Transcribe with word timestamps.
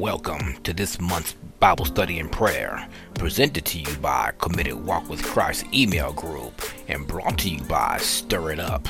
Welcome 0.00 0.56
to 0.62 0.72
this 0.72 0.98
month's 0.98 1.34
Bible 1.58 1.84
study 1.84 2.18
and 2.20 2.32
prayer, 2.32 2.88
presented 3.16 3.66
to 3.66 3.80
you 3.80 3.96
by 3.96 4.32
Committed 4.38 4.82
Walk 4.86 5.10
with 5.10 5.22
Christ 5.22 5.66
email 5.74 6.14
group 6.14 6.58
and 6.88 7.06
brought 7.06 7.36
to 7.40 7.50
you 7.50 7.62
by 7.64 7.98
Stir 7.98 8.52
It 8.52 8.60
Up. 8.60 8.88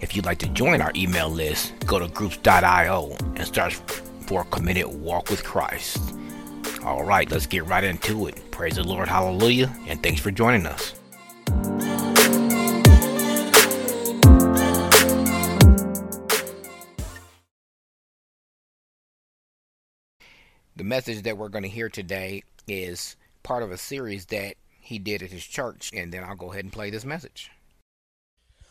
If 0.00 0.14
you'd 0.14 0.26
like 0.26 0.38
to 0.38 0.48
join 0.50 0.80
our 0.80 0.92
email 0.94 1.28
list, 1.28 1.72
go 1.86 1.98
to 1.98 2.06
groups.io 2.06 3.16
and 3.34 3.52
search 3.52 3.74
for 4.28 4.44
Committed 4.44 4.86
Walk 4.86 5.28
with 5.28 5.42
Christ. 5.42 6.14
All 6.84 7.02
right, 7.02 7.28
let's 7.32 7.46
get 7.46 7.66
right 7.66 7.82
into 7.82 8.28
it. 8.28 8.52
Praise 8.52 8.76
the 8.76 8.84
Lord, 8.84 9.08
hallelujah, 9.08 9.74
and 9.88 10.00
thanks 10.04 10.20
for 10.20 10.30
joining 10.30 10.66
us. 10.66 10.97
The 20.78 20.84
message 20.84 21.22
that 21.22 21.36
we're 21.36 21.48
going 21.48 21.64
to 21.64 21.68
hear 21.68 21.88
today 21.88 22.44
is 22.68 23.16
part 23.42 23.64
of 23.64 23.72
a 23.72 23.76
series 23.76 24.26
that 24.26 24.54
he 24.80 25.00
did 25.00 25.24
at 25.24 25.32
his 25.32 25.44
church, 25.44 25.90
and 25.92 26.12
then 26.12 26.22
I'll 26.22 26.36
go 26.36 26.52
ahead 26.52 26.62
and 26.62 26.72
play 26.72 26.88
this 26.88 27.04
message. 27.04 27.50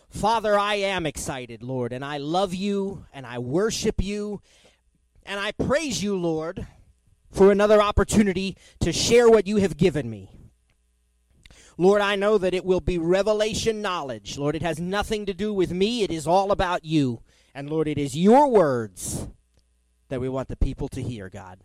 Father, 0.09 0.57
I 0.57 0.75
am 0.75 1.05
excited, 1.05 1.62
Lord, 1.62 1.91
and 1.91 2.05
I 2.05 2.17
love 2.17 2.53
you 2.53 3.05
and 3.13 3.25
I 3.25 3.39
worship 3.39 4.01
you 4.01 4.41
and 5.25 5.38
I 5.38 5.51
praise 5.51 6.01
you, 6.01 6.17
Lord, 6.17 6.65
for 7.29 7.51
another 7.51 7.81
opportunity 7.81 8.55
to 8.79 8.93
share 8.93 9.29
what 9.29 9.45
you 9.45 9.57
have 9.57 9.76
given 9.76 10.09
me. 10.09 10.31
Lord, 11.77 12.01
I 12.01 12.15
know 12.15 12.37
that 12.37 12.53
it 12.53 12.63
will 12.63 12.79
be 12.79 12.98
revelation 12.98 13.81
knowledge. 13.81 14.37
Lord, 14.37 14.55
it 14.55 14.62
has 14.62 14.79
nothing 14.79 15.26
to 15.26 15.34
do 15.34 15.53
with 15.53 15.71
me, 15.73 16.03
it 16.03 16.12
is 16.12 16.26
all 16.26 16.53
about 16.53 16.85
you. 16.85 17.21
And 17.53 17.70
Lord, 17.70 17.89
it 17.89 17.98
is 17.98 18.15
your 18.15 18.49
words 18.49 19.27
that 20.07 20.21
we 20.21 20.29
want 20.29 20.48
the 20.48 20.55
people 20.55 20.87
to 20.87 21.01
hear, 21.01 21.27
God. 21.27 21.60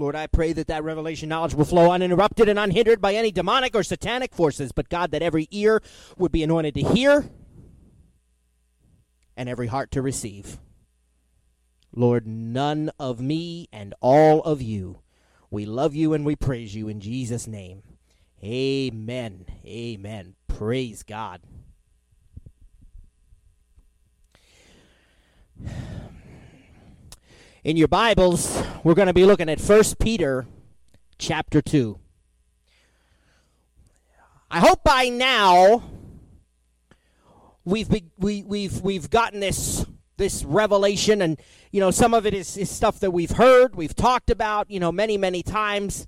Lord, 0.00 0.16
I 0.16 0.26
pray 0.26 0.54
that 0.54 0.66
that 0.68 0.82
revelation 0.82 1.28
knowledge 1.28 1.54
will 1.54 1.66
flow 1.66 1.92
uninterrupted 1.92 2.48
and 2.48 2.58
unhindered 2.58 3.02
by 3.02 3.14
any 3.14 3.30
demonic 3.30 3.74
or 3.74 3.82
satanic 3.82 4.34
forces, 4.34 4.72
but 4.72 4.88
God, 4.88 5.10
that 5.10 5.20
every 5.20 5.46
ear 5.50 5.82
would 6.16 6.32
be 6.32 6.42
anointed 6.42 6.74
to 6.76 6.82
hear 6.82 7.28
and 9.36 9.46
every 9.46 9.66
heart 9.66 9.90
to 9.90 10.00
receive. 10.00 10.58
Lord, 11.94 12.26
none 12.26 12.90
of 12.98 13.20
me 13.20 13.68
and 13.72 13.92
all 14.00 14.42
of 14.42 14.62
you. 14.62 15.00
We 15.50 15.66
love 15.66 15.94
you 15.94 16.14
and 16.14 16.24
we 16.24 16.34
praise 16.34 16.74
you 16.74 16.88
in 16.88 17.00
Jesus' 17.00 17.46
name. 17.46 17.82
Amen. 18.42 19.44
Amen. 19.66 20.34
Praise 20.48 21.02
God. 21.02 21.42
In 27.62 27.76
your 27.76 27.88
Bibles, 27.88 28.62
we're 28.84 28.94
going 28.94 29.08
to 29.08 29.12
be 29.12 29.26
looking 29.26 29.50
at 29.50 29.60
1 29.60 29.82
Peter 29.98 30.46
chapter 31.18 31.60
2. 31.60 31.98
I 34.50 34.60
hope 34.60 34.82
by 34.82 35.10
now 35.10 35.82
we've 37.66 37.90
we, 38.16 38.44
we've 38.44 38.80
we've 38.80 39.10
gotten 39.10 39.40
this 39.40 39.84
this 40.16 40.42
revelation 40.42 41.20
and 41.20 41.38
you 41.70 41.80
know 41.80 41.90
some 41.90 42.14
of 42.14 42.24
it 42.24 42.32
is, 42.32 42.56
is 42.56 42.70
stuff 42.70 42.98
that 43.00 43.10
we've 43.10 43.32
heard, 43.32 43.76
we've 43.76 43.94
talked 43.94 44.30
about, 44.30 44.70
you 44.70 44.80
know, 44.80 44.90
many 44.90 45.18
many 45.18 45.42
times, 45.42 46.06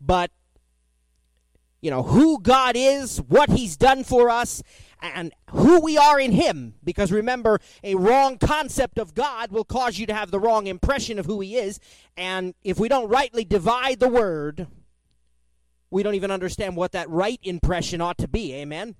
but 0.00 0.32
you 1.80 1.92
know 1.92 2.02
who 2.02 2.40
God 2.40 2.74
is, 2.76 3.18
what 3.18 3.48
he's 3.48 3.76
done 3.76 4.02
for 4.02 4.28
us 4.28 4.60
and 5.02 5.32
who 5.50 5.80
we 5.80 5.96
are 5.96 6.18
in 6.20 6.32
Him. 6.32 6.74
Because 6.84 7.12
remember, 7.12 7.60
a 7.82 7.94
wrong 7.94 8.38
concept 8.38 8.98
of 8.98 9.14
God 9.14 9.52
will 9.52 9.64
cause 9.64 9.98
you 9.98 10.06
to 10.06 10.14
have 10.14 10.30
the 10.30 10.40
wrong 10.40 10.66
impression 10.66 11.18
of 11.18 11.26
who 11.26 11.40
He 11.40 11.56
is. 11.56 11.80
And 12.16 12.54
if 12.62 12.78
we 12.78 12.88
don't 12.88 13.08
rightly 13.08 13.44
divide 13.44 14.00
the 14.00 14.08
Word, 14.08 14.66
we 15.90 16.02
don't 16.02 16.14
even 16.14 16.30
understand 16.30 16.76
what 16.76 16.92
that 16.92 17.08
right 17.10 17.40
impression 17.42 18.00
ought 18.00 18.18
to 18.18 18.28
be. 18.28 18.54
Amen? 18.54 18.94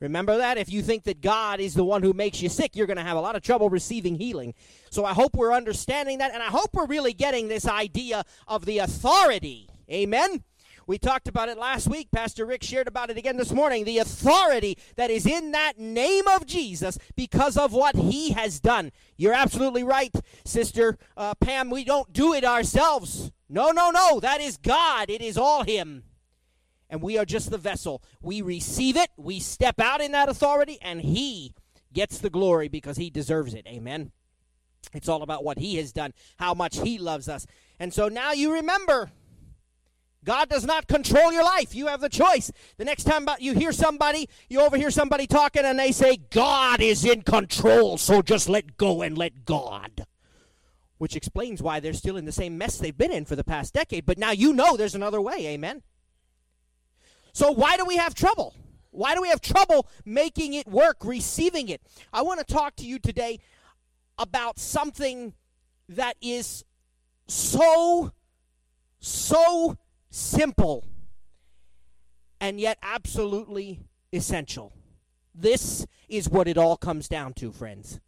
Remember 0.00 0.36
that? 0.36 0.58
If 0.58 0.70
you 0.70 0.82
think 0.82 1.04
that 1.04 1.22
God 1.22 1.58
is 1.58 1.72
the 1.72 1.84
one 1.84 2.02
who 2.02 2.12
makes 2.12 2.42
you 2.42 2.50
sick, 2.50 2.76
you're 2.76 2.86
going 2.86 2.98
to 2.98 3.02
have 3.02 3.16
a 3.16 3.20
lot 3.20 3.34
of 3.34 3.42
trouble 3.42 3.70
receiving 3.70 4.16
healing. 4.16 4.52
So 4.90 5.04
I 5.04 5.14
hope 5.14 5.34
we're 5.34 5.54
understanding 5.54 6.18
that, 6.18 6.34
and 6.34 6.42
I 6.42 6.46
hope 6.46 6.70
we're 6.74 6.86
really 6.86 7.14
getting 7.14 7.48
this 7.48 7.66
idea 7.66 8.24
of 8.46 8.66
the 8.66 8.78
authority. 8.78 9.70
Amen? 9.90 10.42
We 10.86 10.98
talked 10.98 11.26
about 11.26 11.48
it 11.48 11.58
last 11.58 11.88
week. 11.88 12.12
Pastor 12.12 12.46
Rick 12.46 12.62
shared 12.62 12.86
about 12.86 13.10
it 13.10 13.18
again 13.18 13.36
this 13.36 13.52
morning. 13.52 13.84
The 13.84 13.98
authority 13.98 14.78
that 14.94 15.10
is 15.10 15.26
in 15.26 15.50
that 15.50 15.78
name 15.78 16.28
of 16.28 16.46
Jesus 16.46 16.96
because 17.16 17.56
of 17.56 17.72
what 17.72 17.96
he 17.96 18.30
has 18.30 18.60
done. 18.60 18.92
You're 19.16 19.32
absolutely 19.32 19.82
right, 19.82 20.14
Sister 20.44 20.96
uh, 21.16 21.34
Pam. 21.34 21.70
We 21.70 21.84
don't 21.84 22.12
do 22.12 22.32
it 22.32 22.44
ourselves. 22.44 23.32
No, 23.48 23.72
no, 23.72 23.90
no. 23.90 24.20
That 24.20 24.40
is 24.40 24.56
God, 24.56 25.10
it 25.10 25.20
is 25.20 25.36
all 25.36 25.64
him. 25.64 26.04
And 26.88 27.02
we 27.02 27.18
are 27.18 27.24
just 27.24 27.50
the 27.50 27.58
vessel. 27.58 28.00
We 28.22 28.40
receive 28.40 28.96
it, 28.96 29.10
we 29.16 29.40
step 29.40 29.80
out 29.80 30.00
in 30.00 30.12
that 30.12 30.28
authority, 30.28 30.78
and 30.80 31.00
he 31.00 31.52
gets 31.92 32.18
the 32.18 32.30
glory 32.30 32.68
because 32.68 32.96
he 32.96 33.10
deserves 33.10 33.54
it. 33.54 33.66
Amen. 33.66 34.12
It's 34.92 35.08
all 35.08 35.22
about 35.22 35.42
what 35.42 35.58
he 35.58 35.76
has 35.76 35.92
done, 35.92 36.12
how 36.36 36.54
much 36.54 36.78
he 36.78 36.96
loves 36.96 37.28
us. 37.28 37.44
And 37.80 37.92
so 37.92 38.06
now 38.08 38.30
you 38.30 38.52
remember 38.52 39.10
God 40.26 40.48
does 40.48 40.66
not 40.66 40.88
control 40.88 41.32
your 41.32 41.44
life. 41.44 41.72
You 41.74 41.86
have 41.86 42.00
the 42.00 42.08
choice. 42.08 42.50
The 42.78 42.84
next 42.84 43.04
time 43.04 43.28
you 43.38 43.54
hear 43.54 43.70
somebody, 43.70 44.28
you 44.48 44.60
overhear 44.60 44.90
somebody 44.90 45.28
talking 45.28 45.64
and 45.64 45.78
they 45.78 45.92
say, 45.92 46.16
God 46.16 46.80
is 46.80 47.04
in 47.04 47.22
control, 47.22 47.96
so 47.96 48.22
just 48.22 48.48
let 48.48 48.76
go 48.76 49.02
and 49.02 49.16
let 49.16 49.44
God. 49.44 50.04
Which 50.98 51.14
explains 51.14 51.62
why 51.62 51.78
they're 51.78 51.92
still 51.92 52.16
in 52.16 52.24
the 52.24 52.32
same 52.32 52.58
mess 52.58 52.76
they've 52.76 52.96
been 52.96 53.12
in 53.12 53.24
for 53.24 53.36
the 53.36 53.44
past 53.44 53.72
decade. 53.72 54.04
But 54.04 54.18
now 54.18 54.32
you 54.32 54.52
know 54.52 54.76
there's 54.76 54.96
another 54.96 55.20
way. 55.20 55.46
Amen. 55.46 55.82
So 57.32 57.52
why 57.52 57.76
do 57.76 57.84
we 57.84 57.96
have 57.96 58.14
trouble? 58.14 58.54
Why 58.90 59.14
do 59.14 59.22
we 59.22 59.28
have 59.28 59.40
trouble 59.40 59.86
making 60.04 60.54
it 60.54 60.66
work, 60.66 60.96
receiving 61.04 61.68
it? 61.68 61.82
I 62.12 62.22
want 62.22 62.44
to 62.44 62.52
talk 62.52 62.74
to 62.76 62.84
you 62.84 62.98
today 62.98 63.38
about 64.18 64.58
something 64.58 65.34
that 65.88 66.16
is 66.20 66.64
so, 67.28 68.10
so 68.98 69.76
simple, 70.16 70.86
and 72.40 72.58
yet 72.58 72.78
absolutely 72.82 73.80
essential. 74.12 74.72
This 75.34 75.86
is 76.08 76.28
what 76.28 76.48
it 76.48 76.56
all 76.56 76.76
comes 76.76 77.08
down 77.08 77.34
to, 77.34 77.52
friends. 77.52 78.00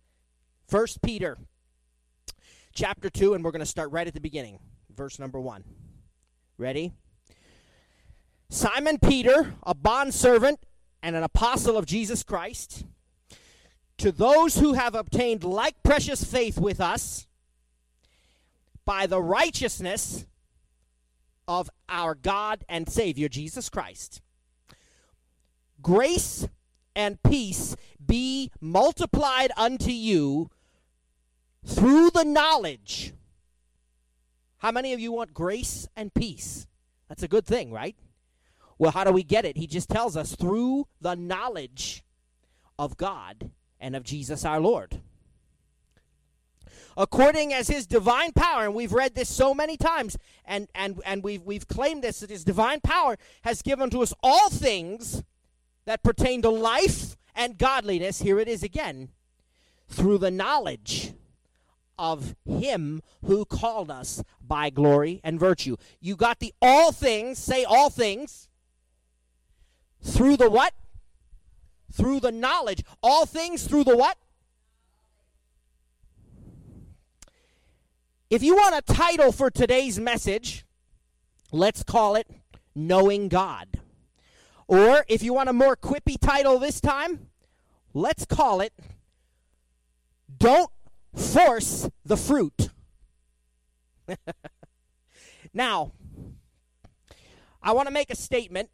First 0.66 1.02
Peter 1.02 1.38
chapter 2.74 3.10
2 3.10 3.34
and 3.34 3.44
we're 3.44 3.50
going 3.50 3.60
to 3.60 3.66
start 3.66 3.90
right 3.90 4.06
at 4.06 4.14
the 4.14 4.20
beginning, 4.20 4.58
verse 4.94 5.18
number 5.18 5.40
1. 5.40 5.64
Ready? 6.56 6.92
Simon 8.48 8.98
Peter, 8.98 9.54
a 9.64 9.74
bondservant 9.74 10.60
and 11.02 11.14
an 11.14 11.22
apostle 11.22 11.76
of 11.76 11.84
Jesus 11.86 12.22
Christ, 12.22 12.84
to 13.98 14.12
those 14.12 14.56
who 14.56 14.74
have 14.74 14.94
obtained 14.94 15.44
like 15.44 15.82
precious 15.82 16.24
faith 16.24 16.58
with 16.58 16.80
us 16.80 17.26
by 18.84 19.06
the 19.06 19.20
righteousness 19.20 20.24
of 21.48 21.70
our 21.88 22.14
God 22.14 22.64
and 22.68 22.88
Savior, 22.88 23.28
Jesus 23.28 23.68
Christ. 23.68 24.20
Grace 25.80 26.46
and 26.94 27.22
peace 27.22 27.74
be 28.04 28.52
multiplied 28.60 29.50
unto 29.56 29.90
you 29.90 30.50
through 31.64 32.10
the 32.10 32.24
knowledge. 32.24 33.14
How 34.58 34.70
many 34.70 34.92
of 34.92 35.00
you 35.00 35.10
want 35.12 35.32
grace 35.32 35.88
and 35.96 36.12
peace? 36.12 36.66
That's 37.08 37.22
a 37.22 37.28
good 37.28 37.46
thing, 37.46 37.72
right? 37.72 37.96
Well, 38.76 38.90
how 38.90 39.04
do 39.04 39.12
we 39.12 39.22
get 39.22 39.44
it? 39.44 39.56
He 39.56 39.66
just 39.66 39.88
tells 39.88 40.16
us 40.16 40.36
through 40.36 40.86
the 41.00 41.14
knowledge 41.14 42.04
of 42.78 42.96
God 42.96 43.50
and 43.80 43.96
of 43.96 44.04
Jesus 44.04 44.44
our 44.44 44.60
Lord 44.60 45.00
according 46.98 47.54
as 47.54 47.68
his 47.68 47.86
divine 47.86 48.32
power, 48.32 48.64
and 48.64 48.74
we've 48.74 48.92
read 48.92 49.14
this 49.14 49.28
so 49.28 49.54
many 49.54 49.76
times, 49.76 50.18
and, 50.44 50.66
and, 50.74 51.00
and 51.06 51.22
we've, 51.22 51.42
we've 51.44 51.68
claimed 51.68 52.02
this, 52.02 52.20
that 52.20 52.28
his 52.28 52.44
divine 52.44 52.80
power 52.80 53.16
has 53.42 53.62
given 53.62 53.88
to 53.88 54.02
us 54.02 54.12
all 54.20 54.50
things 54.50 55.22
that 55.84 56.02
pertain 56.02 56.42
to 56.42 56.50
life 56.50 57.16
and 57.36 57.56
godliness. 57.56 58.20
Here 58.20 58.40
it 58.40 58.48
is 58.48 58.64
again 58.64 59.10
through 59.86 60.18
the 60.18 60.30
knowledge 60.30 61.14
of 61.96 62.34
him 62.44 63.00
who 63.24 63.44
called 63.44 63.90
us 63.90 64.22
by 64.44 64.68
glory 64.68 65.20
and 65.22 65.38
virtue. 65.38 65.76
You 66.00 66.16
got 66.16 66.40
the 66.40 66.52
all 66.60 66.90
things, 66.90 67.38
say 67.38 67.64
all 67.64 67.90
things, 67.90 68.48
through 70.02 70.36
the 70.36 70.50
what? 70.50 70.74
Through 71.92 72.20
the 72.20 72.32
knowledge. 72.32 72.82
All 73.02 73.24
things 73.24 73.64
through 73.66 73.84
the 73.84 73.96
what? 73.96 74.16
If 78.30 78.42
you 78.42 78.56
want 78.56 78.74
a 78.74 78.82
title 78.92 79.32
for 79.32 79.50
today's 79.50 79.98
message, 79.98 80.66
let's 81.50 81.82
call 81.82 82.14
it 82.14 82.26
Knowing 82.74 83.28
God. 83.28 83.80
Or 84.66 85.06
if 85.08 85.22
you 85.22 85.32
want 85.32 85.48
a 85.48 85.54
more 85.54 85.76
quippy 85.76 86.16
title 86.20 86.58
this 86.58 86.78
time, 86.78 87.28
let's 87.94 88.26
call 88.26 88.60
it 88.60 88.74
Don't 90.36 90.70
Force 91.16 91.88
the 92.04 92.18
Fruit. 92.18 92.68
now, 95.54 95.92
I 97.62 97.72
want 97.72 97.88
to 97.88 97.94
make 97.94 98.10
a 98.10 98.16
statement. 98.16 98.68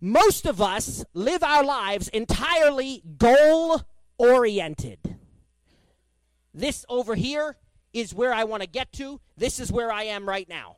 Most 0.00 0.46
of 0.46 0.62
us 0.62 1.04
live 1.14 1.42
our 1.42 1.64
lives 1.64 2.06
entirely 2.08 3.02
goal 3.18 3.82
oriented. 4.18 5.14
This 6.54 6.86
over 6.88 7.14
here 7.14 7.56
is 7.92 8.14
where 8.14 8.32
I 8.32 8.44
want 8.44 8.62
to 8.62 8.68
get 8.68 8.92
to. 8.94 9.20
This 9.36 9.60
is 9.60 9.70
where 9.70 9.92
I 9.92 10.04
am 10.04 10.28
right 10.28 10.48
now. 10.48 10.76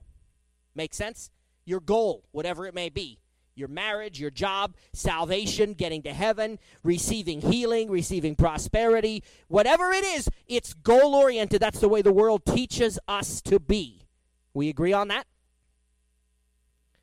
Make 0.74 0.94
sense? 0.94 1.30
Your 1.64 1.80
goal, 1.80 2.24
whatever 2.32 2.66
it 2.66 2.74
may 2.74 2.88
be 2.88 3.20
your 3.56 3.68
marriage, 3.68 4.20
your 4.20 4.30
job, 4.30 4.74
salvation, 4.92 5.72
getting 5.72 6.02
to 6.02 6.12
heaven, 6.12 6.58
receiving 6.84 7.40
healing, 7.40 7.90
receiving 7.90 8.36
prosperity, 8.36 9.24
whatever 9.48 9.90
it 9.90 10.04
is, 10.04 10.28
it's 10.46 10.74
goal 10.74 11.14
oriented. 11.14 11.60
That's 11.60 11.80
the 11.80 11.88
way 11.88 12.02
the 12.02 12.12
world 12.12 12.44
teaches 12.44 12.98
us 13.08 13.40
to 13.42 13.58
be. 13.58 14.06
We 14.54 14.68
agree 14.68 14.92
on 14.92 15.08
that? 15.08 15.26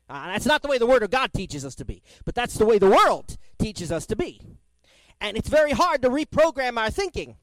Uh, 0.08 0.26
that's 0.28 0.46
not 0.46 0.62
the 0.62 0.68
way 0.68 0.78
the 0.78 0.86
Word 0.86 1.02
of 1.02 1.10
God 1.10 1.32
teaches 1.32 1.64
us 1.64 1.74
to 1.76 1.84
be, 1.84 2.02
but 2.24 2.34
that's 2.34 2.54
the 2.54 2.66
way 2.66 2.78
the 2.78 2.90
world 2.90 3.36
teaches 3.58 3.90
us 3.90 4.06
to 4.06 4.16
be. 4.16 4.40
And 5.20 5.36
it's 5.36 5.48
very 5.48 5.72
hard 5.72 6.02
to 6.02 6.10
reprogram 6.10 6.78
our 6.78 6.90
thinking. 6.90 7.36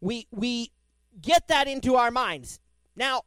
We, 0.00 0.26
we 0.30 0.72
get 1.20 1.48
that 1.48 1.68
into 1.68 1.96
our 1.96 2.10
minds. 2.10 2.60
Now, 2.96 3.22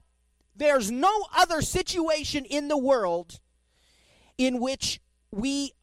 there's 0.56 0.92
no 0.92 1.26
other 1.36 1.62
situation 1.62 2.46
in 2.46 2.68
the 2.68 2.78
world 2.78 3.40
in 4.38 4.60
which 4.60 5.00
we 5.32 5.74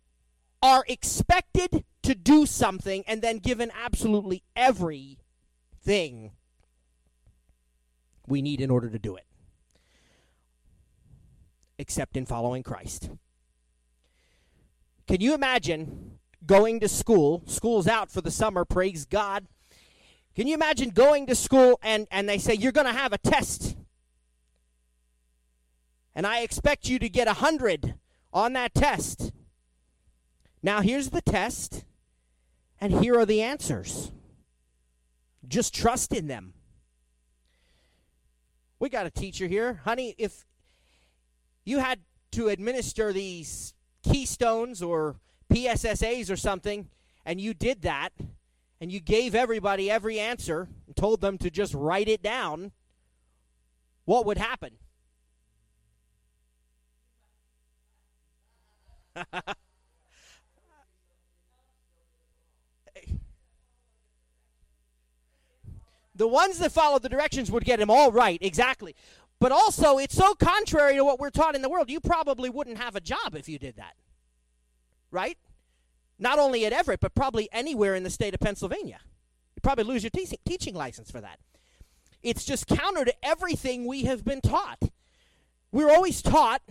are 0.63 0.85
expected 0.89 1.85
to 2.03 2.15
do 2.15 2.47
something 2.47 3.05
and 3.07 3.23
then 3.23 3.39
given 3.39 3.71
absolutely 3.75 4.43
everything 4.55 6.33
we 8.27 8.43
need 8.43 8.61
in 8.61 8.71
order 8.71 8.89
to 8.89 8.99
do 8.99 9.17
it, 9.17 9.25
except 11.79 12.17
in 12.17 12.27
following 12.27 12.63
Christ. 12.63 13.11
Can 15.09 15.21
you 15.21 15.35
imagine 15.35 16.19
going 16.47 16.79
to 16.81 16.89
school? 16.89 17.43
School's 17.47 17.89
out 17.89 18.11
for 18.11 18.21
the 18.21 18.31
summer, 18.31 18.65
praise 18.65 19.05
God. 19.05 19.47
Can 20.41 20.47
you 20.47 20.55
imagine 20.55 20.89
going 20.89 21.27
to 21.27 21.35
school 21.35 21.79
and, 21.83 22.09
and 22.11 22.27
they 22.27 22.39
say, 22.39 22.55
You're 22.55 22.73
going 22.73 22.87
to 22.87 22.95
have 22.95 23.13
a 23.13 23.19
test? 23.19 23.77
And 26.15 26.27
I 26.27 26.41
expect 26.41 26.89
you 26.89 26.99
to 26.99 27.11
get 27.11 27.27
a 27.27 27.37
100 27.37 27.93
on 28.33 28.55
that 28.55 28.73
test. 28.73 29.33
Now, 30.63 30.81
here's 30.81 31.11
the 31.11 31.21
test, 31.21 31.85
and 32.81 33.05
here 33.05 33.19
are 33.19 33.27
the 33.27 33.43
answers. 33.43 34.13
Just 35.47 35.75
trust 35.75 36.15
in 36.15 36.27
them. 36.27 36.55
We 38.79 38.89
got 38.89 39.05
a 39.05 39.11
teacher 39.11 39.47
here. 39.47 39.83
Honey, 39.85 40.15
if 40.17 40.47
you 41.67 41.81
had 41.81 42.01
to 42.31 42.49
administer 42.49 43.13
these 43.13 43.75
keystones 44.03 44.83
or 44.83 45.17
PSSAs 45.53 46.31
or 46.31 46.37
something, 46.37 46.89
and 47.27 47.39
you 47.43 47.53
did 47.53 47.83
that, 47.83 48.15
and 48.81 48.91
you 48.91 49.00
gave 49.00 49.35
everybody 49.35 49.91
every 49.91 50.19
answer 50.19 50.69
and 50.87 50.97
told 50.97 51.21
them 51.21 51.37
to 51.38 51.50
just 51.50 51.75
write 51.75 52.09
it 52.09 52.23
down, 52.23 52.73
what 54.05 54.25
would 54.25 54.38
happen? 54.38 54.71
the 66.15 66.27
ones 66.27 66.59
that 66.59 66.73
follow 66.73 66.99
the 66.99 67.09
directions 67.09 67.50
would 67.50 67.65
get 67.65 67.79
them 67.79 67.91
all 67.91 68.11
right, 68.11 68.38
exactly. 68.41 68.94
But 69.38 69.53
also, 69.53 69.99
it's 69.99 70.15
so 70.15 70.35
contrary 70.35 70.97
to 70.97 71.05
what 71.05 71.19
we're 71.19 71.31
taught 71.31 71.55
in 71.55 71.62
the 71.62 71.69
world, 71.69 71.91
you 71.91 72.00
probably 72.00 72.50
wouldn't 72.50 72.79
have 72.79 72.94
a 72.97 73.00
job 73.00 73.35
if 73.35 73.49
you 73.49 73.59
did 73.59 73.77
that. 73.77 73.94
Right? 75.11 75.38
Not 76.20 76.38
only 76.38 76.67
at 76.67 76.72
Everett, 76.72 77.00
but 77.00 77.14
probably 77.14 77.49
anywhere 77.50 77.94
in 77.94 78.05
the 78.05 78.11
state 78.11 78.34
of 78.34 78.40
Pennsylvania. 78.40 79.00
You'd 79.56 79.62
probably 79.62 79.84
lose 79.84 80.05
your 80.05 80.11
te- 80.11 80.38
teaching 80.44 80.75
license 80.75 81.11
for 81.11 81.20
that. 81.20 81.40
It's 82.22 82.44
just 82.44 82.67
counter 82.67 83.05
to 83.06 83.14
everything 83.25 83.87
we 83.87 84.05
have 84.05 84.25
been 84.25 84.43
taught. 84.43 84.82
We're 85.72 85.90
always 85.90 86.20
taught 86.20 86.62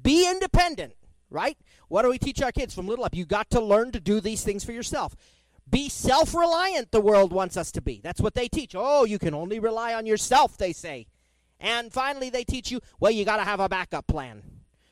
be 0.00 0.28
independent, 0.28 0.94
right? 1.28 1.58
What 1.88 2.02
do 2.02 2.10
we 2.10 2.18
teach 2.18 2.40
our 2.40 2.52
kids 2.52 2.74
from 2.74 2.86
little 2.86 3.04
up? 3.04 3.14
You 3.14 3.24
got 3.24 3.50
to 3.50 3.60
learn 3.60 3.90
to 3.92 4.00
do 4.00 4.20
these 4.20 4.44
things 4.44 4.64
for 4.64 4.72
yourself. 4.72 5.16
Be 5.68 5.88
self 5.88 6.34
reliant, 6.34 6.92
the 6.92 7.00
world 7.00 7.32
wants 7.32 7.56
us 7.56 7.72
to 7.72 7.82
be. 7.82 8.00
That's 8.02 8.20
what 8.20 8.34
they 8.34 8.48
teach. 8.48 8.74
Oh, 8.76 9.04
you 9.04 9.18
can 9.18 9.34
only 9.34 9.58
rely 9.58 9.92
on 9.92 10.06
yourself, 10.06 10.56
they 10.56 10.72
say. 10.72 11.06
And 11.60 11.92
finally, 11.92 12.30
they 12.30 12.44
teach 12.44 12.70
you, 12.70 12.80
well, 13.00 13.10
you 13.10 13.24
got 13.24 13.38
to 13.38 13.44
have 13.44 13.60
a 13.60 13.68
backup 13.68 14.06
plan. 14.06 14.42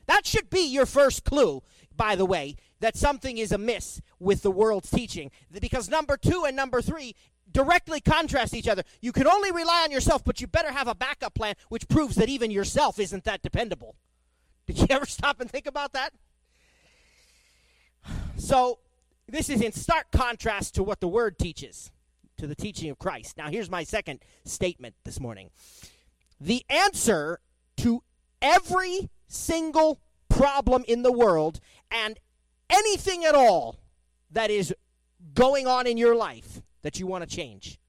That 0.05 0.25
should 0.25 0.49
be 0.49 0.67
your 0.67 0.85
first 0.85 1.23
clue, 1.23 1.63
by 1.95 2.15
the 2.15 2.25
way, 2.25 2.55
that 2.79 2.95
something 2.95 3.37
is 3.37 3.51
amiss 3.51 4.01
with 4.19 4.43
the 4.43 4.51
world's 4.51 4.89
teaching. 4.89 5.31
Because 5.51 5.89
number 5.89 6.17
two 6.17 6.43
and 6.45 6.55
number 6.55 6.81
three 6.81 7.15
directly 7.51 7.99
contrast 7.99 8.53
each 8.53 8.67
other. 8.67 8.83
You 9.01 9.11
can 9.11 9.27
only 9.27 9.51
rely 9.51 9.83
on 9.83 9.91
yourself, 9.91 10.23
but 10.23 10.41
you 10.41 10.47
better 10.47 10.71
have 10.71 10.87
a 10.87 10.95
backup 10.95 11.33
plan, 11.33 11.55
which 11.69 11.87
proves 11.87 12.15
that 12.15 12.29
even 12.29 12.51
yourself 12.51 12.99
isn't 12.99 13.23
that 13.23 13.41
dependable. 13.41 13.95
Did 14.65 14.79
you 14.79 14.87
ever 14.89 15.05
stop 15.05 15.39
and 15.39 15.49
think 15.49 15.67
about 15.67 15.93
that? 15.93 16.13
So, 18.39 18.77
this 19.27 19.49
is 19.49 19.61
in 19.61 19.71
stark 19.71 20.11
contrast 20.11 20.75
to 20.75 20.83
what 20.83 21.01
the 21.01 21.07
Word 21.07 21.39
teaches, 21.39 21.91
to 22.37 22.45
the 22.45 22.55
teaching 22.55 22.91
of 22.91 22.99
Christ. 22.99 23.35
Now, 23.35 23.49
here's 23.49 23.69
my 23.69 23.83
second 23.83 24.19
statement 24.45 24.93
this 25.03 25.19
morning 25.19 25.49
the 26.39 26.63
answer 26.69 27.39
to 27.77 28.03
every 28.41 29.09
single 29.27 29.99
problem 30.29 30.85
in 30.87 31.01
the 31.01 31.11
world 31.11 31.59
and 31.91 32.19
anything 32.69 33.25
at 33.25 33.35
all 33.35 33.79
that 34.31 34.49
is 34.49 34.73
going 35.33 35.67
on 35.67 35.87
in 35.87 35.97
your 35.97 36.15
life 36.15 36.61
that 36.81 36.99
you 36.99 37.07
want 37.07 37.27
to 37.27 37.35
change, 37.35 37.79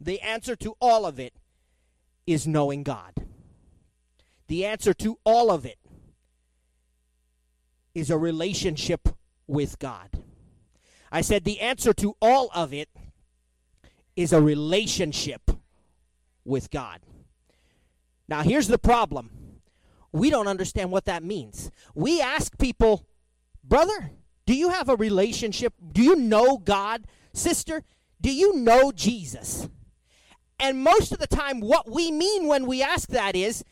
the 0.00 0.20
answer 0.20 0.56
to 0.56 0.74
all 0.80 1.06
of 1.06 1.18
it 1.18 1.34
is 2.26 2.46
knowing 2.46 2.82
God. 2.82 3.14
The 4.48 4.64
answer 4.66 4.92
to 4.94 5.18
all 5.24 5.50
of 5.50 5.64
it 5.64 5.78
is 7.94 8.10
a 8.10 8.18
relationship 8.18 9.08
with 9.46 9.78
God. 9.78 10.10
I 11.10 11.20
said 11.20 11.44
the 11.44 11.60
answer 11.60 11.92
to 11.94 12.16
all 12.20 12.50
of 12.54 12.72
it 12.72 12.88
is 14.16 14.32
a 14.32 14.40
relationship 14.40 15.50
with 16.44 16.70
God. 16.70 17.00
Now, 18.28 18.42
here's 18.42 18.68
the 18.68 18.78
problem 18.78 19.30
we 20.12 20.30
don't 20.30 20.48
understand 20.48 20.90
what 20.90 21.06
that 21.06 21.22
means. 21.22 21.70
We 21.94 22.20
ask 22.20 22.58
people, 22.58 23.06
brother, 23.64 24.10
do 24.52 24.58
you 24.58 24.68
have 24.68 24.90
a 24.90 24.96
relationship? 24.96 25.72
Do 25.94 26.02
you 26.02 26.14
know 26.14 26.58
God? 26.58 27.06
Sister, 27.32 27.84
do 28.20 28.30
you 28.30 28.54
know 28.54 28.92
Jesus? 28.92 29.66
And 30.60 30.84
most 30.84 31.10
of 31.10 31.18
the 31.18 31.26
time, 31.26 31.60
what 31.60 31.90
we 31.90 32.10
mean 32.10 32.46
when 32.46 32.66
we 32.66 32.82
ask 32.82 33.08
that 33.08 33.34
is, 33.34 33.64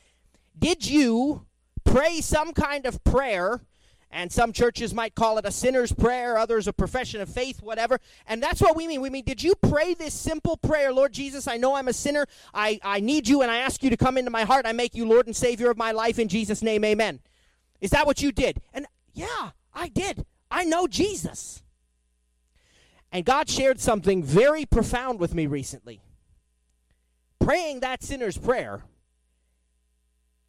did 0.58 0.88
you 0.88 1.44
pray 1.84 2.22
some 2.22 2.54
kind 2.54 2.86
of 2.86 3.04
prayer 3.04 3.60
and 4.10 4.32
some 4.32 4.54
churches 4.54 4.94
might 4.94 5.14
call 5.14 5.36
it 5.36 5.44
a 5.44 5.52
sinner's 5.52 5.92
prayer, 5.92 6.38
others 6.38 6.66
a 6.66 6.72
profession 6.72 7.20
of 7.20 7.28
faith, 7.28 7.60
whatever. 7.60 8.00
And 8.26 8.42
that's 8.42 8.62
what 8.62 8.74
we 8.74 8.88
mean. 8.88 9.02
We 9.02 9.10
mean, 9.10 9.26
did 9.26 9.42
you 9.42 9.54
pray 9.56 9.92
this 9.92 10.14
simple 10.14 10.56
prayer, 10.56 10.94
Lord 10.94 11.12
Jesus, 11.12 11.46
I 11.46 11.58
know 11.58 11.74
I'm 11.74 11.88
a 11.88 11.92
sinner. 11.92 12.24
I, 12.54 12.80
I 12.82 13.00
need 13.00 13.28
you, 13.28 13.42
and 13.42 13.50
I 13.50 13.58
ask 13.58 13.82
you 13.82 13.90
to 13.90 13.98
come 13.98 14.16
into 14.16 14.30
my 14.30 14.44
heart. 14.44 14.64
I 14.64 14.72
make 14.72 14.94
you 14.94 15.06
Lord 15.06 15.26
and 15.26 15.36
Savior 15.36 15.70
of 15.70 15.76
my 15.76 15.92
life. 15.92 16.18
In 16.18 16.28
Jesus' 16.28 16.62
name, 16.62 16.86
amen. 16.86 17.20
Is 17.82 17.90
that 17.90 18.06
what 18.06 18.22
you 18.22 18.32
did? 18.32 18.62
And 18.72 18.86
yeah, 19.12 19.50
I 19.74 19.88
did. 19.88 20.24
I 20.50 20.64
know 20.64 20.86
Jesus. 20.86 21.62
And 23.12 23.24
God 23.24 23.48
shared 23.48 23.80
something 23.80 24.22
very 24.22 24.64
profound 24.64 25.18
with 25.18 25.34
me 25.34 25.46
recently. 25.46 26.00
Praying 27.38 27.80
that 27.80 28.02
sinner's 28.02 28.38
prayer 28.38 28.82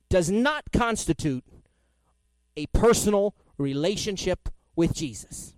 does 0.10 0.30
not 0.30 0.66
constitute 0.74 1.44
a 2.56 2.66
personal 2.68 3.34
relationship 3.58 4.50
with 4.76 4.94
Jesus. 4.94 5.54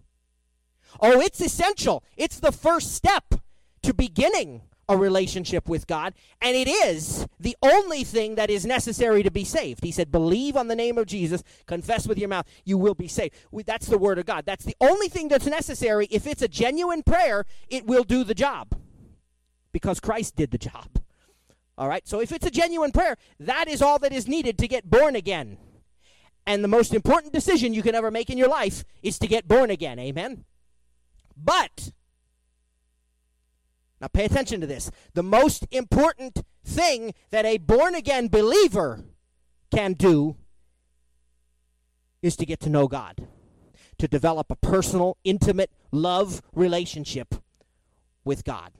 Oh, 0.99 1.19
it's 1.19 1.41
essential. 1.41 2.03
It's 2.15 2.39
the 2.39 2.51
first 2.51 2.93
step 2.93 3.35
to 3.81 3.93
beginning 3.93 4.61
a 4.89 4.97
relationship 4.97 5.69
with 5.69 5.87
God, 5.87 6.13
and 6.41 6.55
it 6.55 6.67
is 6.67 7.25
the 7.39 7.55
only 7.61 8.03
thing 8.03 8.35
that 8.35 8.49
is 8.49 8.65
necessary 8.65 9.23
to 9.23 9.31
be 9.31 9.43
saved. 9.43 9.83
He 9.83 9.91
said, 9.91 10.11
Believe 10.11 10.57
on 10.57 10.67
the 10.67 10.75
name 10.75 10.97
of 10.97 11.05
Jesus, 11.05 11.43
confess 11.65 12.07
with 12.07 12.17
your 12.17 12.29
mouth, 12.29 12.47
you 12.65 12.77
will 12.77 12.95
be 12.95 13.07
saved. 13.07 13.35
That's 13.65 13.87
the 13.87 13.97
word 13.97 14.19
of 14.19 14.25
God. 14.25 14.45
That's 14.45 14.65
the 14.65 14.75
only 14.81 15.07
thing 15.07 15.29
that's 15.29 15.45
necessary. 15.45 16.07
If 16.11 16.27
it's 16.27 16.41
a 16.41 16.47
genuine 16.47 17.03
prayer, 17.03 17.45
it 17.69 17.85
will 17.85 18.03
do 18.03 18.23
the 18.23 18.33
job 18.33 18.75
because 19.71 19.99
Christ 19.99 20.35
did 20.35 20.51
the 20.51 20.57
job. 20.57 20.87
All 21.77 21.87
right? 21.87 22.07
So 22.07 22.21
if 22.21 22.31
it's 22.31 22.45
a 22.45 22.51
genuine 22.51 22.91
prayer, 22.91 23.17
that 23.39 23.67
is 23.67 23.81
all 23.81 23.99
that 23.99 24.13
is 24.13 24.27
needed 24.27 24.57
to 24.59 24.67
get 24.67 24.89
born 24.89 25.15
again. 25.15 25.57
And 26.45 26.63
the 26.63 26.67
most 26.67 26.93
important 26.93 27.33
decision 27.33 27.73
you 27.73 27.81
can 27.81 27.95
ever 27.95 28.11
make 28.11 28.29
in 28.29 28.37
your 28.37 28.49
life 28.49 28.83
is 29.01 29.17
to 29.19 29.27
get 29.27 29.47
born 29.47 29.69
again. 29.69 29.97
Amen? 29.97 30.45
But, 31.35 31.91
Now 34.03 34.09
pay 34.09 34.25
attention 34.25 34.59
to 34.59 34.67
this. 34.67 34.91
The 35.13 35.23
most 35.23 35.65
important 35.71 36.41
thing 36.65 37.13
that 37.29 37.45
a 37.45 37.57
born 37.57 37.95
again 37.95 38.27
believer 38.27 39.05
can 39.73 39.93
do 39.93 40.35
is 42.21 42.35
to 42.35 42.45
get 42.45 42.59
to 42.59 42.69
know 42.69 42.89
God, 42.89 43.25
to 43.99 44.09
develop 44.09 44.51
a 44.51 44.57
personal, 44.57 45.15
intimate 45.23 45.71
love 45.93 46.41
relationship 46.51 47.35
with 48.25 48.43
God. 48.43 48.73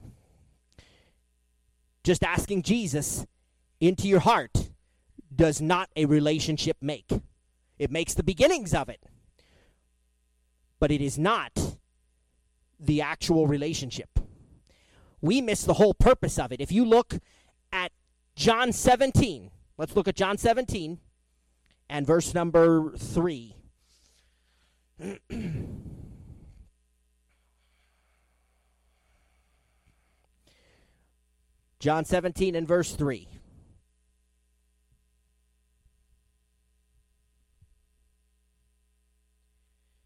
Just 2.04 2.26
asking 2.26 2.64
Jesus 2.64 3.26
into 3.80 4.10
your 4.10 4.20
heart 4.20 4.72
does 5.34 5.62
not 5.62 5.90
a 5.96 6.04
relationship 6.04 6.76
make. 6.82 7.10
It 7.80 7.90
makes 7.90 8.14
the 8.14 8.24
beginnings 8.24 8.74
of 8.74 8.90
it, 8.90 9.00
but 10.82 10.92
it 10.92 11.00
is 11.00 11.18
not 11.18 11.78
the 12.78 13.00
actual 13.00 13.48
relationship. 13.48 14.20
We 15.24 15.40
miss 15.40 15.64
the 15.64 15.74
whole 15.76 15.94
purpose 15.94 16.38
of 16.38 16.52
it. 16.52 16.60
If 16.60 16.70
you 16.74 16.84
look 16.84 17.14
at 17.72 17.94
John 18.36 18.74
17, 18.74 19.52
let's 19.78 19.96
look 19.96 20.10
at 20.10 20.18
John 20.18 20.38
17 20.38 21.00
and 21.90 22.06
verse 22.06 22.34
number 22.34 22.92
3. 22.98 23.56
John 31.80 32.04
17 32.04 32.56
and 32.56 32.68
verse 32.68 32.94
3. 32.94 33.30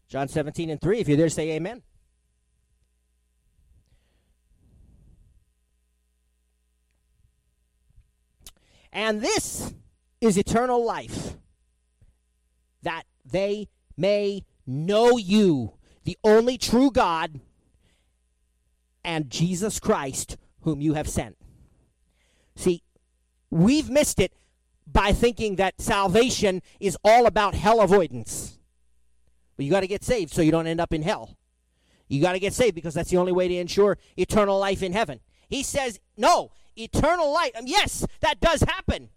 John 0.06 0.28
17 0.28 0.70
and 0.70 0.80
3. 0.80 1.00
If 1.00 1.08
you're 1.08 1.16
there, 1.16 1.28
say 1.28 1.50
amen. 1.50 1.82
And 8.98 9.20
this 9.20 9.72
is 10.20 10.36
eternal 10.36 10.84
life, 10.84 11.36
that 12.82 13.04
they 13.24 13.68
may 13.96 14.44
know 14.66 15.16
you, 15.16 15.74
the 16.02 16.18
only 16.24 16.58
true 16.58 16.90
God, 16.90 17.38
and 19.04 19.30
Jesus 19.30 19.78
Christ, 19.78 20.36
whom 20.62 20.80
you 20.80 20.94
have 20.94 21.08
sent. 21.08 21.36
See, 22.56 22.82
we've 23.52 23.88
missed 23.88 24.18
it 24.18 24.32
by 24.84 25.12
thinking 25.12 25.54
that 25.56 25.80
salvation 25.80 26.60
is 26.80 26.98
all 27.04 27.26
about 27.26 27.54
hell 27.54 27.80
avoidance. 27.80 28.58
But 29.56 29.64
you 29.64 29.70
got 29.70 29.80
to 29.82 29.86
get 29.86 30.02
saved 30.02 30.32
so 30.32 30.42
you 30.42 30.50
don't 30.50 30.66
end 30.66 30.80
up 30.80 30.92
in 30.92 31.02
hell. 31.02 31.36
You 32.08 32.20
got 32.20 32.32
to 32.32 32.40
get 32.40 32.52
saved 32.52 32.74
because 32.74 32.94
that's 32.94 33.10
the 33.10 33.18
only 33.18 33.30
way 33.32 33.46
to 33.46 33.54
ensure 33.54 33.96
eternal 34.16 34.58
life 34.58 34.82
in 34.82 34.92
heaven. 34.92 35.20
He 35.48 35.62
says, 35.62 36.00
no, 36.16 36.50
eternal 36.78 37.32
life. 37.32 37.52
Um, 37.56 37.66
yes, 37.66 38.06
that 38.20 38.40
does 38.40 38.62
happen. 38.62 39.10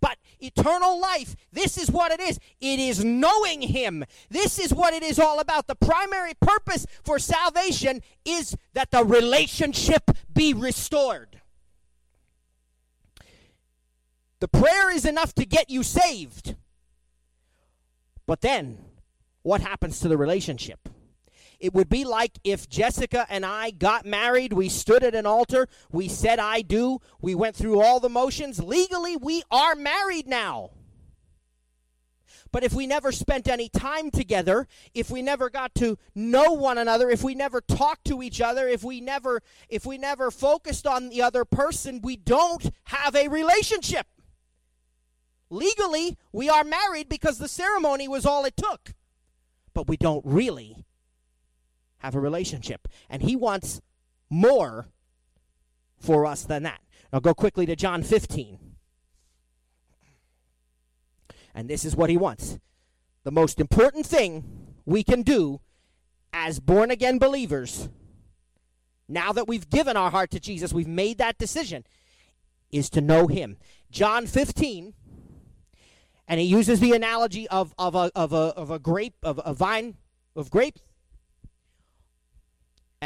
But 0.00 0.18
eternal 0.40 1.00
life, 1.00 1.34
this 1.52 1.78
is 1.78 1.90
what 1.90 2.12
it 2.12 2.20
is. 2.20 2.38
It 2.60 2.78
is 2.78 3.04
knowing 3.04 3.62
Him. 3.62 4.04
This 4.28 4.58
is 4.58 4.72
what 4.72 4.92
it 4.92 5.02
is 5.02 5.18
all 5.18 5.40
about. 5.40 5.66
The 5.66 5.74
primary 5.74 6.34
purpose 6.34 6.86
for 7.02 7.18
salvation 7.18 8.02
is 8.24 8.56
that 8.74 8.90
the 8.90 9.04
relationship 9.04 10.10
be 10.32 10.52
restored. 10.52 11.40
The 14.40 14.48
prayer 14.48 14.94
is 14.94 15.06
enough 15.06 15.32
to 15.34 15.46
get 15.46 15.70
you 15.70 15.82
saved. 15.82 16.56
But 18.26 18.42
then, 18.42 18.78
what 19.42 19.60
happens 19.60 20.00
to 20.00 20.08
the 20.08 20.18
relationship? 20.18 20.88
It 21.58 21.72
would 21.72 21.88
be 21.88 22.04
like 22.04 22.38
if 22.44 22.68
Jessica 22.68 23.26
and 23.28 23.44
I 23.44 23.70
got 23.70 24.04
married, 24.04 24.52
we 24.52 24.68
stood 24.68 25.02
at 25.02 25.14
an 25.14 25.26
altar, 25.26 25.68
we 25.90 26.08
said, 26.08 26.38
I 26.38 26.62
do, 26.62 27.00
we 27.20 27.34
went 27.34 27.56
through 27.56 27.80
all 27.80 28.00
the 28.00 28.08
motions. 28.08 28.62
Legally, 28.62 29.16
we 29.16 29.42
are 29.50 29.74
married 29.74 30.26
now. 30.26 30.70
But 32.52 32.64
if 32.64 32.72
we 32.72 32.86
never 32.86 33.12
spent 33.12 33.48
any 33.48 33.68
time 33.68 34.10
together, 34.10 34.66
if 34.94 35.10
we 35.10 35.20
never 35.20 35.50
got 35.50 35.74
to 35.74 35.98
know 36.14 36.52
one 36.52 36.78
another, 36.78 37.10
if 37.10 37.22
we 37.22 37.34
never 37.34 37.60
talked 37.60 38.06
to 38.06 38.22
each 38.22 38.40
other, 38.40 38.66
if 38.68 38.82
we 38.82 39.00
never 39.00 39.42
if 39.68 39.84
we 39.84 39.98
never 39.98 40.30
focused 40.30 40.86
on 40.86 41.08
the 41.08 41.20
other 41.20 41.44
person, 41.44 42.00
we 42.02 42.16
don't 42.16 42.70
have 42.84 43.14
a 43.14 43.28
relationship. 43.28 44.06
Legally, 45.50 46.16
we 46.32 46.48
are 46.48 46.64
married 46.64 47.08
because 47.08 47.38
the 47.38 47.48
ceremony 47.48 48.08
was 48.08 48.24
all 48.24 48.44
it 48.44 48.56
took. 48.56 48.94
But 49.74 49.88
we 49.88 49.96
don't 49.98 50.24
really 50.24 50.85
have 51.98 52.14
a 52.14 52.20
relationship. 52.20 52.88
And 53.08 53.22
he 53.22 53.36
wants 53.36 53.80
more 54.28 54.88
for 55.98 56.26
us 56.26 56.42
than 56.42 56.62
that. 56.64 56.80
Now 57.12 57.20
go 57.20 57.34
quickly 57.34 57.66
to 57.66 57.76
John 57.76 58.02
15. 58.02 58.58
And 61.54 61.70
this 61.70 61.84
is 61.84 61.96
what 61.96 62.10
he 62.10 62.16
wants. 62.16 62.58
The 63.24 63.30
most 63.30 63.60
important 63.60 64.06
thing 64.06 64.74
we 64.84 65.02
can 65.02 65.22
do 65.22 65.60
as 66.32 66.60
born 66.60 66.90
again 66.90 67.18
believers, 67.18 67.88
now 69.08 69.32
that 69.32 69.48
we've 69.48 69.68
given 69.70 69.96
our 69.96 70.10
heart 70.10 70.30
to 70.32 70.40
Jesus, 70.40 70.72
we've 70.72 70.86
made 70.86 71.18
that 71.18 71.38
decision, 71.38 71.84
is 72.70 72.90
to 72.90 73.00
know 73.00 73.26
him. 73.26 73.56
John 73.90 74.26
15, 74.26 74.92
and 76.28 76.40
he 76.40 76.46
uses 76.46 76.80
the 76.80 76.92
analogy 76.92 77.48
of, 77.48 77.74
of, 77.78 77.94
a, 77.94 78.10
of, 78.14 78.32
a, 78.32 78.52
of 78.54 78.70
a 78.70 78.78
grape, 78.78 79.14
of 79.22 79.40
a 79.44 79.54
vine 79.54 79.96
of 80.34 80.50
grapes 80.50 80.82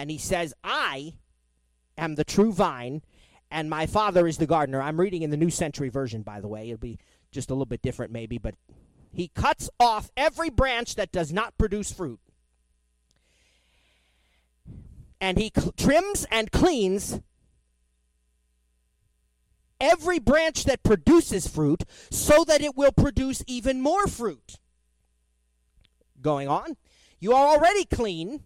and 0.00 0.10
he 0.10 0.16
says, 0.16 0.54
I 0.64 1.12
am 1.98 2.14
the 2.14 2.24
true 2.24 2.52
vine, 2.52 3.02
and 3.50 3.68
my 3.68 3.84
father 3.84 4.26
is 4.26 4.38
the 4.38 4.46
gardener. 4.46 4.80
I'm 4.80 4.98
reading 4.98 5.20
in 5.20 5.28
the 5.28 5.36
New 5.36 5.50
Century 5.50 5.90
Version, 5.90 6.22
by 6.22 6.40
the 6.40 6.48
way. 6.48 6.70
It'll 6.70 6.78
be 6.78 6.98
just 7.30 7.50
a 7.50 7.52
little 7.52 7.66
bit 7.66 7.82
different, 7.82 8.10
maybe, 8.10 8.38
but 8.38 8.54
he 9.12 9.28
cuts 9.28 9.68
off 9.78 10.10
every 10.16 10.48
branch 10.48 10.94
that 10.94 11.12
does 11.12 11.32
not 11.32 11.58
produce 11.58 11.92
fruit. 11.92 12.18
And 15.20 15.36
he 15.36 15.52
cl- 15.54 15.72
trims 15.72 16.26
and 16.30 16.50
cleans 16.50 17.20
every 19.78 20.18
branch 20.18 20.64
that 20.64 20.82
produces 20.82 21.46
fruit 21.46 21.84
so 22.10 22.42
that 22.44 22.62
it 22.62 22.74
will 22.74 22.92
produce 22.92 23.44
even 23.46 23.82
more 23.82 24.06
fruit. 24.06 24.56
Going 26.22 26.48
on, 26.48 26.78
you 27.18 27.34
are 27.34 27.48
already 27.48 27.84
clean 27.84 28.44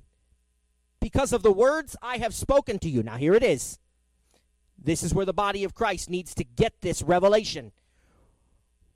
because 1.04 1.34
of 1.34 1.42
the 1.42 1.52
words 1.52 1.94
I 2.00 2.16
have 2.16 2.32
spoken 2.32 2.78
to 2.78 2.88
you. 2.88 3.02
Now, 3.02 3.18
here 3.18 3.34
it 3.34 3.42
is. 3.42 3.78
This 4.82 5.02
is 5.02 5.12
where 5.12 5.26
the 5.26 5.34
body 5.34 5.62
of 5.62 5.74
Christ 5.74 6.08
needs 6.08 6.34
to 6.36 6.44
get 6.44 6.80
this 6.80 7.02
revelation. 7.02 7.72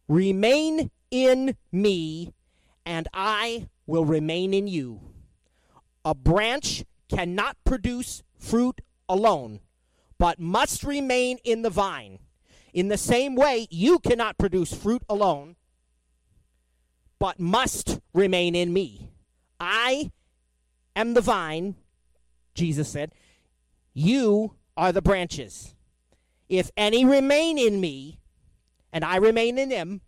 Remain 0.09 0.91
in 1.11 1.55
me, 1.71 2.33
and 2.87 3.09
I 3.13 3.69
will 3.87 4.07
remain 4.07 4.55
in 4.55 4.67
you. 4.67 5.03
A 6.03 6.15
branch 6.15 6.83
cannot 7.11 7.59
produce 7.67 8.23
fruit 8.39 8.81
alone, 9.07 9.61
but 10.17 10.41
must 10.41 10.85
remain 10.85 11.37
in 11.45 11.61
the 11.61 11.69
vine. 11.69 12.21
In 12.73 12.89
the 12.89 12.97
same 12.97 13.35
way, 13.35 13.67
you 13.71 13.99
cannot 13.99 14.39
produce 14.39 14.73
fruit 14.73 15.03
alone, 15.11 15.57
but 17.19 17.39
must 17.39 18.01
remain 18.15 18.55
in 18.55 18.73
me. 18.73 19.11
I 19.61 20.11
am 20.97 21.13
the 21.13 21.21
vine, 21.21 21.75
Jesus 22.59 22.89
said, 22.89 23.13
You 23.95 24.55
are 24.77 24.93
the 24.93 25.01
branches. 25.01 25.75
If 26.49 26.71
any 26.77 27.05
remain 27.05 27.59
in 27.59 27.81
me, 27.81 28.19
and 28.93 29.05
I 29.05 29.17
remain 29.17 29.59
in 29.59 29.69
them, 29.69 30.01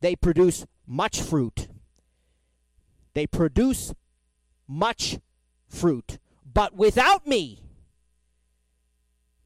they 0.00 0.16
produce 0.16 0.66
much 0.86 1.20
fruit. 1.20 1.68
They 3.14 3.26
produce 3.26 3.94
much 4.66 5.18
fruit. 5.68 6.18
But 6.52 6.74
without 6.74 7.26
me, 7.26 7.62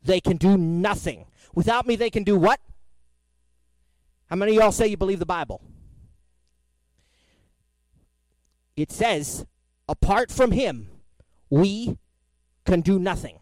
they 0.02 0.20
can 0.20 0.36
do 0.36 0.56
nothing. 0.56 1.26
Without 1.54 1.86
me, 1.86 1.96
they 1.96 2.10
can 2.10 2.24
do 2.24 2.36
what? 2.36 2.60
How 4.30 4.36
many 4.36 4.52
of 4.56 4.62
y'all 4.62 4.72
say 4.72 4.86
you 4.86 4.96
believe 4.96 5.18
the 5.18 5.26
Bible? 5.26 5.60
It 8.76 8.90
says, 8.90 9.46
apart 9.88 10.30
from 10.30 10.52
him, 10.52 10.88
we 11.50 11.98
can 12.64 12.80
do 12.80 12.98
nothing. 12.98 13.38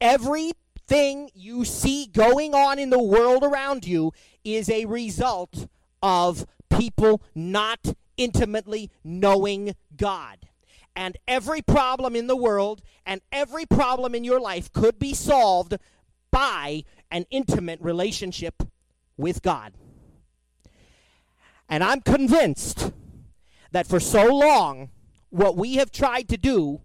Everything 0.00 1.30
you 1.34 1.64
see 1.64 2.06
going 2.06 2.54
on 2.54 2.78
in 2.78 2.90
the 2.90 3.02
world 3.02 3.44
around 3.44 3.86
you 3.86 4.12
is 4.44 4.68
a 4.68 4.84
result 4.86 5.68
of 6.02 6.46
people 6.76 7.22
not 7.34 7.94
intimately 8.16 8.90
knowing 9.04 9.74
God. 9.96 10.38
And 10.94 11.16
every 11.26 11.62
problem 11.62 12.14
in 12.14 12.26
the 12.26 12.36
world 12.36 12.82
and 13.06 13.20
every 13.30 13.64
problem 13.64 14.14
in 14.14 14.24
your 14.24 14.40
life 14.40 14.72
could 14.72 14.98
be 14.98 15.14
solved 15.14 15.78
by 16.30 16.84
an 17.10 17.26
intimate 17.30 17.80
relationship 17.80 18.62
with 19.16 19.42
God. 19.42 19.72
And 21.68 21.82
I'm 21.82 22.00
convinced 22.00 22.92
that 23.70 23.86
for 23.86 24.00
so 24.00 24.26
long, 24.26 24.90
what 25.32 25.56
we 25.56 25.76
have 25.76 25.90
tried 25.90 26.28
to 26.28 26.36
do 26.36 26.82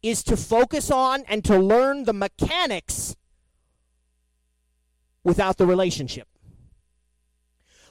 is 0.00 0.22
to 0.22 0.36
focus 0.36 0.90
on 0.90 1.24
and 1.26 1.44
to 1.44 1.58
learn 1.58 2.04
the 2.04 2.12
mechanics 2.12 3.16
without 5.24 5.56
the 5.56 5.66
relationship. 5.66 6.28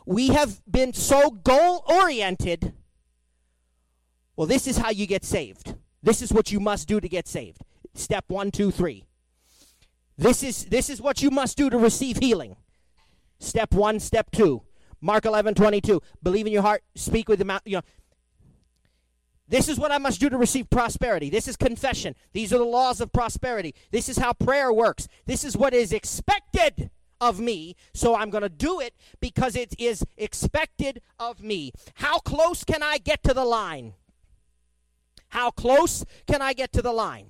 We 0.05 0.29
have 0.29 0.61
been 0.69 0.93
so 0.93 1.29
goal 1.29 1.83
oriented. 1.87 2.73
Well, 4.37 4.47
this 4.47 4.65
is 4.65 4.77
how 4.77 4.91
you 4.91 5.05
get 5.07 5.25
saved. 5.25 5.75
This 6.01 6.21
is 6.21 6.31
what 6.31 6.53
you 6.53 6.61
must 6.61 6.87
do 6.87 7.01
to 7.01 7.09
get 7.09 7.27
saved. 7.27 7.61
Step 7.93 8.25
one, 8.27 8.51
two, 8.51 8.71
three. 8.71 9.05
This 10.17 10.41
is 10.41 10.65
this 10.65 10.89
is 10.89 11.01
what 11.01 11.21
you 11.21 11.29
must 11.29 11.57
do 11.57 11.69
to 11.69 11.77
receive 11.77 12.17
healing. 12.17 12.55
Step 13.39 13.73
one, 13.73 13.99
step 13.99 14.31
two. 14.31 14.61
Mark 15.01 15.25
11, 15.25 15.55
22. 15.55 16.01
Believe 16.23 16.47
in 16.47 16.53
your 16.53 16.61
heart, 16.61 16.81
speak 16.95 17.27
with 17.27 17.39
the 17.39 17.45
mouth. 17.45 17.61
You 17.65 17.77
know, 17.77 17.81
this 19.47 19.69
is 19.69 19.77
what 19.77 19.91
I 19.91 19.99
must 19.99 20.19
do 20.19 20.29
to 20.29 20.37
receive 20.37 20.69
prosperity. 20.69 21.29
This 21.29 21.47
is 21.47 21.55
confession. 21.55 22.15
These 22.33 22.51
are 22.51 22.57
the 22.57 22.63
laws 22.63 22.99
of 22.99 23.11
prosperity. 23.11 23.75
This 23.91 24.09
is 24.09 24.17
how 24.17 24.33
prayer 24.33 24.73
works. 24.73 25.07
This 25.25 25.43
is 25.43 25.55
what 25.55 25.73
is 25.73 25.93
expected 25.93 26.89
of 27.21 27.39
me. 27.39 27.75
So 27.93 28.15
I'm 28.15 28.31
going 28.31 28.41
to 28.41 28.49
do 28.49 28.79
it 28.79 28.95
because 29.19 29.55
it 29.55 29.75
is 29.77 30.03
expected 30.17 31.01
of 31.19 31.41
me. 31.41 31.73
How 31.95 32.19
close 32.19 32.63
can 32.63 32.81
I 32.81 32.97
get 32.97 33.23
to 33.23 33.33
the 33.33 33.45
line? 33.45 33.93
How 35.29 35.51
close 35.51 36.05
can 36.27 36.41
I 36.41 36.53
get 36.53 36.73
to 36.73 36.81
the 36.81 36.93
line? 36.93 37.27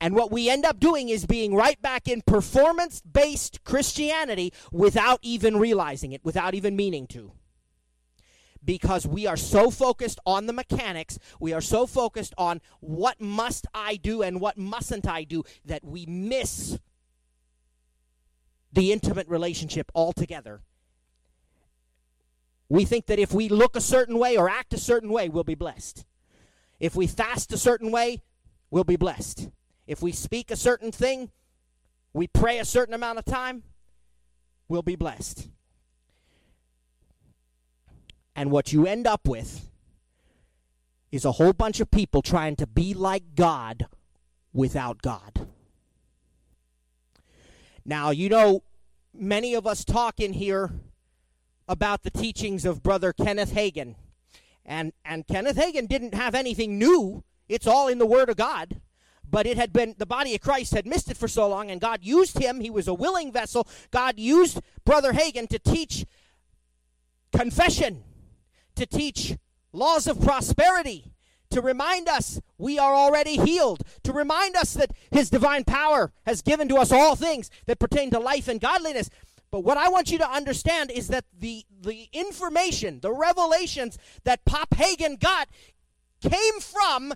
And 0.00 0.14
what 0.14 0.32
we 0.32 0.48
end 0.48 0.64
up 0.64 0.80
doing 0.80 1.10
is 1.10 1.26
being 1.26 1.54
right 1.54 1.80
back 1.82 2.08
in 2.08 2.22
performance 2.22 3.02
based 3.02 3.62
Christianity 3.64 4.54
without 4.72 5.18
even 5.20 5.58
realizing 5.58 6.12
it, 6.12 6.24
without 6.24 6.54
even 6.54 6.74
meaning 6.74 7.06
to. 7.08 7.32
Because 8.62 9.06
we 9.06 9.26
are 9.26 9.36
so 9.36 9.70
focused 9.70 10.20
on 10.26 10.46
the 10.46 10.52
mechanics, 10.52 11.18
we 11.38 11.52
are 11.52 11.62
so 11.62 11.86
focused 11.86 12.34
on 12.36 12.60
what 12.80 13.20
must 13.20 13.66
I 13.72 13.96
do 13.96 14.22
and 14.22 14.40
what 14.40 14.58
mustn't 14.58 15.08
I 15.08 15.24
do 15.24 15.44
that 15.64 15.82
we 15.84 16.04
miss 16.06 16.78
the 18.72 18.92
intimate 18.92 19.28
relationship 19.28 19.90
altogether. 19.94 20.60
We 22.68 22.84
think 22.84 23.06
that 23.06 23.18
if 23.18 23.32
we 23.32 23.48
look 23.48 23.74
a 23.74 23.80
certain 23.80 24.18
way 24.18 24.36
or 24.36 24.48
act 24.48 24.72
a 24.74 24.78
certain 24.78 25.10
way, 25.10 25.28
we'll 25.28 25.42
be 25.42 25.56
blessed. 25.56 26.04
If 26.78 26.94
we 26.94 27.06
fast 27.06 27.52
a 27.52 27.58
certain 27.58 27.90
way, 27.90 28.22
we'll 28.70 28.84
be 28.84 28.96
blessed. 28.96 29.48
If 29.86 30.02
we 30.02 30.12
speak 30.12 30.50
a 30.50 30.56
certain 30.56 30.92
thing, 30.92 31.30
we 32.12 32.26
pray 32.28 32.58
a 32.58 32.64
certain 32.64 32.94
amount 32.94 33.18
of 33.18 33.24
time, 33.24 33.64
we'll 34.68 34.82
be 34.82 34.96
blessed. 34.96 35.48
And 38.34 38.50
what 38.50 38.72
you 38.72 38.86
end 38.86 39.06
up 39.06 39.26
with 39.26 39.68
is 41.10 41.24
a 41.24 41.32
whole 41.32 41.52
bunch 41.52 41.80
of 41.80 41.90
people 41.90 42.22
trying 42.22 42.56
to 42.56 42.66
be 42.66 42.94
like 42.94 43.34
God 43.34 43.86
without 44.52 45.02
God. 45.02 45.48
Now, 47.84 48.10
you 48.10 48.28
know, 48.28 48.62
many 49.12 49.54
of 49.54 49.66
us 49.66 49.84
talk 49.84 50.20
in 50.20 50.32
here 50.32 50.70
about 51.66 52.02
the 52.02 52.10
teachings 52.10 52.64
of 52.64 52.82
Brother 52.82 53.12
Kenneth 53.12 53.52
Hagin. 53.52 53.96
And, 54.64 54.92
and 55.04 55.26
Kenneth 55.26 55.56
Hagin 55.56 55.88
didn't 55.88 56.14
have 56.14 56.34
anything 56.34 56.78
new, 56.78 57.24
it's 57.48 57.66
all 57.66 57.88
in 57.88 57.98
the 57.98 58.06
Word 58.06 58.28
of 58.28 58.36
God 58.36 58.80
but 59.30 59.46
it 59.46 59.56
had 59.56 59.72
been 59.72 59.94
the 59.98 60.06
body 60.06 60.34
of 60.34 60.40
Christ 60.40 60.72
had 60.72 60.86
missed 60.86 61.10
it 61.10 61.16
for 61.16 61.28
so 61.28 61.48
long, 61.48 61.70
and 61.70 61.80
God 61.80 62.00
used 62.02 62.38
him. 62.38 62.60
He 62.60 62.70
was 62.70 62.88
a 62.88 62.94
willing 62.94 63.32
vessel. 63.32 63.66
God 63.90 64.18
used 64.18 64.60
Brother 64.84 65.12
Hagin 65.12 65.48
to 65.48 65.58
teach 65.58 66.04
confession, 67.32 68.02
to 68.76 68.86
teach 68.86 69.36
laws 69.72 70.06
of 70.06 70.20
prosperity, 70.20 71.12
to 71.50 71.60
remind 71.60 72.08
us 72.08 72.40
we 72.58 72.78
are 72.78 72.94
already 72.94 73.36
healed, 73.36 73.82
to 74.04 74.12
remind 74.12 74.56
us 74.56 74.74
that 74.74 74.92
his 75.10 75.30
divine 75.30 75.64
power 75.64 76.12
has 76.26 76.42
given 76.42 76.68
to 76.68 76.76
us 76.76 76.92
all 76.92 77.16
things 77.16 77.50
that 77.66 77.78
pertain 77.78 78.10
to 78.10 78.20
life 78.20 78.48
and 78.48 78.60
godliness. 78.60 79.10
But 79.50 79.64
what 79.64 79.76
I 79.76 79.88
want 79.88 80.12
you 80.12 80.18
to 80.18 80.30
understand 80.30 80.90
is 80.90 81.08
that 81.08 81.24
the, 81.36 81.64
the 81.82 82.08
information, 82.12 83.00
the 83.00 83.12
revelations 83.12 83.98
that 84.24 84.44
Pop 84.44 84.70
Hagin 84.70 85.18
got 85.18 85.48
came 86.22 86.60
from 86.60 87.12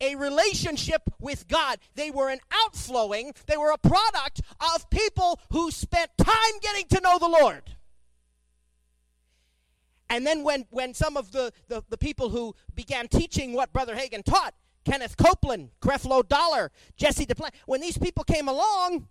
a 0.00 0.14
relationship 0.14 1.02
with 1.18 1.48
God. 1.48 1.78
They 1.94 2.10
were 2.10 2.28
an 2.28 2.40
outflowing, 2.52 3.32
they 3.46 3.56
were 3.56 3.70
a 3.70 3.78
product 3.78 4.42
of 4.74 4.88
people 4.90 5.40
who 5.50 5.70
spent 5.70 6.10
time 6.18 6.60
getting 6.60 6.86
to 6.88 7.00
know 7.00 7.18
the 7.18 7.28
Lord. 7.28 7.75
And 10.08 10.26
then 10.26 10.44
when, 10.44 10.66
when 10.70 10.94
some 10.94 11.16
of 11.16 11.32
the, 11.32 11.52
the, 11.68 11.82
the 11.88 11.98
people 11.98 12.30
who 12.30 12.54
began 12.74 13.08
teaching 13.08 13.52
what 13.52 13.72
Brother 13.72 13.96
Hagin 13.96 14.24
taught, 14.24 14.54
Kenneth 14.84 15.16
Copeland, 15.16 15.70
Creflo 15.80 16.26
Dollar, 16.26 16.70
Jesse 16.96 17.26
Duplantis, 17.26 17.54
when 17.66 17.80
these 17.80 17.98
people 17.98 18.22
came 18.22 18.48
along, 18.48 19.08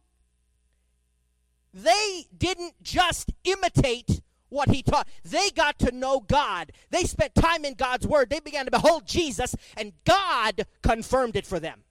they 1.73 2.25
didn't 2.37 2.81
just 2.81 3.33
imitate 3.43 4.21
what 4.47 4.69
he 4.69 4.81
taught. 4.81 5.07
They 5.23 5.49
got 5.49 5.77
to 5.79 5.91
know 5.91 6.21
God. 6.21 6.71
They 6.91 7.03
spent 7.03 7.35
time 7.35 7.65
in 7.65 7.73
God's 7.73 8.07
word. 8.07 8.29
They 8.29 8.39
began 8.39 8.65
to 8.65 8.71
behold 8.71 9.05
Jesus, 9.05 9.53
and 9.75 9.91
God 10.05 10.65
confirmed 10.81 11.35
it 11.35 11.45
for 11.45 11.59
them. 11.59 11.83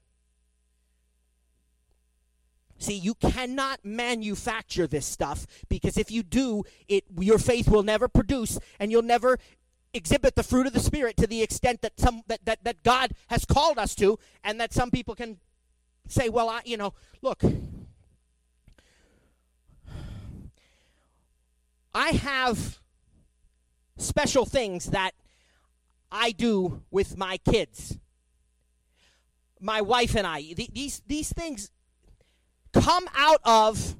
See, 2.78 2.94
you 2.94 3.14
cannot 3.14 3.84
manufacture 3.84 4.86
this 4.86 5.06
stuff 5.06 5.46
because 5.68 5.96
if 5.96 6.10
you 6.10 6.22
do, 6.22 6.64
it 6.88 7.04
your 7.18 7.38
faith 7.38 7.68
will 7.68 7.82
never 7.82 8.08
produce 8.08 8.58
and 8.78 8.90
you'll 8.90 9.02
never 9.02 9.38
exhibit 9.92 10.34
the 10.34 10.42
fruit 10.42 10.66
of 10.66 10.72
the 10.72 10.80
spirit 10.80 11.16
to 11.16 11.26
the 11.26 11.42
extent 11.42 11.82
that 11.82 11.98
some 11.98 12.22
that, 12.26 12.44
that, 12.44 12.64
that 12.64 12.82
God 12.82 13.12
has 13.28 13.44
called 13.44 13.78
us 13.78 13.94
to 13.96 14.18
and 14.42 14.60
that 14.60 14.72
some 14.72 14.90
people 14.90 15.14
can 15.14 15.38
say, 16.08 16.28
well, 16.28 16.48
I 16.48 16.62
you 16.64 16.76
know, 16.76 16.94
look, 17.22 17.42
I 21.94 22.10
have 22.10 22.80
special 23.96 24.44
things 24.44 24.86
that 24.86 25.12
I 26.10 26.32
do 26.32 26.82
with 26.90 27.16
my 27.16 27.38
kids. 27.38 27.98
My 29.60 29.80
wife 29.80 30.14
and 30.14 30.26
I. 30.26 30.54
These, 30.54 31.02
these 31.06 31.32
things 31.32 31.70
come 32.84 33.08
out 33.16 33.40
of 33.44 33.96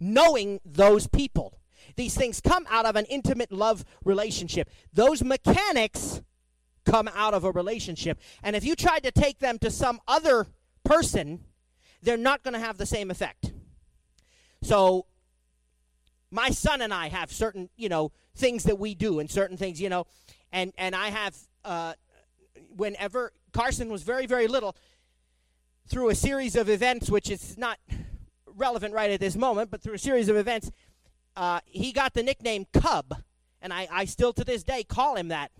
knowing 0.00 0.60
those 0.64 1.06
people. 1.06 1.60
These 1.94 2.16
things 2.16 2.40
come 2.40 2.66
out 2.68 2.84
of 2.84 2.96
an 2.96 3.04
intimate 3.04 3.52
love 3.52 3.84
relationship. 4.04 4.68
Those 4.92 5.22
mechanics 5.22 6.20
come 6.84 7.08
out 7.14 7.32
of 7.32 7.44
a 7.44 7.52
relationship. 7.52 8.18
And 8.42 8.56
if 8.56 8.64
you 8.64 8.74
tried 8.74 9.04
to 9.04 9.12
take 9.12 9.38
them 9.38 9.58
to 9.60 9.70
some 9.70 10.00
other 10.08 10.48
person, 10.84 11.44
they're 12.02 12.16
not 12.16 12.42
going 12.42 12.54
to 12.54 12.60
have 12.60 12.76
the 12.76 12.86
same 12.86 13.08
effect. 13.08 13.52
So 14.62 15.06
my 16.32 16.50
son 16.50 16.82
and 16.82 16.92
I 16.92 17.08
have 17.08 17.30
certain, 17.32 17.70
you 17.76 17.88
know, 17.88 18.10
things 18.34 18.64
that 18.64 18.80
we 18.80 18.96
do 18.96 19.20
and 19.20 19.30
certain 19.30 19.56
things, 19.56 19.80
you 19.80 19.88
know, 19.88 20.06
and 20.50 20.72
and 20.76 20.96
I 20.96 21.10
have 21.10 21.36
uh, 21.64 21.94
whenever 22.76 23.32
Carson 23.52 23.88
was 23.90 24.02
very 24.02 24.26
very 24.26 24.48
little, 24.48 24.74
through 25.88 26.10
a 26.10 26.14
series 26.14 26.56
of 26.56 26.68
events, 26.68 27.10
which 27.10 27.30
is 27.30 27.58
not 27.58 27.78
relevant 28.46 28.94
right 28.94 29.10
at 29.10 29.20
this 29.20 29.36
moment, 29.36 29.70
but 29.70 29.82
through 29.82 29.94
a 29.94 29.98
series 29.98 30.28
of 30.28 30.36
events, 30.36 30.70
uh, 31.36 31.60
he 31.64 31.92
got 31.92 32.14
the 32.14 32.22
nickname 32.22 32.66
Cub, 32.72 33.14
and 33.60 33.72
I, 33.72 33.88
I 33.90 34.04
still 34.04 34.32
to 34.34 34.44
this 34.44 34.62
day 34.62 34.84
call 34.84 35.16
him 35.16 35.28
that. 35.28 35.50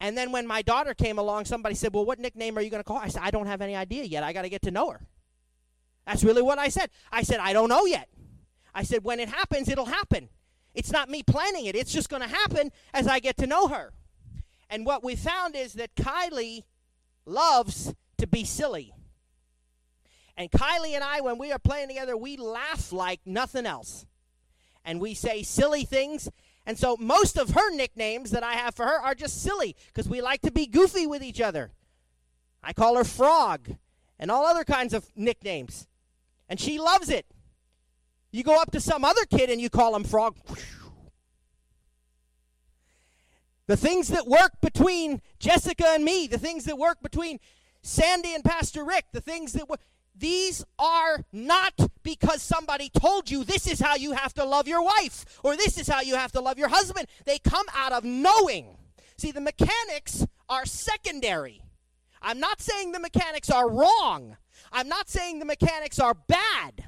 And 0.00 0.16
then 0.18 0.32
when 0.32 0.46
my 0.46 0.62
daughter 0.62 0.94
came 0.94 1.18
along, 1.18 1.44
somebody 1.44 1.74
said, 1.74 1.94
Well, 1.94 2.04
what 2.04 2.18
nickname 2.18 2.58
are 2.58 2.60
you 2.60 2.70
going 2.70 2.80
to 2.80 2.84
call? 2.84 2.96
I 2.96 3.08
said, 3.08 3.22
I 3.22 3.30
don't 3.30 3.46
have 3.46 3.60
any 3.60 3.76
idea 3.76 4.04
yet. 4.04 4.24
I 4.24 4.32
got 4.32 4.42
to 4.42 4.48
get 4.48 4.62
to 4.62 4.70
know 4.70 4.90
her. 4.90 5.00
That's 6.06 6.24
really 6.24 6.42
what 6.42 6.58
I 6.58 6.68
said. 6.68 6.90
I 7.12 7.22
said, 7.22 7.38
I 7.38 7.52
don't 7.52 7.68
know 7.68 7.86
yet. 7.86 8.08
I 8.74 8.82
said, 8.82 9.04
when 9.04 9.20
it 9.20 9.28
happens, 9.28 9.68
it'll 9.68 9.86
happen. 9.86 10.28
It's 10.74 10.90
not 10.90 11.08
me 11.08 11.22
planning 11.22 11.66
it, 11.66 11.76
it's 11.76 11.92
just 11.92 12.08
going 12.08 12.22
to 12.22 12.28
happen 12.28 12.72
as 12.94 13.06
I 13.06 13.20
get 13.20 13.36
to 13.38 13.46
know 13.46 13.68
her. 13.68 13.92
And 14.70 14.86
what 14.86 15.04
we 15.04 15.16
found 15.16 15.54
is 15.54 15.74
that 15.74 15.94
Kylie 15.94 16.62
loves 17.26 17.94
to 18.22 18.26
be 18.26 18.44
silly. 18.44 18.94
And 20.36 20.50
Kylie 20.50 20.94
and 20.94 21.04
I, 21.04 21.20
when 21.20 21.38
we 21.38 21.52
are 21.52 21.58
playing 21.58 21.88
together, 21.88 22.16
we 22.16 22.36
laugh 22.36 22.92
like 22.92 23.20
nothing 23.26 23.66
else. 23.66 24.06
And 24.84 25.00
we 25.00 25.12
say 25.12 25.42
silly 25.42 25.84
things. 25.84 26.28
And 26.64 26.78
so 26.78 26.96
most 26.98 27.36
of 27.36 27.50
her 27.50 27.74
nicknames 27.74 28.30
that 28.30 28.42
I 28.42 28.54
have 28.54 28.74
for 28.74 28.86
her 28.86 29.00
are 29.00 29.14
just 29.14 29.42
silly 29.42 29.76
because 29.88 30.08
we 30.08 30.20
like 30.20 30.40
to 30.42 30.52
be 30.52 30.66
goofy 30.66 31.06
with 31.06 31.22
each 31.22 31.40
other. 31.40 31.72
I 32.62 32.72
call 32.72 32.96
her 32.96 33.04
Frog 33.04 33.76
and 34.18 34.30
all 34.30 34.46
other 34.46 34.64
kinds 34.64 34.94
of 34.94 35.10
nicknames. 35.16 35.88
And 36.48 36.60
she 36.60 36.78
loves 36.78 37.10
it. 37.10 37.26
You 38.30 38.44
go 38.44 38.60
up 38.60 38.70
to 38.70 38.80
some 38.80 39.04
other 39.04 39.24
kid 39.24 39.50
and 39.50 39.60
you 39.60 39.68
call 39.68 39.94
him 39.94 40.04
frog. 40.04 40.36
The 43.66 43.76
things 43.76 44.08
that 44.08 44.26
work 44.26 44.60
between 44.60 45.20
Jessica 45.38 45.86
and 45.88 46.04
me, 46.04 46.26
the 46.26 46.38
things 46.38 46.64
that 46.64 46.78
work 46.78 47.02
between 47.02 47.38
Sandy 47.82 48.34
and 48.34 48.44
Pastor 48.44 48.84
Rick, 48.84 49.06
the 49.12 49.20
things 49.20 49.52
that 49.54 49.68
were. 49.68 49.78
These 50.14 50.62
are 50.78 51.24
not 51.32 51.72
because 52.02 52.42
somebody 52.42 52.90
told 52.90 53.30
you 53.30 53.44
this 53.44 53.66
is 53.66 53.80
how 53.80 53.94
you 53.96 54.12
have 54.12 54.34
to 54.34 54.44
love 54.44 54.68
your 54.68 54.84
wife 54.84 55.24
or 55.42 55.56
this 55.56 55.78
is 55.78 55.88
how 55.88 56.02
you 56.02 56.16
have 56.16 56.32
to 56.32 56.40
love 56.40 56.58
your 56.58 56.68
husband. 56.68 57.08
They 57.24 57.38
come 57.38 57.64
out 57.74 57.92
of 57.92 58.04
knowing 58.04 58.76
See, 59.22 59.30
the 59.30 59.40
mechanics 59.40 60.26
are 60.48 60.66
secondary. 60.66 61.62
I'm 62.20 62.40
not 62.40 62.60
saying 62.60 62.90
the 62.90 62.98
mechanics 62.98 63.50
are 63.50 63.70
wrong. 63.70 64.36
I'm 64.72 64.88
not 64.88 65.08
saying 65.08 65.38
the 65.38 65.44
mechanics 65.44 66.00
are 66.00 66.14
bad. 66.14 66.86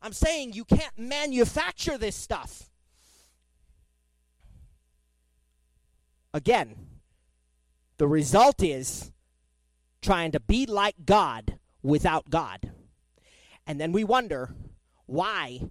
I'm 0.00 0.14
saying 0.14 0.54
you 0.54 0.64
can't 0.64 0.98
manufacture 0.98 1.98
this 1.98 2.16
stuff. 2.16 2.70
Again, 6.32 6.76
the 7.98 8.08
result 8.08 8.62
is 8.62 9.12
trying 10.02 10.32
to 10.32 10.40
be 10.40 10.66
like 10.66 10.96
God 11.04 11.58
without 11.82 12.28
God. 12.28 12.72
And 13.66 13.80
then 13.80 13.92
we 13.92 14.04
wonder 14.04 14.54
why 15.06 15.70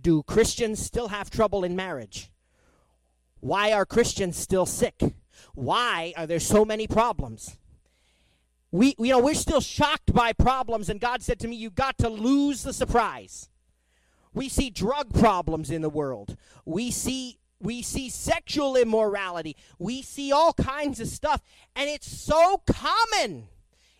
do 0.00 0.22
Christians 0.22 0.84
still 0.84 1.08
have 1.08 1.30
trouble 1.30 1.64
in 1.64 1.76
marriage? 1.76 2.30
Why 3.40 3.72
are 3.72 3.86
Christians 3.86 4.36
still 4.36 4.66
sick? 4.66 5.00
Why 5.54 6.12
are 6.16 6.26
there 6.26 6.40
so 6.40 6.64
many 6.64 6.86
problems? 6.86 7.56
We, 8.70 8.94
you 8.98 9.12
know, 9.12 9.20
we're 9.20 9.34
still 9.34 9.60
shocked 9.60 10.12
by 10.12 10.32
problems, 10.32 10.88
and 10.88 11.00
God 11.00 11.22
said 11.22 11.38
to 11.40 11.48
me, 11.48 11.56
You've 11.56 11.74
got 11.74 11.96
to 11.98 12.08
lose 12.08 12.62
the 12.62 12.72
surprise. 12.72 13.48
We 14.34 14.48
see 14.48 14.68
drug 14.68 15.14
problems 15.14 15.70
in 15.70 15.80
the 15.80 15.88
world. 15.88 16.36
We 16.64 16.90
see 16.90 17.38
we 17.60 17.82
see 17.82 18.08
sexual 18.08 18.76
immorality. 18.76 19.56
We 19.78 20.02
see 20.02 20.30
all 20.30 20.52
kinds 20.52 21.00
of 21.00 21.08
stuff, 21.08 21.42
and 21.74 21.88
it's 21.88 22.06
so 22.06 22.62
common. 22.66 23.48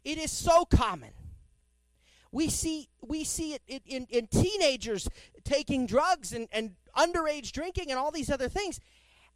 It 0.08 0.16
is 0.16 0.32
so 0.32 0.64
common. 0.64 1.10
We 2.32 2.48
see 2.48 2.88
we 3.02 3.24
see 3.24 3.52
it 3.52 3.82
in, 3.86 4.06
in 4.08 4.26
teenagers 4.28 5.06
taking 5.44 5.86
drugs 5.86 6.32
and, 6.32 6.48
and 6.50 6.76
underage 6.96 7.52
drinking 7.52 7.90
and 7.90 7.98
all 7.98 8.10
these 8.10 8.30
other 8.30 8.48
things. 8.48 8.80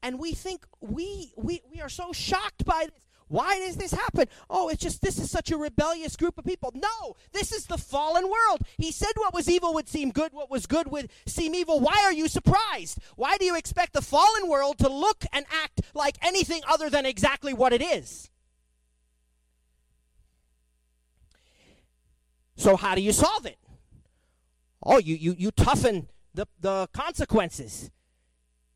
And 0.02 0.18
we 0.18 0.32
think 0.32 0.64
we 0.80 1.34
we, 1.36 1.60
we 1.70 1.82
are 1.82 1.90
so 1.90 2.14
shocked 2.14 2.64
by 2.64 2.86
this. 2.86 3.04
Why 3.28 3.58
does 3.58 3.76
this 3.76 3.92
happen? 3.92 4.28
Oh, 4.48 4.70
it's 4.70 4.82
just 4.82 5.02
this 5.02 5.18
is 5.18 5.30
such 5.30 5.50
a 5.50 5.58
rebellious 5.58 6.16
group 6.16 6.38
of 6.38 6.46
people. 6.46 6.72
No, 6.74 7.16
this 7.32 7.52
is 7.52 7.66
the 7.66 7.76
fallen 7.76 8.24
world. 8.24 8.62
He 8.78 8.92
said 8.92 9.12
what 9.16 9.34
was 9.34 9.50
evil 9.50 9.74
would 9.74 9.90
seem 9.90 10.10
good, 10.10 10.32
what 10.32 10.50
was 10.50 10.64
good 10.64 10.90
would 10.90 11.10
seem 11.26 11.54
evil. 11.54 11.80
Why 11.80 12.00
are 12.02 12.14
you 12.14 12.28
surprised? 12.28 12.98
Why 13.16 13.36
do 13.36 13.44
you 13.44 13.56
expect 13.56 13.92
the 13.92 14.00
fallen 14.00 14.48
world 14.48 14.78
to 14.78 14.88
look 14.88 15.26
and 15.34 15.44
act 15.62 15.82
like 15.92 16.16
anything 16.22 16.62
other 16.66 16.88
than 16.88 17.04
exactly 17.04 17.52
what 17.52 17.74
it 17.74 17.82
is? 17.82 18.30
So 22.62 22.76
how 22.76 22.94
do 22.94 23.00
you 23.00 23.10
solve 23.10 23.44
it? 23.44 23.58
Oh, 24.84 24.98
you 24.98 25.16
you, 25.16 25.34
you 25.36 25.50
toughen 25.50 26.06
the, 26.32 26.46
the 26.60 26.88
consequences. 26.92 27.90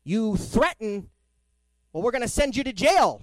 You 0.03 0.35
threaten, 0.35 1.09
well, 1.93 2.03
we're 2.03 2.11
going 2.11 2.21
to 2.21 2.27
send 2.27 2.57
you 2.57 2.65
to 2.65 2.73
jail. 2.73 3.21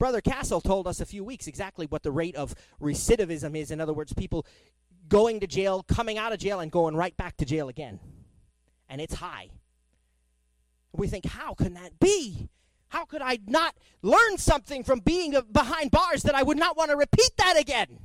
Brother 0.00 0.20
Castle 0.20 0.60
told 0.60 0.88
us 0.88 1.00
a 1.00 1.06
few 1.06 1.22
weeks 1.22 1.46
exactly 1.46 1.86
what 1.86 2.02
the 2.02 2.10
rate 2.10 2.34
of 2.34 2.56
recidivism 2.82 3.56
is. 3.56 3.70
In 3.70 3.80
other 3.80 3.92
words, 3.92 4.12
people 4.12 4.44
going 5.08 5.38
to 5.38 5.46
jail, 5.46 5.84
coming 5.84 6.18
out 6.18 6.32
of 6.32 6.40
jail, 6.40 6.58
and 6.58 6.72
going 6.72 6.96
right 6.96 7.16
back 7.16 7.36
to 7.36 7.44
jail 7.44 7.68
again. 7.68 8.00
And 8.88 9.00
it's 9.00 9.14
high. 9.14 9.50
We 10.92 11.06
think, 11.06 11.26
how 11.26 11.54
can 11.54 11.74
that 11.74 12.00
be? 12.00 12.48
How 12.88 13.04
could 13.04 13.22
I 13.22 13.38
not 13.46 13.76
learn 14.02 14.36
something 14.36 14.82
from 14.82 14.98
being 14.98 15.36
behind 15.52 15.92
bars 15.92 16.24
that 16.24 16.34
I 16.34 16.42
would 16.42 16.58
not 16.58 16.76
want 16.76 16.90
to 16.90 16.96
repeat 16.96 17.30
that 17.36 17.56
again? 17.56 18.00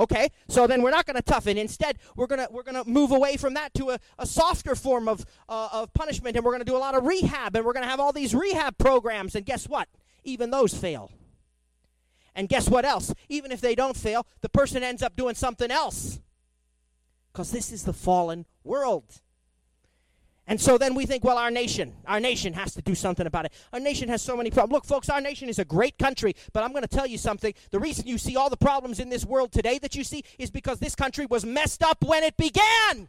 Okay, 0.00 0.30
so 0.48 0.66
then 0.66 0.80
we're 0.80 0.90
not 0.90 1.04
going 1.04 1.16
to 1.16 1.22
toughen. 1.22 1.58
Instead, 1.58 1.98
we're 2.16 2.26
going 2.26 2.38
to 2.38 2.48
we're 2.50 2.62
going 2.62 2.82
to 2.82 2.88
move 2.88 3.10
away 3.10 3.36
from 3.36 3.52
that 3.54 3.74
to 3.74 3.90
a, 3.90 3.98
a 4.18 4.24
softer 4.24 4.74
form 4.74 5.06
of 5.06 5.26
uh, 5.46 5.68
of 5.72 5.92
punishment, 5.92 6.36
and 6.36 6.44
we're 6.44 6.52
going 6.52 6.64
to 6.64 6.70
do 6.70 6.76
a 6.76 6.78
lot 6.78 6.94
of 6.94 7.04
rehab, 7.04 7.54
and 7.54 7.66
we're 7.66 7.74
going 7.74 7.84
to 7.84 7.90
have 7.90 8.00
all 8.00 8.10
these 8.10 8.34
rehab 8.34 8.78
programs. 8.78 9.34
And 9.34 9.44
guess 9.44 9.68
what? 9.68 9.88
Even 10.24 10.50
those 10.50 10.72
fail. 10.72 11.12
And 12.34 12.48
guess 12.48 12.66
what 12.66 12.86
else? 12.86 13.12
Even 13.28 13.52
if 13.52 13.60
they 13.60 13.74
don't 13.74 13.94
fail, 13.94 14.26
the 14.40 14.48
person 14.48 14.82
ends 14.82 15.02
up 15.02 15.16
doing 15.16 15.34
something 15.34 15.70
else. 15.70 16.18
Because 17.30 17.50
this 17.50 17.70
is 17.70 17.84
the 17.84 17.92
fallen 17.92 18.46
world. 18.64 19.20
And 20.50 20.60
so 20.60 20.76
then 20.76 20.96
we 20.96 21.06
think, 21.06 21.22
well, 21.22 21.38
our 21.38 21.52
nation, 21.52 21.94
our 22.08 22.18
nation 22.18 22.52
has 22.54 22.74
to 22.74 22.82
do 22.82 22.96
something 22.96 23.24
about 23.24 23.44
it. 23.44 23.52
Our 23.72 23.78
nation 23.78 24.08
has 24.08 24.20
so 24.20 24.36
many 24.36 24.50
problems. 24.50 24.72
Look, 24.72 24.84
folks, 24.84 25.08
our 25.08 25.20
nation 25.20 25.48
is 25.48 25.60
a 25.60 25.64
great 25.64 25.96
country, 25.96 26.34
but 26.52 26.64
I'm 26.64 26.72
going 26.72 26.82
to 26.82 26.88
tell 26.88 27.06
you 27.06 27.18
something. 27.18 27.54
The 27.70 27.78
reason 27.78 28.08
you 28.08 28.18
see 28.18 28.34
all 28.34 28.50
the 28.50 28.56
problems 28.56 28.98
in 28.98 29.10
this 29.10 29.24
world 29.24 29.52
today 29.52 29.78
that 29.78 29.94
you 29.94 30.02
see 30.02 30.24
is 30.40 30.50
because 30.50 30.80
this 30.80 30.96
country 30.96 31.24
was 31.24 31.46
messed 31.46 31.84
up 31.84 32.02
when 32.04 32.24
it 32.24 32.36
began. 32.36 33.08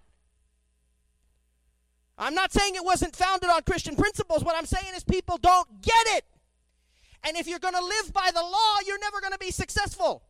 I'm 2.16 2.36
not 2.36 2.54
saying 2.54 2.76
it 2.76 2.86
wasn't 2.86 3.16
founded 3.16 3.50
on 3.50 3.64
Christian 3.64 3.96
principles. 3.96 4.44
What 4.44 4.56
I'm 4.56 4.68
saying 4.68 4.94
is 4.96 5.04
people 5.04 5.40
don't 5.40 5.82
get 5.82 6.08
it. 6.10 6.26
And 7.24 7.36
if 7.36 7.48
you're 7.48 7.58
going 7.58 7.74
to 7.74 7.84
live 7.84 8.14
by 8.14 8.30
the 8.32 8.44
law, 8.44 8.76
you're 8.86 9.00
never 9.00 9.20
going 9.20 9.34
to 9.34 9.40
be 9.40 9.50
successful. 9.50 10.22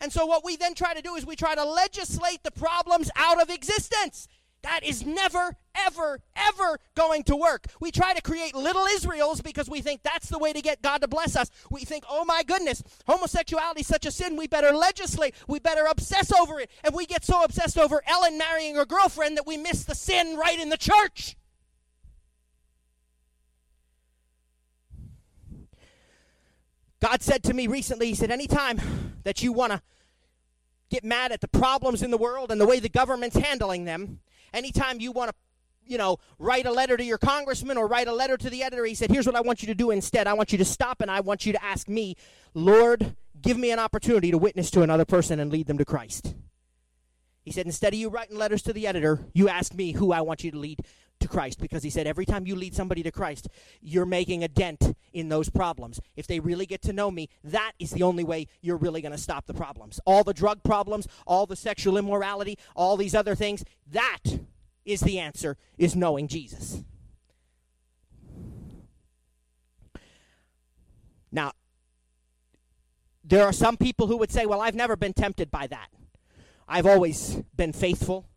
And 0.00 0.12
so 0.12 0.26
what 0.26 0.44
we 0.44 0.56
then 0.56 0.74
try 0.74 0.94
to 0.94 1.02
do 1.02 1.14
is 1.14 1.24
we 1.24 1.36
try 1.36 1.54
to 1.54 1.64
legislate 1.64 2.42
the 2.42 2.50
problems 2.50 3.08
out 3.14 3.40
of 3.40 3.50
existence. 3.50 4.26
That 4.62 4.80
is 4.82 5.06
never, 5.06 5.56
ever, 5.74 6.20
ever 6.34 6.80
going 6.96 7.22
to 7.24 7.36
work. 7.36 7.66
We 7.80 7.90
try 7.92 8.12
to 8.14 8.20
create 8.20 8.54
little 8.54 8.86
Israels 8.86 9.40
because 9.40 9.70
we 9.70 9.80
think 9.80 10.02
that's 10.02 10.28
the 10.28 10.38
way 10.38 10.52
to 10.52 10.60
get 10.60 10.82
God 10.82 10.98
to 11.02 11.08
bless 11.08 11.36
us. 11.36 11.50
We 11.70 11.84
think, 11.84 12.04
oh 12.10 12.24
my 12.24 12.42
goodness, 12.42 12.82
homosexuality 13.06 13.82
is 13.82 13.86
such 13.86 14.04
a 14.04 14.10
sin, 14.10 14.36
we 14.36 14.48
better 14.48 14.72
legislate, 14.72 15.34
we 15.46 15.60
better 15.60 15.86
obsess 15.88 16.32
over 16.32 16.58
it. 16.58 16.70
And 16.82 16.94
we 16.94 17.06
get 17.06 17.24
so 17.24 17.42
obsessed 17.44 17.78
over 17.78 18.02
Ellen 18.06 18.36
marrying 18.36 18.74
her 18.74 18.84
girlfriend 18.84 19.36
that 19.36 19.46
we 19.46 19.56
miss 19.56 19.84
the 19.84 19.94
sin 19.94 20.36
right 20.36 20.58
in 20.58 20.70
the 20.70 20.76
church. 20.76 21.36
God 27.00 27.22
said 27.22 27.44
to 27.44 27.54
me 27.54 27.68
recently, 27.68 28.08
He 28.08 28.14
said, 28.16 28.32
anytime 28.32 28.80
that 29.22 29.40
you 29.40 29.52
want 29.52 29.72
to 29.72 29.80
get 30.90 31.04
mad 31.04 31.30
at 31.30 31.40
the 31.40 31.48
problems 31.48 32.02
in 32.02 32.10
the 32.10 32.18
world 32.18 32.50
and 32.50 32.60
the 32.60 32.66
way 32.66 32.80
the 32.80 32.88
government's 32.88 33.36
handling 33.36 33.84
them, 33.84 34.18
Anytime 34.52 35.00
you 35.00 35.12
want 35.12 35.30
to 35.30 35.36
you 35.88 35.98
know, 35.98 36.18
write 36.38 36.66
a 36.66 36.70
letter 36.70 36.96
to 36.96 37.04
your 37.04 37.18
congressman 37.18 37.76
or 37.78 37.86
write 37.86 38.08
a 38.08 38.12
letter 38.12 38.36
to 38.36 38.50
the 38.50 38.62
editor. 38.62 38.84
He 38.84 38.94
said, 38.94 39.10
Here's 39.10 39.26
what 39.26 39.34
I 39.34 39.40
want 39.40 39.62
you 39.62 39.68
to 39.68 39.74
do 39.74 39.90
instead. 39.90 40.26
I 40.26 40.34
want 40.34 40.52
you 40.52 40.58
to 40.58 40.64
stop 40.64 41.00
and 41.00 41.10
I 41.10 41.20
want 41.20 41.46
you 41.46 41.52
to 41.54 41.64
ask 41.64 41.88
me, 41.88 42.14
Lord, 42.54 43.16
give 43.40 43.56
me 43.56 43.70
an 43.70 43.78
opportunity 43.78 44.30
to 44.30 44.38
witness 44.38 44.70
to 44.72 44.82
another 44.82 45.04
person 45.04 45.40
and 45.40 45.50
lead 45.50 45.66
them 45.66 45.78
to 45.78 45.84
Christ. 45.84 46.34
He 47.42 47.50
said, 47.50 47.66
Instead 47.66 47.94
of 47.94 47.98
you 47.98 48.10
writing 48.10 48.36
letters 48.36 48.62
to 48.62 48.72
the 48.72 48.86
editor, 48.86 49.26
you 49.32 49.48
ask 49.48 49.74
me 49.74 49.92
who 49.92 50.12
I 50.12 50.20
want 50.20 50.44
you 50.44 50.50
to 50.50 50.58
lead 50.58 50.80
to 51.20 51.28
Christ 51.28 51.60
because 51.60 51.82
he 51.82 51.90
said 51.90 52.06
every 52.06 52.26
time 52.26 52.46
you 52.46 52.54
lead 52.54 52.74
somebody 52.74 53.02
to 53.02 53.10
Christ, 53.10 53.48
you're 53.80 54.06
making 54.06 54.42
a 54.42 54.48
dent 54.48 54.94
in 55.12 55.28
those 55.28 55.48
problems. 55.50 56.00
If 56.16 56.26
they 56.26 56.40
really 56.40 56.66
get 56.66 56.82
to 56.82 56.92
know 56.92 57.10
me, 57.10 57.28
that 57.44 57.72
is 57.78 57.90
the 57.90 58.02
only 58.02 58.24
way 58.24 58.46
you're 58.60 58.76
really 58.76 59.00
going 59.00 59.12
to 59.12 59.18
stop 59.18 59.46
the 59.46 59.54
problems. 59.54 60.00
All 60.04 60.24
the 60.24 60.34
drug 60.34 60.62
problems, 60.62 61.06
all 61.26 61.46
the 61.46 61.56
sexual 61.56 61.96
immorality, 61.96 62.58
all 62.74 62.96
these 62.96 63.14
other 63.14 63.34
things, 63.34 63.64
that 63.90 64.40
is 64.84 65.00
the 65.00 65.18
answer 65.18 65.56
is 65.76 65.94
knowing 65.94 66.28
Jesus. 66.28 66.82
Now, 71.30 71.52
there 73.22 73.44
are 73.44 73.52
some 73.52 73.76
people 73.76 74.06
who 74.06 74.16
would 74.16 74.32
say, 74.32 74.46
"Well, 74.46 74.62
I've 74.62 74.74
never 74.74 74.96
been 74.96 75.12
tempted 75.12 75.50
by 75.50 75.66
that. 75.66 75.90
I've 76.66 76.86
always 76.86 77.42
been 77.54 77.72
faithful. 77.72 78.28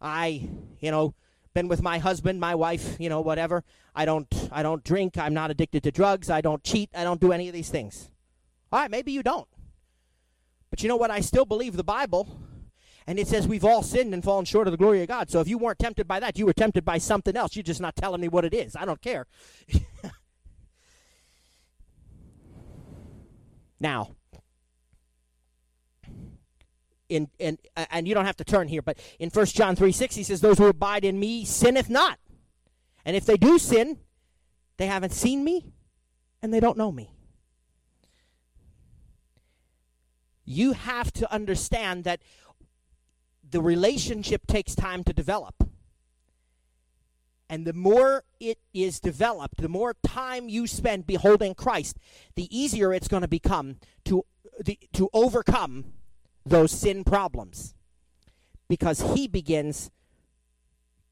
I, 0.00 0.48
you 0.78 0.90
know, 0.90 1.14
been 1.56 1.68
with 1.68 1.80
my 1.80 1.96
husband, 1.98 2.38
my 2.38 2.54
wife, 2.54 2.96
you 3.00 3.08
know, 3.08 3.22
whatever. 3.22 3.64
I 3.94 4.04
don't 4.04 4.28
I 4.52 4.62
don't 4.62 4.84
drink, 4.84 5.16
I'm 5.16 5.32
not 5.32 5.50
addicted 5.50 5.82
to 5.84 5.90
drugs, 5.90 6.28
I 6.28 6.42
don't 6.42 6.62
cheat, 6.62 6.90
I 6.94 7.02
don't 7.02 7.18
do 7.18 7.32
any 7.32 7.48
of 7.48 7.54
these 7.54 7.70
things. 7.70 8.10
All 8.70 8.80
right, 8.80 8.90
maybe 8.90 9.10
you 9.10 9.22
don't. 9.22 9.48
But 10.68 10.82
you 10.82 10.88
know 10.90 10.96
what? 10.96 11.10
I 11.10 11.20
still 11.20 11.46
believe 11.46 11.74
the 11.74 11.82
Bible. 11.82 12.28
And 13.06 13.18
it 13.18 13.26
says 13.26 13.48
we've 13.48 13.64
all 13.64 13.82
sinned 13.82 14.12
and 14.12 14.22
fallen 14.22 14.44
short 14.44 14.66
of 14.66 14.72
the 14.72 14.76
glory 14.76 15.00
of 15.00 15.08
God. 15.08 15.30
So 15.30 15.40
if 15.40 15.48
you 15.48 15.56
weren't 15.56 15.78
tempted 15.78 16.06
by 16.06 16.20
that, 16.20 16.38
you 16.38 16.44
were 16.44 16.52
tempted 16.52 16.84
by 16.84 16.98
something 16.98 17.34
else. 17.34 17.56
You're 17.56 17.62
just 17.62 17.80
not 17.80 17.96
telling 17.96 18.20
me 18.20 18.28
what 18.28 18.44
it 18.44 18.52
is. 18.52 18.76
I 18.76 18.84
don't 18.84 19.00
care. 19.00 19.26
now, 23.80 24.15
in, 27.08 27.28
in 27.38 27.58
uh, 27.76 27.86
and 27.90 28.06
you 28.06 28.14
don't 28.14 28.26
have 28.26 28.36
to 28.36 28.44
turn 28.44 28.68
here, 28.68 28.82
but 28.82 28.98
in 29.18 29.30
1 29.30 29.46
John 29.46 29.76
3 29.76 29.92
6, 29.92 30.14
he 30.14 30.22
says, 30.22 30.40
Those 30.40 30.58
who 30.58 30.66
abide 30.66 31.04
in 31.04 31.18
me 31.18 31.44
sinneth 31.44 31.88
not. 31.88 32.18
And 33.04 33.16
if 33.16 33.24
they 33.24 33.36
do 33.36 33.58
sin, 33.58 33.98
they 34.76 34.86
haven't 34.86 35.12
seen 35.12 35.44
me 35.44 35.72
and 36.42 36.52
they 36.52 36.60
don't 36.60 36.76
know 36.76 36.92
me. 36.92 37.12
You 40.44 40.72
have 40.72 41.12
to 41.14 41.32
understand 41.32 42.04
that 42.04 42.20
the 43.48 43.60
relationship 43.60 44.46
takes 44.46 44.74
time 44.74 45.04
to 45.04 45.12
develop. 45.12 45.54
And 47.48 47.64
the 47.64 47.72
more 47.72 48.24
it 48.40 48.58
is 48.74 48.98
developed, 48.98 49.58
the 49.58 49.68
more 49.68 49.94
time 50.04 50.48
you 50.48 50.66
spend 50.66 51.06
beholding 51.06 51.54
Christ, 51.54 51.96
the 52.34 52.56
easier 52.56 52.92
it's 52.92 53.06
going 53.06 53.22
to 53.22 53.28
become 53.28 53.76
to, 54.04 54.24
the, 54.60 54.78
to 54.94 55.08
overcome 55.12 55.92
those 56.46 56.70
sin 56.70 57.04
problems 57.04 57.74
because 58.68 59.00
he 59.14 59.28
begins 59.28 59.90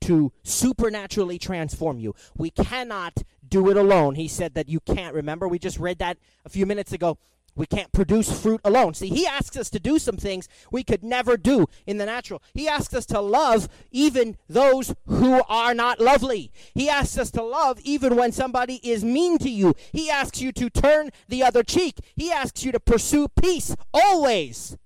to 0.02 0.32
supernaturally 0.42 1.38
transform 1.38 1.98
you. 1.98 2.14
We 2.36 2.50
cannot 2.50 3.22
do 3.46 3.70
it 3.70 3.76
alone. 3.76 4.14
He 4.14 4.28
said 4.28 4.54
that 4.54 4.68
you 4.68 4.80
can't. 4.80 5.14
Remember, 5.14 5.48
we 5.48 5.58
just 5.58 5.78
read 5.78 5.98
that 5.98 6.18
a 6.44 6.48
few 6.48 6.66
minutes 6.66 6.92
ago. 6.92 7.18
We 7.56 7.66
can't 7.66 7.92
produce 7.92 8.42
fruit 8.42 8.60
alone. 8.64 8.94
See, 8.94 9.08
he 9.08 9.26
asks 9.26 9.56
us 9.56 9.70
to 9.70 9.78
do 9.78 10.00
some 10.00 10.16
things 10.16 10.48
we 10.72 10.82
could 10.82 11.04
never 11.04 11.36
do 11.36 11.66
in 11.86 11.98
the 11.98 12.06
natural. 12.06 12.42
He 12.52 12.66
asks 12.66 12.92
us 12.94 13.06
to 13.06 13.20
love 13.20 13.68
even 13.92 14.36
those 14.48 14.94
who 15.06 15.40
are 15.48 15.72
not 15.72 16.00
lovely. 16.00 16.50
He 16.74 16.88
asks 16.88 17.16
us 17.16 17.30
to 17.30 17.42
love 17.42 17.78
even 17.84 18.16
when 18.16 18.32
somebody 18.32 18.80
is 18.82 19.04
mean 19.04 19.38
to 19.38 19.48
you. 19.48 19.74
He 19.92 20.10
asks 20.10 20.40
you 20.40 20.50
to 20.52 20.68
turn 20.68 21.10
the 21.28 21.44
other 21.44 21.62
cheek. 21.62 21.98
He 22.16 22.32
asks 22.32 22.64
you 22.64 22.72
to 22.72 22.80
pursue 22.80 23.28
peace 23.28 23.76
always. 23.92 24.76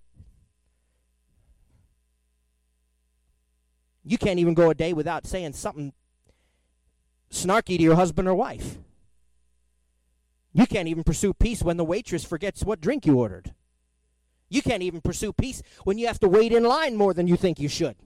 You 4.09 4.17
can't 4.17 4.39
even 4.39 4.55
go 4.55 4.71
a 4.71 4.75
day 4.75 4.95
without 4.95 5.27
saying 5.27 5.53
something 5.53 5.93
snarky 7.31 7.77
to 7.77 7.83
your 7.83 7.95
husband 7.95 8.27
or 8.27 8.35
wife. 8.35 8.79
You 10.55 10.67
can't 10.67 10.89
even 10.89 11.05
pursue 11.05 11.35
peace 11.35 11.63
when 11.63 11.77
the 11.77 11.85
waitress 11.85 12.25
forgets 12.25 12.65
what 12.65 12.81
drink 12.81 13.05
you 13.05 13.19
ordered. 13.19 13.53
You 14.49 14.63
can't 14.63 14.83
even 14.83 15.03
pursue 15.03 15.35
peace 15.35 15.63
when 15.85 15.99
you 15.99 16.07
have 16.07 16.19
to 16.21 16.29
wait 16.29 16.53
in 16.53 16.65
line 16.65 16.97
more 16.97 17.13
than 17.13 17.29
you 17.29 17.37
think 17.37 17.61
you 17.61 17.69
should. 17.69 17.97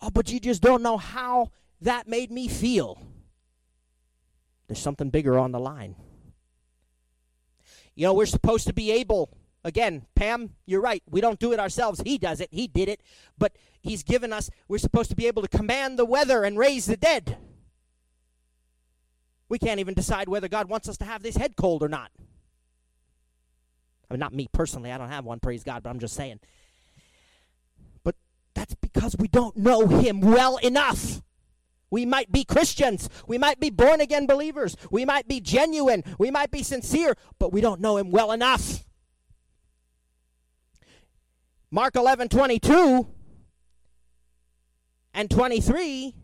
Oh, 0.00 0.10
but 0.10 0.30
you 0.30 0.38
just 0.38 0.62
don't 0.62 0.82
know 0.82 0.98
how 0.98 1.50
that 1.80 2.06
made 2.06 2.30
me 2.30 2.46
feel. 2.46 3.02
There's 4.68 4.78
something 4.78 5.10
bigger 5.10 5.36
on 5.36 5.50
the 5.50 5.58
line. 5.58 5.96
You 7.96 8.04
know, 8.04 8.14
we're 8.14 8.26
supposed 8.26 8.68
to 8.68 8.72
be 8.72 8.92
able, 8.92 9.35
again, 9.66 10.06
Pam, 10.14 10.50
you're 10.64 10.80
right. 10.80 11.02
We 11.10 11.20
don't 11.20 11.40
do 11.40 11.52
it 11.52 11.58
ourselves. 11.58 12.00
He 12.04 12.18
does 12.18 12.40
it. 12.40 12.48
He 12.52 12.68
did 12.68 12.88
it. 12.88 13.02
But 13.36 13.52
He's 13.82 14.02
given 14.02 14.32
us, 14.32 14.48
we're 14.68 14.78
supposed 14.78 15.10
to 15.10 15.16
be 15.16 15.26
able 15.26 15.42
to 15.42 15.48
command 15.48 15.98
the 15.98 16.04
weather 16.04 16.44
and 16.44 16.56
raise 16.56 16.86
the 16.86 16.96
dead. 16.96 17.36
We 19.48 19.58
can't 19.58 19.80
even 19.80 19.94
decide 19.94 20.28
whether 20.28 20.48
God 20.48 20.68
wants 20.68 20.88
us 20.88 20.96
to 20.98 21.04
have 21.04 21.22
this 21.22 21.36
head 21.36 21.56
cold 21.56 21.82
or 21.82 21.88
not. 21.88 22.10
I 24.08 24.14
mean, 24.14 24.20
not 24.20 24.32
me 24.32 24.48
personally, 24.52 24.92
I 24.92 24.98
don't 24.98 25.08
have 25.08 25.24
one, 25.24 25.40
praise 25.40 25.64
God, 25.64 25.82
but 25.82 25.90
I'm 25.90 25.98
just 25.98 26.14
saying. 26.14 26.40
But 28.04 28.14
that's 28.54 28.74
because 28.76 29.16
we 29.18 29.28
don't 29.28 29.56
know 29.56 29.86
Him 29.86 30.20
well 30.20 30.58
enough. 30.58 31.22
We 31.90 32.04
might 32.06 32.30
be 32.32 32.44
Christians. 32.44 33.08
We 33.26 33.38
might 33.38 33.60
be 33.60 33.70
born 33.70 34.00
again 34.00 34.26
believers. 34.26 34.76
We 34.90 35.04
might 35.04 35.28
be 35.28 35.40
genuine. 35.40 36.02
We 36.18 36.30
might 36.30 36.50
be 36.50 36.62
sincere, 36.62 37.14
but 37.38 37.52
we 37.52 37.60
don't 37.60 37.80
know 37.80 37.96
Him 37.96 38.10
well 38.10 38.32
enough. 38.32 38.84
Mark 41.70 41.96
11 41.96 42.28
22 42.28 43.06
and 45.14 45.30
23 45.30 46.14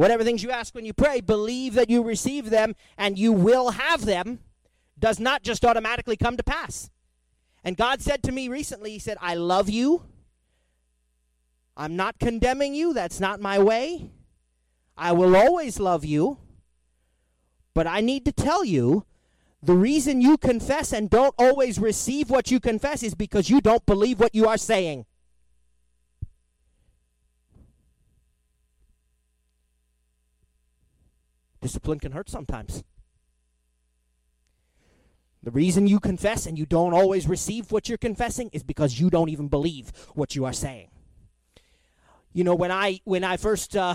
Whatever 0.00 0.24
things 0.24 0.42
you 0.42 0.50
ask 0.50 0.74
when 0.74 0.86
you 0.86 0.94
pray, 0.94 1.20
believe 1.20 1.74
that 1.74 1.90
you 1.90 2.02
receive 2.02 2.48
them 2.48 2.74
and 2.96 3.18
you 3.18 3.34
will 3.34 3.72
have 3.72 4.06
them, 4.06 4.38
does 4.98 5.20
not 5.20 5.42
just 5.42 5.62
automatically 5.62 6.16
come 6.16 6.38
to 6.38 6.42
pass. 6.42 6.88
And 7.62 7.76
God 7.76 8.00
said 8.00 8.22
to 8.22 8.32
me 8.32 8.48
recently, 8.48 8.92
He 8.92 8.98
said, 8.98 9.18
I 9.20 9.34
love 9.34 9.68
you. 9.68 10.06
I'm 11.76 11.96
not 11.96 12.18
condemning 12.18 12.74
you. 12.74 12.94
That's 12.94 13.20
not 13.20 13.42
my 13.42 13.58
way. 13.58 14.10
I 14.96 15.12
will 15.12 15.36
always 15.36 15.78
love 15.78 16.02
you. 16.02 16.38
But 17.74 17.86
I 17.86 18.00
need 18.00 18.24
to 18.24 18.32
tell 18.32 18.64
you 18.64 19.04
the 19.62 19.74
reason 19.74 20.20
you 20.22 20.38
confess 20.38 20.92
and 20.92 21.10
don't 21.10 21.34
always 21.38 21.78
receive 21.78 22.30
what 22.30 22.50
you 22.50 22.60
confess 22.60 23.02
is 23.02 23.14
because 23.14 23.50
you 23.50 23.60
don't 23.60 23.84
believe 23.84 24.18
what 24.18 24.34
you 24.34 24.48
are 24.48 24.56
saying. 24.56 25.04
Discipline 31.60 32.00
can 32.00 32.12
hurt 32.12 32.30
sometimes. 32.30 32.82
The 35.42 35.50
reason 35.50 35.86
you 35.86 36.00
confess 36.00 36.46
and 36.46 36.58
you 36.58 36.64
don't 36.64 36.94
always 36.94 37.28
receive 37.28 37.70
what 37.70 37.88
you're 37.88 37.98
confessing 37.98 38.50
is 38.52 38.62
because 38.62 38.98
you 38.98 39.10
don't 39.10 39.28
even 39.28 39.48
believe 39.48 39.92
what 40.14 40.34
you 40.34 40.44
are 40.44 40.52
saying. 40.52 40.88
You 42.32 42.44
know, 42.44 42.54
when 42.54 42.70
I 42.70 43.00
when 43.04 43.24
I 43.24 43.36
first 43.36 43.76
uh, 43.76 43.94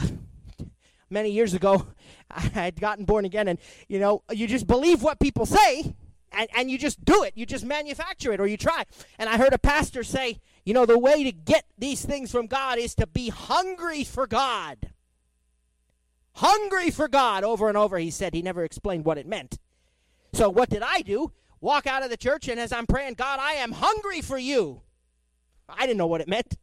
many 1.09 1.31
years 1.31 1.53
ago, 1.53 1.87
I 2.31 2.41
had 2.41 2.79
gotten 2.79 3.05
born 3.05 3.25
again, 3.25 3.47
and 3.47 3.59
you 3.87 3.99
know, 3.99 4.23
you 4.31 4.47
just 4.47 4.67
believe 4.67 5.01
what 5.01 5.19
people 5.19 5.45
say, 5.45 5.95
and, 6.31 6.49
and 6.55 6.69
you 6.69 6.77
just 6.77 7.03
do 7.03 7.23
it. 7.23 7.33
You 7.35 7.45
just 7.45 7.65
manufacture 7.65 8.33
it, 8.33 8.39
or 8.39 8.47
you 8.47 8.57
try. 8.57 8.83
And 9.17 9.29
I 9.29 9.37
heard 9.37 9.53
a 9.53 9.59
pastor 9.59 10.03
say, 10.03 10.39
you 10.65 10.73
know, 10.73 10.85
the 10.85 10.99
way 10.99 11.23
to 11.23 11.31
get 11.31 11.65
these 11.77 12.03
things 12.03 12.31
from 12.31 12.47
God 12.47 12.77
is 12.77 12.95
to 12.95 13.07
be 13.07 13.29
hungry 13.29 14.03
for 14.03 14.27
God 14.27 14.91
hungry 16.35 16.91
for 16.91 17.07
God 17.07 17.43
over 17.43 17.67
and 17.67 17.77
over. 17.77 17.97
He 17.97 18.11
said 18.11 18.33
he 18.33 18.41
never 18.41 18.63
explained 18.63 19.05
what 19.05 19.17
it 19.17 19.27
meant. 19.27 19.57
So 20.33 20.49
what 20.49 20.69
did 20.69 20.83
I 20.83 21.01
do? 21.01 21.31
Walk 21.61 21.87
out 21.87 22.03
of 22.03 22.09
the 22.09 22.17
church, 22.17 22.47
and 22.47 22.59
as 22.59 22.71
I'm 22.71 22.85
praying, 22.85 23.13
God, 23.13 23.39
I 23.41 23.53
am 23.53 23.71
hungry 23.71 24.21
for 24.21 24.37
you. 24.37 24.81
I 25.67 25.87
didn't 25.87 25.97
know 25.97 26.07
what 26.07 26.21
it 26.21 26.27
meant. 26.27 26.57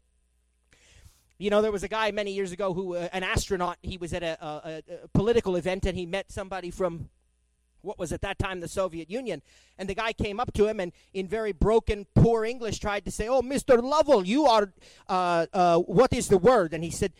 You 1.43 1.51
know, 1.51 1.61
there 1.61 1.73
was 1.73 1.83
a 1.83 1.89
guy 1.89 2.13
many 2.13 2.33
years 2.33 2.53
ago 2.53 2.73
who, 2.73 2.95
uh, 2.95 3.09
an 3.13 3.25
astronaut, 3.25 3.77
he 3.83 3.97
was 3.97 4.13
at 4.13 4.23
a, 4.23 4.39
a, 4.41 4.83
a 5.05 5.09
political 5.09 5.57
event 5.57 5.85
and 5.87 5.99
he 5.99 6.07
met 6.07 6.31
somebody 6.31 6.71
from 6.71 7.09
what 7.81 7.99
was 7.99 8.13
at 8.13 8.21
that 8.21 8.39
time 8.39 8.61
the 8.61 8.69
Soviet 8.69 9.11
Union. 9.11 9.43
And 9.77 9.89
the 9.89 9.95
guy 9.97 10.13
came 10.13 10.39
up 10.39 10.53
to 10.53 10.69
him 10.69 10.79
and, 10.79 10.93
in 11.13 11.27
very 11.27 11.51
broken, 11.51 12.07
poor 12.15 12.45
English, 12.45 12.79
tried 12.79 13.05
to 13.07 13.11
say, 13.11 13.27
Oh, 13.27 13.43
Mr. 13.43 13.83
Lovell, 13.83 14.25
you 14.25 14.47
are, 14.47 14.73
uh, 15.09 15.47
uh, 15.53 15.79
what 15.81 16.13
is 16.13 16.29
the 16.29 16.39
word? 16.39 16.73
And 16.73 16.85
he 16.85 16.93
said, 16.93 17.13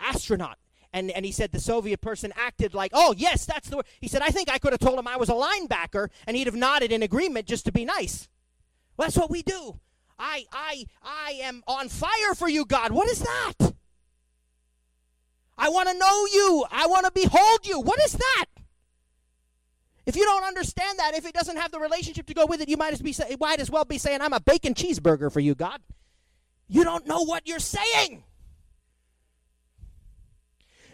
Astronaut 0.00 0.58
and, 0.92 1.10
and 1.10 1.24
he 1.24 1.32
said 1.32 1.50
the 1.50 1.58
Soviet 1.58 2.00
person 2.00 2.32
acted 2.36 2.74
like, 2.74 2.92
oh, 2.94 3.12
yes, 3.18 3.44
that's 3.44 3.68
the 3.68 3.78
word. 3.78 3.86
He 4.00 4.06
said, 4.06 4.22
I 4.22 4.28
think 4.28 4.48
I 4.48 4.58
could 4.58 4.72
have 4.72 4.78
told 4.78 4.96
him 4.96 5.08
I 5.08 5.16
was 5.16 5.28
a 5.28 5.32
linebacker, 5.32 6.10
and 6.28 6.36
he'd 6.36 6.46
have 6.46 6.54
nodded 6.54 6.92
in 6.92 7.02
agreement 7.02 7.48
just 7.48 7.64
to 7.64 7.72
be 7.72 7.84
nice. 7.84 8.28
Well, 8.96 9.06
that's 9.06 9.18
what 9.18 9.30
we 9.30 9.42
do. 9.42 9.80
I, 10.18 10.44
I, 10.52 10.84
I 11.02 11.32
am 11.42 11.62
on 11.66 11.88
fire 11.88 12.34
for 12.36 12.48
you, 12.48 12.64
God. 12.64 12.92
What 12.92 13.08
is 13.08 13.20
that? 13.20 13.74
I 15.56 15.68
want 15.68 15.88
to 15.88 15.98
know 15.98 16.26
you. 16.32 16.64
I 16.70 16.86
want 16.86 17.06
to 17.06 17.12
behold 17.12 17.66
you. 17.66 17.80
What 17.80 18.00
is 18.00 18.12
that? 18.12 18.46
If 20.06 20.16
you 20.16 20.24
don't 20.24 20.44
understand 20.44 20.98
that, 20.98 21.14
if 21.14 21.24
it 21.24 21.32
doesn't 21.32 21.56
have 21.56 21.70
the 21.70 21.80
relationship 21.80 22.26
to 22.26 22.34
go 22.34 22.46
with 22.46 22.60
it, 22.60 22.68
you 22.68 22.76
might 22.76 22.92
as, 22.92 23.00
be, 23.00 23.14
might 23.40 23.60
as 23.60 23.70
well 23.70 23.84
be 23.84 23.98
saying, 23.98 24.20
I'm 24.20 24.32
a 24.32 24.40
bacon 24.40 24.74
cheeseburger 24.74 25.32
for 25.32 25.40
you, 25.40 25.54
God. 25.54 25.80
You 26.68 26.84
don't 26.84 27.06
know 27.06 27.22
what 27.22 27.46
you're 27.46 27.58
saying. 27.58 28.24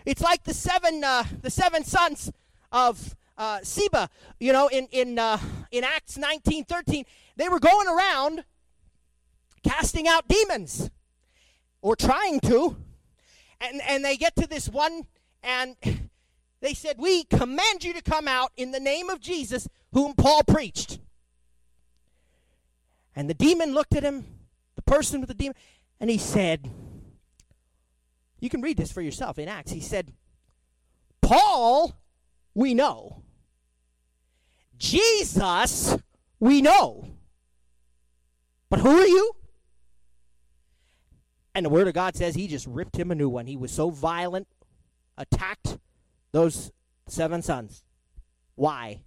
It's 0.07 0.23
like 0.23 0.45
the 0.45 0.55
seven 0.55 1.05
uh, 1.05 1.25
the 1.43 1.51
seven 1.51 1.85
sons 1.85 2.33
of 2.73 3.15
uh, 3.37 3.59
Sceva, 3.59 4.09
you 4.39 4.53
know, 4.53 4.69
in 4.69 4.89
in 4.91 5.19
uh, 5.19 5.39
in 5.71 5.85
Acts 5.85 6.17
nineteen 6.17 6.65
thirteen, 6.65 7.05
they 7.37 7.49
were 7.49 7.61
going 7.61 7.87
around 7.87 8.45
casting 9.63 10.09
out 10.09 10.29
demons, 10.29 10.91
or 11.83 11.97
trying 11.97 12.41
to, 12.41 12.77
and 13.61 13.81
and 13.83 14.05
they 14.05 14.17
get 14.17 14.37
to 14.37 14.47
this 14.47 14.69
one, 14.69 15.07
and 15.43 15.77
they 16.61 16.75
said, 16.75 16.97
"We 16.99 17.25
command 17.25 17.85
you 17.85 17.93
to 17.93 18.03
come 18.03 18.29
out 18.29 18.53
in 18.57 18.71
the 18.71 18.81
name 18.81 19.11
of 19.11 19.21
Jesus, 19.21 19.69
whom 19.93 20.15
Paul 20.15 20.43
preached." 20.45 20.99
And 23.17 23.29
the 23.29 23.35
demon 23.35 23.75
looked 23.75 23.95
at 23.95 24.03
him, 24.03 24.25
the 24.77 24.83
person 24.83 25.21
with 25.21 25.29
the 25.29 25.35
demon, 25.35 25.57
and 25.99 26.09
he 26.09 26.17
said, 26.17 26.71
you 28.41 28.49
can 28.49 28.63
read 28.63 28.79
this 28.79 28.91
for 28.91 29.03
yourself 29.03 29.39
in 29.39 29.49
Acts. 29.49 29.71
He 29.71 29.81
said, 29.81 30.13
Paul, 31.21 31.95
we 32.55 32.73
know. 32.75 33.23
Jesus, 34.79 35.97
we 36.41 36.63
know. 36.63 37.07
But 38.71 38.81
who 38.81 38.99
are 38.99 39.07
you? 39.07 39.37
And 41.61 41.67
the 41.67 41.69
Word 41.69 41.89
of 41.89 41.93
God 41.93 42.17
says 42.17 42.35
he 42.35 42.47
just 42.49 42.67
ripped 42.67 42.97
him 42.97 43.11
a 43.11 43.15
new 43.15 43.29
one. 43.29 43.47
He 43.47 43.55
was 43.55 43.71
so 43.71 43.91
violent, 43.91 44.49
attacked 45.19 45.77
those 46.33 46.73
seven 47.07 47.43
sons. 47.43 47.85
Why? 48.55 49.03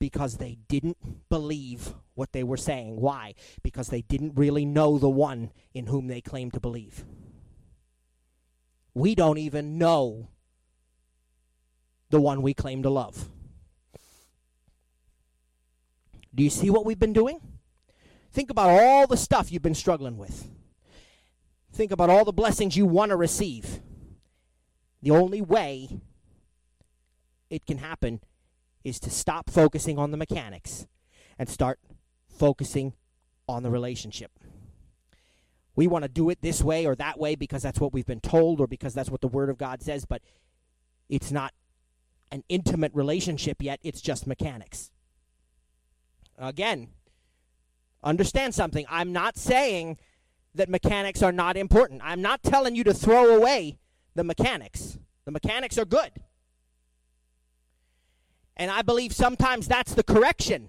Because 0.00 0.38
they 0.38 0.58
didn't 0.66 1.28
believe 1.28 1.94
what 2.16 2.32
they 2.32 2.42
were 2.42 2.56
saying. 2.56 3.00
Why? 3.00 3.34
Because 3.62 3.90
they 3.90 4.02
didn't 4.02 4.32
really 4.34 4.64
know 4.64 4.98
the 4.98 5.08
one 5.08 5.52
in 5.72 5.86
whom 5.86 6.08
they 6.08 6.20
claimed 6.20 6.52
to 6.54 6.58
believe 6.58 7.04
we 8.92 9.14
don't 9.14 9.38
even 9.38 9.78
know 9.78 10.26
the 12.10 12.20
one 12.20 12.42
we 12.42 12.54
claim 12.54 12.82
to 12.82 12.90
love. 12.90 13.28
Do 16.34 16.42
you 16.42 16.50
see 16.50 16.70
what 16.70 16.84
we've 16.84 16.98
been 16.98 17.12
doing? 17.12 17.40
Think 18.32 18.50
about 18.50 18.68
all 18.68 19.06
the 19.06 19.16
stuff 19.16 19.52
you've 19.52 19.62
been 19.62 19.76
struggling 19.76 20.16
with. 20.16 20.50
Think 21.72 21.90
about 21.90 22.10
all 22.10 22.24
the 22.24 22.32
blessings 22.32 22.76
you 22.76 22.86
want 22.86 23.10
to 23.10 23.16
receive. 23.16 23.80
The 25.02 25.10
only 25.10 25.40
way 25.40 26.00
it 27.48 27.66
can 27.66 27.78
happen 27.78 28.20
is 28.84 29.00
to 29.00 29.10
stop 29.10 29.50
focusing 29.50 29.98
on 29.98 30.10
the 30.10 30.16
mechanics 30.16 30.86
and 31.38 31.48
start 31.48 31.78
focusing 32.28 32.92
on 33.48 33.62
the 33.62 33.70
relationship. 33.70 34.32
We 35.74 35.86
want 35.86 36.02
to 36.02 36.08
do 36.08 36.28
it 36.28 36.42
this 36.42 36.62
way 36.62 36.86
or 36.86 36.94
that 36.96 37.18
way 37.18 37.34
because 37.34 37.62
that's 37.62 37.80
what 37.80 37.92
we've 37.92 38.06
been 38.06 38.20
told 38.20 38.60
or 38.60 38.66
because 38.66 38.92
that's 38.92 39.10
what 39.10 39.22
the 39.22 39.28
Word 39.28 39.48
of 39.48 39.56
God 39.56 39.82
says, 39.82 40.04
but 40.04 40.22
it's 41.08 41.32
not 41.32 41.54
an 42.30 42.44
intimate 42.48 42.92
relationship 42.94 43.62
yet. 43.62 43.80
It's 43.82 44.00
just 44.00 44.26
mechanics. 44.26 44.90
Again, 46.38 46.88
understand 48.02 48.54
something. 48.54 48.84
I'm 48.90 49.12
not 49.12 49.36
saying 49.38 49.98
that 50.54 50.68
mechanics 50.68 51.22
are 51.22 51.32
not 51.32 51.56
important. 51.56 52.00
I'm 52.04 52.22
not 52.22 52.42
telling 52.42 52.76
you 52.76 52.84
to 52.84 52.94
throw 52.94 53.34
away 53.36 53.78
the 54.14 54.24
mechanics. 54.24 54.98
The 55.24 55.30
mechanics 55.30 55.78
are 55.78 55.84
good. 55.84 56.10
And 58.56 58.70
I 58.70 58.82
believe 58.82 59.14
sometimes 59.14 59.66
that's 59.66 59.94
the 59.94 60.02
correction 60.02 60.68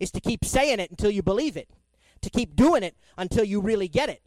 is 0.00 0.10
to 0.12 0.20
keep 0.20 0.44
saying 0.44 0.80
it 0.80 0.90
until 0.90 1.10
you 1.10 1.22
believe 1.22 1.56
it, 1.56 1.68
to 2.22 2.30
keep 2.30 2.56
doing 2.56 2.82
it 2.82 2.96
until 3.16 3.44
you 3.44 3.60
really 3.60 3.88
get 3.88 4.08
it. 4.08 4.22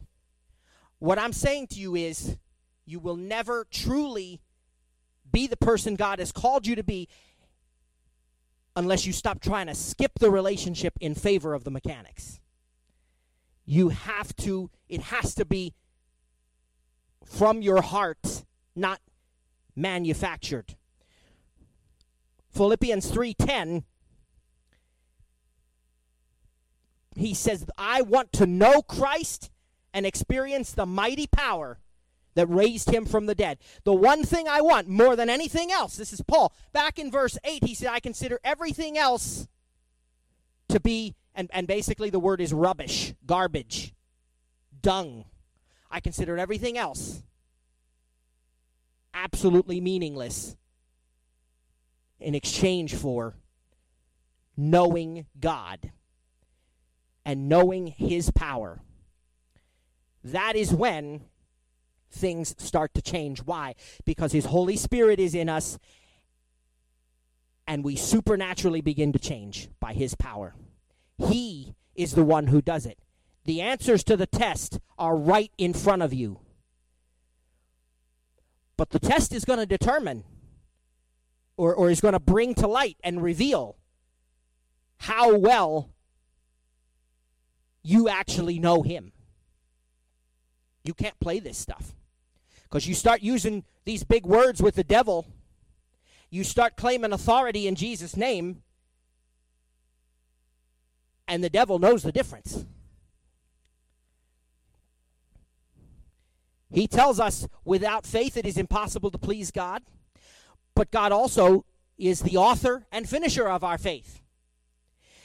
What 1.00 1.20
I'm 1.20 1.34
saying 1.34 1.68
to 1.68 1.80
you 1.80 1.96
is 1.96 2.38
you 2.86 3.00
will 3.00 3.16
never 3.16 3.66
truly 3.70 4.42
be 5.30 5.48
the 5.48 5.58
person 5.58 5.96
God 5.96 6.20
has 6.20 6.32
called 6.32 6.68
you 6.68 6.76
to 6.76 6.84
be 6.84 7.08
unless 8.76 9.06
you 9.06 9.14
stop 9.14 9.42
trying 9.42 9.68
to 9.68 9.76
skip 9.76 10.12
the 10.20 10.32
relationship 10.32 10.94
in 11.02 11.16
favor 11.16 11.54
of 11.54 11.64
the 11.64 11.72
mechanics. 11.72 12.40
You 13.66 13.90
have 13.90 14.36
to, 14.38 14.70
it 14.90 15.02
has 15.04 15.36
to 15.36 15.46
be 15.46 15.74
from 17.24 17.62
your 17.62 17.82
heart, 17.82 18.44
not 18.76 19.00
manufactured. 19.76 20.76
Philippians 22.50 23.10
3:10 23.10 23.84
he 27.16 27.34
says 27.34 27.66
I 27.78 28.02
want 28.02 28.32
to 28.34 28.46
know 28.46 28.82
Christ 28.82 29.50
and 29.94 30.06
experience 30.06 30.72
the 30.72 30.86
mighty 30.86 31.28
power 31.28 31.80
that 32.34 32.48
raised 32.48 32.90
him 32.90 33.06
from 33.06 33.26
the 33.26 33.36
dead. 33.36 33.58
The 33.84 33.94
one 33.94 34.24
thing 34.24 34.48
I 34.48 34.62
want 34.62 34.88
more 34.88 35.16
than 35.16 35.30
anything 35.30 35.72
else, 35.72 35.98
this 35.98 36.14
is 36.14 36.22
Paul. 36.22 36.54
Back 36.72 36.98
in 36.98 37.12
verse 37.12 37.38
8, 37.44 37.64
he 37.66 37.76
said, 37.76 37.90
I 37.90 38.00
consider 38.00 38.40
everything 38.44 38.98
else 38.98 39.48
to 40.70 40.80
be, 40.80 41.16
and, 41.36 41.50
and 41.54 41.68
basically 41.68 42.10
the 42.10 42.20
word 42.20 42.42
is 42.42 42.54
rubbish, 42.54 43.14
garbage, 43.26 43.94
dung. 44.82 45.26
I 45.90 46.00
consider 46.00 46.38
everything 46.38 46.78
else 46.78 47.24
absolutely 49.14 49.82
meaningless 49.82 50.56
in 52.20 52.36
exchange 52.36 52.96
for 52.96 53.36
knowing 54.56 55.26
God 55.40 55.92
and 57.26 57.50
knowing 57.50 57.88
His 57.88 58.32
power. 58.32 58.80
That 60.24 60.56
is 60.56 60.74
when 60.74 61.22
things 62.12 62.56
start 62.58 62.94
to 62.94 63.02
change. 63.02 63.40
Why? 63.40 63.76
Because 64.06 64.32
His 64.32 64.46
Holy 64.46 64.78
Spirit 64.78 65.20
is 65.20 65.34
in 65.34 65.50
us 65.50 65.80
and 67.68 67.84
we 67.84 67.96
supernaturally 67.96 68.82
begin 68.82 69.14
to 69.14 69.20
change 69.20 69.70
by 69.80 69.94
His 69.94 70.16
power. 70.16 70.54
He 71.30 71.76
is 71.96 72.14
the 72.14 72.24
one 72.24 72.48
who 72.48 72.62
does 72.62 72.86
it. 72.86 72.98
The 73.46 73.62
answers 73.62 74.04
to 74.06 74.18
the 74.18 74.28
test 74.28 74.80
are 74.98 75.16
right 75.16 75.52
in 75.58 75.74
front 75.74 76.02
of 76.02 76.14
you. 76.14 76.40
But 78.78 78.92
the 78.92 79.00
test 79.00 79.34
is 79.34 79.46
going 79.46 79.60
to 79.60 79.66
determine 79.66 80.24
or, 81.58 81.74
or 81.76 81.90
is 81.90 82.02
going 82.02 82.14
to 82.14 82.20
bring 82.20 82.56
to 82.56 82.68
light 82.68 82.98
and 83.04 83.22
reveal 83.22 83.78
how 84.98 85.36
well 85.36 85.90
you 87.84 88.10
actually 88.10 88.60
know 88.60 88.82
Him. 88.82 89.12
You 90.84 90.94
can't 90.94 91.20
play 91.20 91.40
this 91.40 91.58
stuff. 91.58 91.94
Because 92.64 92.88
you 92.88 92.96
start 92.96 93.22
using 93.22 93.64
these 93.86 94.04
big 94.04 94.26
words 94.26 94.62
with 94.62 94.76
the 94.76 94.84
devil, 94.84 95.28
you 96.30 96.44
start 96.44 96.78
claiming 96.78 97.12
authority 97.12 97.68
in 97.68 97.76
Jesus' 97.76 98.16
name, 98.16 98.64
and 101.32 101.42
the 101.42 101.50
devil 101.50 101.80
knows 101.80 102.04
the 102.04 102.12
difference. 102.12 102.66
He 106.70 106.88
tells 106.88 107.22
us 107.22 107.48
without 107.64 108.06
faith 108.06 108.36
it 108.36 108.46
is 108.46 108.58
impossible 108.58 109.10
to 109.12 109.18
please 109.18 109.50
God, 109.50 109.82
but 110.76 110.92
God 110.92 111.14
also 111.14 111.64
is 111.98 112.20
the 112.20 112.36
author 112.36 112.86
and 112.92 113.08
finisher 113.08 113.48
of 113.48 113.64
our 113.64 113.78
faith. 113.78 114.22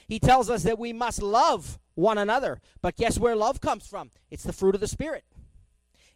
He 0.07 0.21
tells 0.21 0.49
us 0.49 0.63
that 0.63 0.79
we 0.79 0.93
must 0.93 1.21
love 1.21 1.81
one 1.97 2.19
another, 2.19 2.61
but 2.81 2.95
guess 2.95 3.19
where 3.19 3.35
love 3.35 3.61
comes 3.61 3.85
from? 3.85 4.13
It's 4.31 4.45
the 4.45 4.53
fruit 4.53 4.77
of 4.77 4.81
the 4.81 4.87
Spirit. 4.87 5.25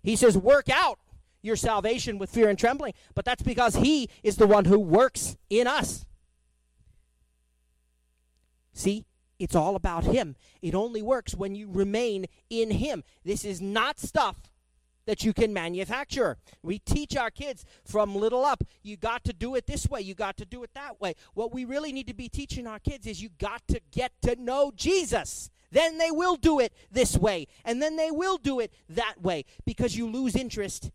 He 0.05 0.15
says, 0.15 0.39
work 0.39 0.69
out 0.69 1.01
your 1.43 1.57
salvation 1.57 2.17
with 2.17 2.31
fear 2.31 2.49
and 2.49 2.57
trembling, 2.57 2.95
but 3.17 3.25
that's 3.25 3.43
because 3.43 3.75
He 3.75 4.09
is 4.23 4.37
the 4.37 4.47
one 4.47 4.67
who 4.67 4.79
works 4.79 5.37
in 5.49 5.67
us. 5.67 6.07
See, 8.73 9.05
it's 9.41 9.57
all 9.57 9.75
about 9.75 10.05
Him. 10.05 10.37
It 10.63 10.75
only 10.75 11.03
works 11.03 11.35
when 11.35 11.57
you 11.57 11.69
remain 11.69 12.27
in 12.51 12.71
Him. 12.71 13.03
This 13.25 13.45
is 13.45 13.61
not 13.61 13.99
stuff 13.99 14.37
that 15.07 15.25
you 15.25 15.33
can 15.33 15.53
manufacture. 15.53 16.37
We 16.63 16.79
teach 16.79 17.17
our 17.17 17.31
kids 17.31 17.65
from 17.85 18.15
little 18.15 18.45
up, 18.45 18.63
you 18.83 18.97
got 18.97 19.25
to 19.25 19.33
do 19.33 19.55
it 19.57 19.67
this 19.67 19.89
way, 19.89 20.03
you 20.03 20.15
got 20.15 20.37
to 20.37 20.45
do 20.45 20.63
it 20.63 20.71
that 20.75 21.01
way. 21.01 21.15
What 21.35 21.53
we 21.53 21.65
really 21.65 21.91
need 21.91 22.07
to 22.07 22.15
be 22.15 22.29
teaching 22.29 22.67
our 22.67 22.79
kids 22.79 23.07
is 23.07 23.23
you 23.23 23.31
got 23.39 23.67
to 23.69 23.81
get 23.91 24.13
to 24.23 24.37
know 24.37 24.71
Jesus. 24.77 25.51
Then 25.73 25.99
they 25.99 26.11
will 26.11 26.37
do 26.37 26.61
it 26.61 26.73
this 26.93 27.17
way, 27.17 27.47
and 27.65 27.81
then 27.81 27.97
they 27.97 28.11
will 28.11 28.37
do 28.37 28.61
it 28.61 28.73
that 28.91 29.23
way 29.23 29.47
because 29.65 29.97
you 29.97 30.07
lose 30.07 30.37
interest 30.37 30.91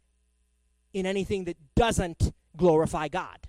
in 0.93 1.05
anything 1.05 1.45
that 1.45 1.57
doesn't 1.75 2.31
glorify 2.55 3.07
God. 3.07 3.39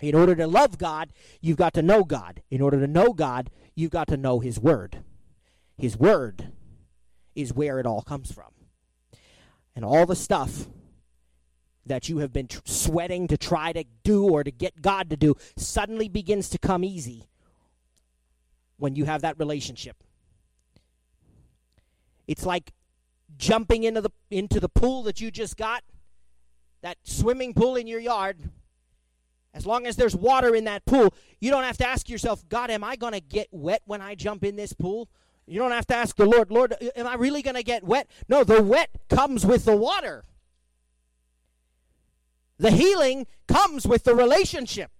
In 0.00 0.14
order 0.14 0.34
to 0.36 0.46
love 0.46 0.78
God, 0.78 1.12
you've 1.40 1.56
got 1.56 1.74
to 1.74 1.82
know 1.82 2.04
God. 2.04 2.42
In 2.50 2.60
order 2.60 2.78
to 2.80 2.86
know 2.86 3.12
God, 3.12 3.50
you've 3.74 3.90
got 3.90 4.08
to 4.08 4.16
know 4.16 4.40
His 4.40 4.60
Word. 4.60 5.02
His 5.76 5.96
Word 5.96 6.52
is 7.34 7.52
where 7.52 7.78
it 7.78 7.86
all 7.86 8.02
comes 8.02 8.32
from. 8.32 8.52
And 9.74 9.84
all 9.84 10.06
the 10.06 10.16
stuff 10.16 10.66
that 11.86 12.08
you 12.08 12.18
have 12.18 12.32
been 12.32 12.48
tr- 12.48 12.60
sweating 12.64 13.28
to 13.28 13.36
try 13.36 13.72
to 13.72 13.84
do 14.02 14.28
or 14.28 14.44
to 14.44 14.50
get 14.50 14.82
God 14.82 15.10
to 15.10 15.16
do 15.16 15.34
suddenly 15.56 16.08
begins 16.08 16.48
to 16.50 16.58
come 16.58 16.84
easy 16.84 17.28
when 18.76 18.94
you 18.94 19.04
have 19.04 19.22
that 19.22 19.38
relationship. 19.38 19.96
It's 22.26 22.44
like 22.44 22.72
jumping 23.36 23.84
into 23.84 24.00
the 24.00 24.10
into 24.30 24.60
the 24.60 24.68
pool 24.68 25.02
that 25.04 25.20
you 25.20 25.30
just 25.30 25.56
got, 25.56 25.82
that 26.82 26.98
swimming 27.02 27.54
pool 27.54 27.76
in 27.76 27.86
your 27.86 28.00
yard, 28.00 28.50
as 29.54 29.66
long 29.66 29.86
as 29.86 29.96
there's 29.96 30.14
water 30.14 30.54
in 30.54 30.64
that 30.64 30.84
pool, 30.84 31.12
you 31.40 31.50
don't 31.50 31.64
have 31.64 31.78
to 31.78 31.86
ask 31.86 32.08
yourself, 32.08 32.46
God, 32.48 32.70
am 32.70 32.84
I 32.84 32.96
going 32.96 33.14
to 33.14 33.20
get 33.20 33.48
wet 33.50 33.82
when 33.86 34.00
I 34.00 34.14
jump 34.14 34.44
in 34.44 34.56
this 34.56 34.72
pool? 34.72 35.08
You 35.46 35.58
don't 35.58 35.70
have 35.70 35.86
to 35.86 35.96
ask 35.96 36.16
the 36.16 36.26
Lord, 36.26 36.50
Lord, 36.50 36.74
am 36.94 37.06
I 37.06 37.14
really 37.14 37.42
going 37.42 37.56
to 37.56 37.62
get 37.62 37.82
wet? 37.82 38.08
No, 38.28 38.44
the 38.44 38.62
wet 38.62 38.90
comes 39.08 39.46
with 39.46 39.64
the 39.64 39.76
water. 39.76 40.24
The 42.58 42.70
healing 42.70 43.26
comes 43.46 43.86
with 43.86 44.04
the 44.04 44.14
relationship. 44.14 44.90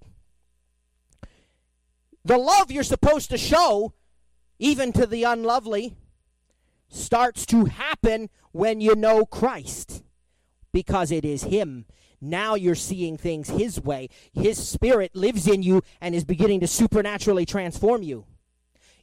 The 2.24 2.38
love 2.38 2.70
you're 2.70 2.82
supposed 2.82 3.30
to 3.30 3.38
show, 3.38 3.92
even 4.58 4.92
to 4.92 5.06
the 5.06 5.24
unlovely, 5.24 5.96
starts 6.88 7.44
to 7.46 7.66
happen 7.66 8.30
when 8.52 8.80
you 8.80 8.94
know 8.94 9.26
Christ 9.26 10.02
because 10.72 11.10
it 11.10 11.24
is 11.24 11.44
Him. 11.44 11.84
Now 12.20 12.54
you're 12.54 12.74
seeing 12.74 13.16
things 13.16 13.48
His 13.48 13.80
way. 13.80 14.08
His 14.32 14.66
Spirit 14.66 15.14
lives 15.14 15.46
in 15.46 15.62
you 15.62 15.82
and 16.00 16.14
is 16.14 16.24
beginning 16.24 16.60
to 16.60 16.66
supernaturally 16.66 17.46
transform 17.46 18.02
you. 18.02 18.24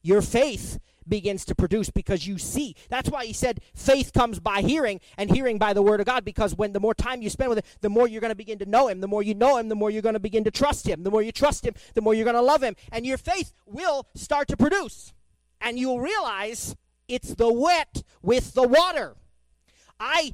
Your 0.01 0.21
faith 0.21 0.79
begins 1.07 1.45
to 1.45 1.55
produce 1.55 1.89
because 1.89 2.27
you 2.27 2.37
see. 2.37 2.75
That's 2.89 3.09
why 3.09 3.25
he 3.25 3.33
said 3.33 3.61
faith 3.73 4.13
comes 4.13 4.39
by 4.39 4.61
hearing 4.61 5.01
and 5.17 5.29
hearing 5.29 5.57
by 5.57 5.73
the 5.73 5.81
word 5.81 5.99
of 5.99 6.05
God 6.05 6.25
because 6.25 6.55
when 6.55 6.73
the 6.73 6.79
more 6.79 6.93
time 6.93 7.21
you 7.21 7.29
spend 7.29 7.49
with 7.49 7.59
it, 7.59 7.65
the 7.81 7.89
more 7.89 8.07
you're 8.07 8.21
going 8.21 8.31
to 8.31 8.35
begin 8.35 8.59
to 8.59 8.65
know 8.65 8.87
him. 8.87 9.01
The 9.01 9.07
more 9.07 9.23
you 9.23 9.33
know 9.33 9.57
him, 9.57 9.69
the 9.69 9.75
more 9.75 9.89
you're 9.89 10.01
going 10.01 10.13
to 10.13 10.19
begin 10.19 10.43
to 10.45 10.51
trust 10.51 10.87
him. 10.87 11.03
The 11.03 11.11
more 11.11 11.21
you 11.21 11.31
trust 11.31 11.65
him, 11.65 11.73
the 11.93 12.01
more 12.01 12.13
you're 12.13 12.25
going 12.25 12.35
to 12.35 12.41
love 12.41 12.63
him. 12.63 12.75
And 12.91 13.05
your 13.05 13.17
faith 13.17 13.53
will 13.65 14.07
start 14.15 14.47
to 14.49 14.57
produce. 14.57 15.13
And 15.61 15.79
you'll 15.79 15.99
realize 15.99 16.75
it's 17.07 17.35
the 17.35 17.51
wet 17.51 18.03
with 18.21 18.53
the 18.53 18.67
water. 18.67 19.15
I 19.99 20.33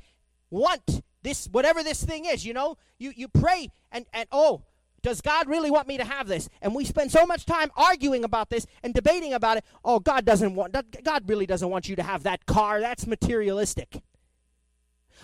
want 0.49 1.01
this, 1.24 1.47
whatever 1.47 1.84
this 1.84 2.03
thing 2.03 2.26
is, 2.26 2.45
you 2.45 2.53
know, 2.53 2.78
you, 2.97 3.13
you 3.15 3.28
pray 3.28 3.69
and, 3.91 4.05
and 4.13 4.28
oh, 4.32 4.63
does 5.01 5.22
God 5.22 5.47
really 5.47 5.72
want 5.72 5.88
me 5.88 5.97
to 5.97 6.05
have 6.05 6.28
this? 6.28 6.47
And 6.61 6.76
we 6.76 6.86
spend 6.86 7.11
so 7.11 7.26
much 7.26 7.45
time 7.45 7.72
arguing 7.76 8.24
about 8.24 8.49
this 8.49 8.67
and 8.84 8.93
debating 8.93 9.34
about 9.34 9.57
it. 9.57 9.65
Oh, 9.84 9.99
God 9.99 10.26
doesn't 10.26 10.53
want, 10.53 10.76
God 11.03 11.28
really 11.28 11.47
doesn't 11.47 11.69
want 11.69 11.89
you 11.89 11.95
to 11.95 12.03
have 12.03 12.24
that 12.24 12.45
car. 12.45 12.80
That's 12.80 13.07
materialistic. 13.07 14.01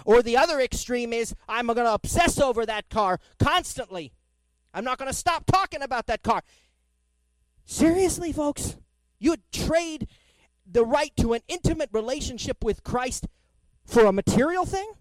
Or 0.05 0.21
the 0.21 0.37
other 0.37 0.59
extreme 0.59 1.13
is 1.13 1.35
I'm 1.47 1.67
going 1.67 1.77
to 1.77 1.93
obsess 1.93 2.39
over 2.39 2.65
that 2.65 2.89
car 2.89 3.19
constantly. 3.39 4.13
I'm 4.73 4.83
not 4.83 4.97
going 4.97 5.09
to 5.09 5.17
stop 5.17 5.45
talking 5.45 5.81
about 5.81 6.07
that 6.07 6.23
car. 6.23 6.43
Seriously, 7.65 8.31
folks? 8.31 8.77
You 9.19 9.31
would 9.31 9.51
trade 9.51 10.07
the 10.69 10.85
right 10.85 11.15
to 11.17 11.33
an 11.33 11.41
intimate 11.47 11.89
relationship 11.91 12.63
with 12.63 12.83
Christ 12.83 13.27
for 13.85 14.05
a 14.05 14.13
material 14.13 14.65
thing. 14.65 14.91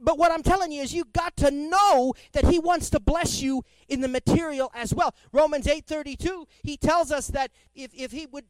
But 0.00 0.16
what 0.16 0.30
I'm 0.30 0.42
telling 0.42 0.70
you 0.70 0.82
is 0.82 0.94
you 0.94 1.04
got 1.12 1.36
to 1.38 1.50
know 1.50 2.14
that 2.32 2.44
he 2.44 2.58
wants 2.58 2.88
to 2.90 3.00
bless 3.00 3.42
you 3.42 3.64
in 3.88 4.00
the 4.00 4.08
material 4.08 4.70
as 4.74 4.94
well. 4.94 5.14
Romans 5.32 5.66
8:32, 5.66 6.46
he 6.62 6.76
tells 6.76 7.10
us 7.10 7.28
that 7.28 7.50
if, 7.74 7.92
if 7.94 8.12
he 8.12 8.26
would 8.26 8.44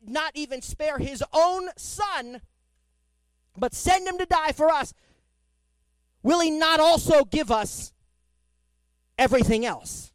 not 0.00 0.32
even 0.34 0.62
spare 0.62 0.98
his 0.98 1.22
own 1.32 1.70
son, 1.76 2.40
but 3.56 3.74
send 3.74 4.06
him 4.06 4.16
to 4.18 4.26
die 4.26 4.52
for 4.52 4.68
us, 4.68 4.94
will 6.22 6.40
he 6.40 6.50
not 6.50 6.78
also 6.78 7.24
give 7.24 7.50
us 7.50 7.92
everything 9.18 9.66
else? 9.66 10.12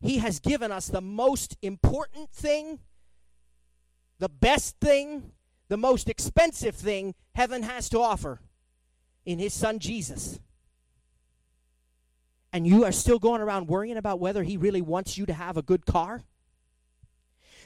He 0.00 0.18
has 0.18 0.40
given 0.40 0.72
us 0.72 0.88
the 0.88 1.00
most 1.00 1.56
important 1.62 2.30
thing, 2.30 2.80
the 4.18 4.28
best 4.28 4.78
thing, 4.80 5.32
the 5.68 5.76
most 5.76 6.08
expensive 6.08 6.74
thing 6.74 7.14
heaven 7.34 7.62
has 7.62 7.88
to 7.90 8.00
offer 8.00 8.40
in 9.24 9.38
his 9.38 9.54
son 9.54 9.78
Jesus. 9.78 10.38
And 12.52 12.66
you 12.66 12.84
are 12.84 12.92
still 12.92 13.18
going 13.18 13.40
around 13.40 13.68
worrying 13.68 13.96
about 13.96 14.20
whether 14.20 14.42
he 14.42 14.56
really 14.56 14.82
wants 14.82 15.18
you 15.18 15.26
to 15.26 15.32
have 15.32 15.56
a 15.56 15.62
good 15.62 15.86
car? 15.86 16.22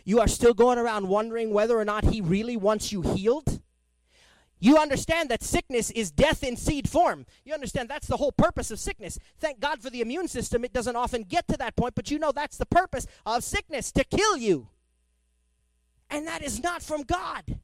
You 0.05 0.21
are 0.21 0.29
still 0.29 0.55
going 0.55 0.79
around 0.79 1.09
wondering 1.09 1.53
whether 1.53 1.79
or 1.79 1.85
not 1.85 2.05
he 2.05 2.21
really 2.21 2.57
wants 2.57 2.93
you 2.93 3.03
healed? 3.03 3.61
You 4.61 4.79
understand 4.79 5.29
that 5.29 5.43
sickness 5.43 5.91
is 5.91 6.11
death 6.11 6.43
in 6.43 6.57
seed 6.57 6.89
form. 6.89 7.27
You 7.45 7.55
understand 7.55 7.89
that's 7.89 8.09
the 8.09 8.17
whole 8.17 8.33
purpose 8.33 8.71
of 8.71 8.81
sickness. 8.81 9.19
Thank 9.39 9.61
God 9.61 9.81
for 9.81 9.91
the 9.91 10.01
immune 10.01 10.27
system. 10.27 10.65
It 10.65 10.73
doesn't 10.73 10.97
often 10.97 11.23
get 11.23 11.47
to 11.49 11.57
that 11.59 11.77
point, 11.77 11.95
but 11.95 12.11
you 12.11 12.19
know 12.19 12.33
that's 12.33 12.57
the 12.57 12.67
purpose 12.67 13.07
of 13.25 13.45
sickness 13.45 13.93
to 13.93 14.05
kill 14.05 14.37
you. 14.37 14.69
And 16.11 16.27
that 16.27 16.43
is 16.43 16.61
not 16.61 16.83
from 16.83 17.03
God. 17.03 17.61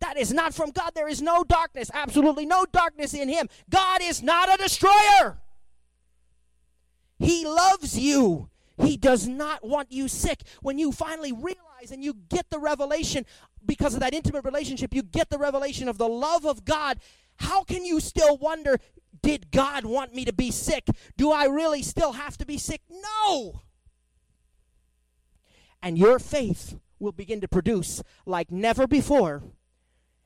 That 0.00 0.16
is 0.16 0.32
not 0.32 0.54
from 0.54 0.70
God. 0.70 0.92
There 0.94 1.08
is 1.08 1.20
no 1.20 1.42
darkness, 1.44 1.90
absolutely 1.92 2.46
no 2.46 2.64
darkness 2.72 3.14
in 3.14 3.28
Him. 3.28 3.48
God 3.68 4.00
is 4.02 4.22
not 4.22 4.52
a 4.52 4.56
destroyer. 4.56 5.38
He 7.18 7.44
loves 7.44 7.98
you. 7.98 8.48
He 8.80 8.96
does 8.96 9.26
not 9.26 9.66
want 9.66 9.90
you 9.90 10.06
sick. 10.06 10.42
When 10.62 10.78
you 10.78 10.92
finally 10.92 11.32
realize 11.32 11.90
and 11.90 12.04
you 12.04 12.14
get 12.28 12.48
the 12.50 12.60
revelation 12.60 13.26
because 13.64 13.94
of 13.94 14.00
that 14.00 14.14
intimate 14.14 14.44
relationship, 14.44 14.94
you 14.94 15.02
get 15.02 15.30
the 15.30 15.38
revelation 15.38 15.88
of 15.88 15.98
the 15.98 16.08
love 16.08 16.46
of 16.46 16.64
God. 16.64 17.00
How 17.36 17.64
can 17.64 17.84
you 17.84 17.98
still 17.98 18.36
wonder, 18.36 18.78
did 19.20 19.50
God 19.50 19.84
want 19.84 20.14
me 20.14 20.24
to 20.24 20.32
be 20.32 20.52
sick? 20.52 20.86
Do 21.16 21.32
I 21.32 21.46
really 21.46 21.82
still 21.82 22.12
have 22.12 22.36
to 22.38 22.46
be 22.46 22.56
sick? 22.56 22.82
No. 22.88 23.62
And 25.82 25.98
your 25.98 26.20
faith 26.20 26.78
will 27.00 27.12
begin 27.12 27.40
to 27.40 27.48
produce 27.48 28.02
like 28.26 28.50
never 28.52 28.86
before 28.86 29.42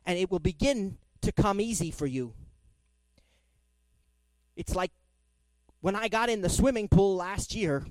and 0.07 0.18
it 0.18 0.30
will 0.30 0.38
begin 0.38 0.98
to 1.22 1.32
come 1.32 1.61
easy 1.61 1.90
for 1.90 2.07
you. 2.07 2.34
It's 4.57 4.74
like 4.74 4.90
when 5.80 5.96
I 5.96 6.09
got 6.09 6.28
in 6.28 6.42
the 6.42 6.48
swimming 6.48 6.88
pool 6.88 7.16
last 7.16 7.55
year, 7.55 7.84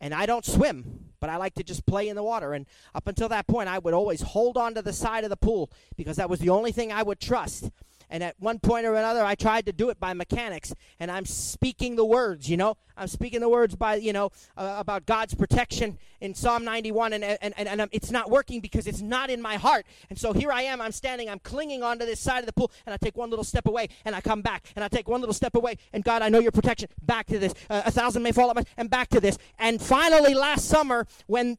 and 0.00 0.12
I 0.12 0.26
don't 0.26 0.44
swim, 0.44 1.12
but 1.20 1.30
I 1.30 1.36
like 1.36 1.54
to 1.54 1.62
just 1.62 1.86
play 1.86 2.08
in 2.08 2.16
the 2.16 2.22
water. 2.22 2.52
And 2.52 2.66
up 2.94 3.06
until 3.06 3.28
that 3.30 3.46
point, 3.46 3.68
I 3.68 3.78
would 3.78 3.94
always 3.94 4.20
hold 4.20 4.56
on 4.56 4.74
to 4.74 4.82
the 4.82 4.92
side 4.92 5.24
of 5.24 5.30
the 5.30 5.36
pool 5.36 5.70
because 5.96 6.16
that 6.16 6.28
was 6.28 6.40
the 6.40 6.50
only 6.50 6.72
thing 6.72 6.92
I 6.92 7.02
would 7.02 7.20
trust. 7.20 7.70
And 8.14 8.22
at 8.22 8.36
one 8.38 8.60
point 8.60 8.86
or 8.86 8.94
another, 8.94 9.24
I 9.24 9.34
tried 9.34 9.66
to 9.66 9.72
do 9.72 9.90
it 9.90 9.98
by 9.98 10.14
mechanics. 10.14 10.72
And 11.00 11.10
I'm 11.10 11.26
speaking 11.26 11.96
the 11.96 12.04
words, 12.04 12.48
you 12.48 12.56
know. 12.56 12.76
I'm 12.96 13.08
speaking 13.08 13.40
the 13.40 13.48
words 13.48 13.74
by, 13.74 13.96
you 13.96 14.12
know, 14.12 14.30
uh, 14.56 14.76
about 14.78 15.04
God's 15.04 15.34
protection 15.34 15.98
in 16.20 16.32
Psalm 16.32 16.64
91. 16.64 17.12
And, 17.14 17.24
and, 17.24 17.52
and, 17.56 17.68
and 17.68 17.88
it's 17.90 18.12
not 18.12 18.30
working 18.30 18.60
because 18.60 18.86
it's 18.86 19.00
not 19.00 19.30
in 19.30 19.42
my 19.42 19.56
heart. 19.56 19.84
And 20.10 20.16
so 20.16 20.32
here 20.32 20.52
I 20.52 20.62
am. 20.62 20.80
I'm 20.80 20.92
standing. 20.92 21.28
I'm 21.28 21.40
clinging 21.40 21.82
onto 21.82 22.06
this 22.06 22.20
side 22.20 22.38
of 22.38 22.46
the 22.46 22.52
pool. 22.52 22.70
And 22.86 22.94
I 22.94 22.98
take 22.98 23.16
one 23.16 23.30
little 23.30 23.44
step 23.44 23.66
away. 23.66 23.88
And 24.04 24.14
I 24.14 24.20
come 24.20 24.42
back. 24.42 24.62
And 24.76 24.84
I 24.84 24.86
take 24.86 25.08
one 25.08 25.18
little 25.18 25.34
step 25.34 25.56
away. 25.56 25.76
And 25.92 26.04
God, 26.04 26.22
I 26.22 26.28
know 26.28 26.38
your 26.38 26.52
protection. 26.52 26.88
Back 27.02 27.26
to 27.26 27.40
this. 27.40 27.52
Uh, 27.68 27.82
a 27.84 27.90
thousand 27.90 28.22
may 28.22 28.30
fall 28.30 28.48
at 28.48 28.54
my... 28.54 28.62
And 28.76 28.88
back 28.88 29.08
to 29.08 29.20
this. 29.20 29.38
And 29.58 29.82
finally, 29.82 30.34
last 30.34 30.66
summer, 30.66 31.08
when 31.26 31.58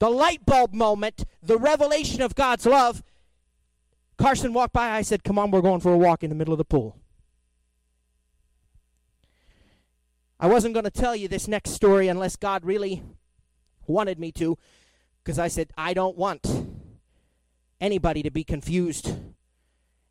the 0.00 0.10
light 0.10 0.44
bulb 0.44 0.74
moment, 0.74 1.24
the 1.42 1.56
revelation 1.56 2.20
of 2.20 2.34
God's 2.34 2.66
love, 2.66 3.02
Carson 4.18 4.52
walked 4.52 4.72
by. 4.72 4.90
I 4.90 5.02
said, 5.02 5.24
Come 5.24 5.38
on, 5.38 5.50
we're 5.50 5.62
going 5.62 5.80
for 5.80 5.92
a 5.92 5.98
walk 5.98 6.22
in 6.22 6.28
the 6.28 6.36
middle 6.36 6.52
of 6.52 6.58
the 6.58 6.64
pool. 6.64 6.98
I 10.40 10.48
wasn't 10.48 10.74
going 10.74 10.84
to 10.84 10.90
tell 10.90 11.16
you 11.16 11.28
this 11.28 11.48
next 11.48 11.70
story 11.70 12.08
unless 12.08 12.36
God 12.36 12.64
really 12.64 13.02
wanted 13.86 14.18
me 14.18 14.30
to, 14.32 14.58
because 15.22 15.38
I 15.38 15.48
said, 15.48 15.70
I 15.76 15.94
don't 15.94 16.16
want 16.16 16.46
anybody 17.80 18.22
to 18.22 18.30
be 18.30 18.44
confused. 18.44 19.14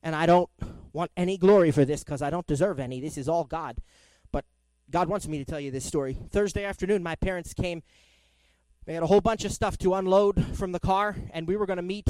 And 0.03 0.15
I 0.15 0.25
don't 0.25 0.49
want 0.93 1.11
any 1.17 1.37
glory 1.37 1.71
for 1.71 1.85
this 1.85 2.03
because 2.03 2.21
I 2.21 2.29
don't 2.29 2.47
deserve 2.47 2.79
any. 2.79 2.99
This 2.99 3.17
is 3.17 3.27
all 3.27 3.43
God. 3.43 3.77
But 4.31 4.45
God 4.89 5.09
wants 5.09 5.27
me 5.27 5.37
to 5.37 5.45
tell 5.45 5.59
you 5.59 5.71
this 5.71 5.85
story. 5.85 6.17
Thursday 6.29 6.63
afternoon, 6.63 7.03
my 7.03 7.15
parents 7.15 7.53
came. 7.53 7.83
They 8.85 8.93
had 8.93 9.03
a 9.03 9.07
whole 9.07 9.21
bunch 9.21 9.43
of 9.43 9.51
stuff 9.51 9.77
to 9.79 9.95
unload 9.95 10.57
from 10.57 10.71
the 10.71 10.79
car, 10.79 11.15
and 11.31 11.47
we 11.47 11.57
were 11.57 11.65
going 11.65 11.77
to 11.77 11.83
meet 11.83 12.07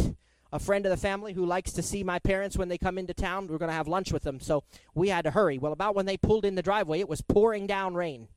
a 0.51 0.59
friend 0.59 0.85
of 0.85 0.89
the 0.89 0.97
family 0.97 1.33
who 1.33 1.45
likes 1.45 1.73
to 1.73 1.81
see 1.81 2.03
my 2.03 2.19
parents 2.19 2.57
when 2.57 2.69
they 2.69 2.77
come 2.77 2.97
into 2.97 3.13
town. 3.13 3.47
We're 3.47 3.57
going 3.57 3.69
to 3.69 3.75
have 3.75 3.87
lunch 3.87 4.11
with 4.11 4.23
them, 4.23 4.39
so 4.39 4.63
we 4.93 5.09
had 5.09 5.23
to 5.25 5.31
hurry. 5.31 5.57
Well, 5.57 5.73
about 5.73 5.95
when 5.95 6.05
they 6.05 6.17
pulled 6.17 6.45
in 6.45 6.55
the 6.55 6.61
driveway, 6.61 6.99
it 6.99 7.09
was 7.09 7.21
pouring 7.21 7.67
down 7.67 7.95
rain. 7.95 8.27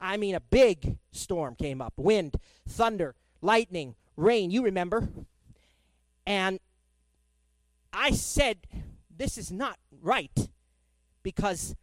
I 0.00 0.16
mean, 0.16 0.34
a 0.34 0.40
big 0.40 0.98
storm 1.12 1.54
came 1.54 1.80
up 1.80 1.94
wind, 1.96 2.36
thunder, 2.68 3.14
lightning, 3.40 3.94
rain. 4.16 4.50
You 4.50 4.62
remember. 4.62 5.08
And 6.26 6.60
I 7.92 8.10
said, 8.10 8.58
This 9.14 9.38
is 9.38 9.50
not 9.50 9.78
right 10.02 10.48
because 11.22 11.74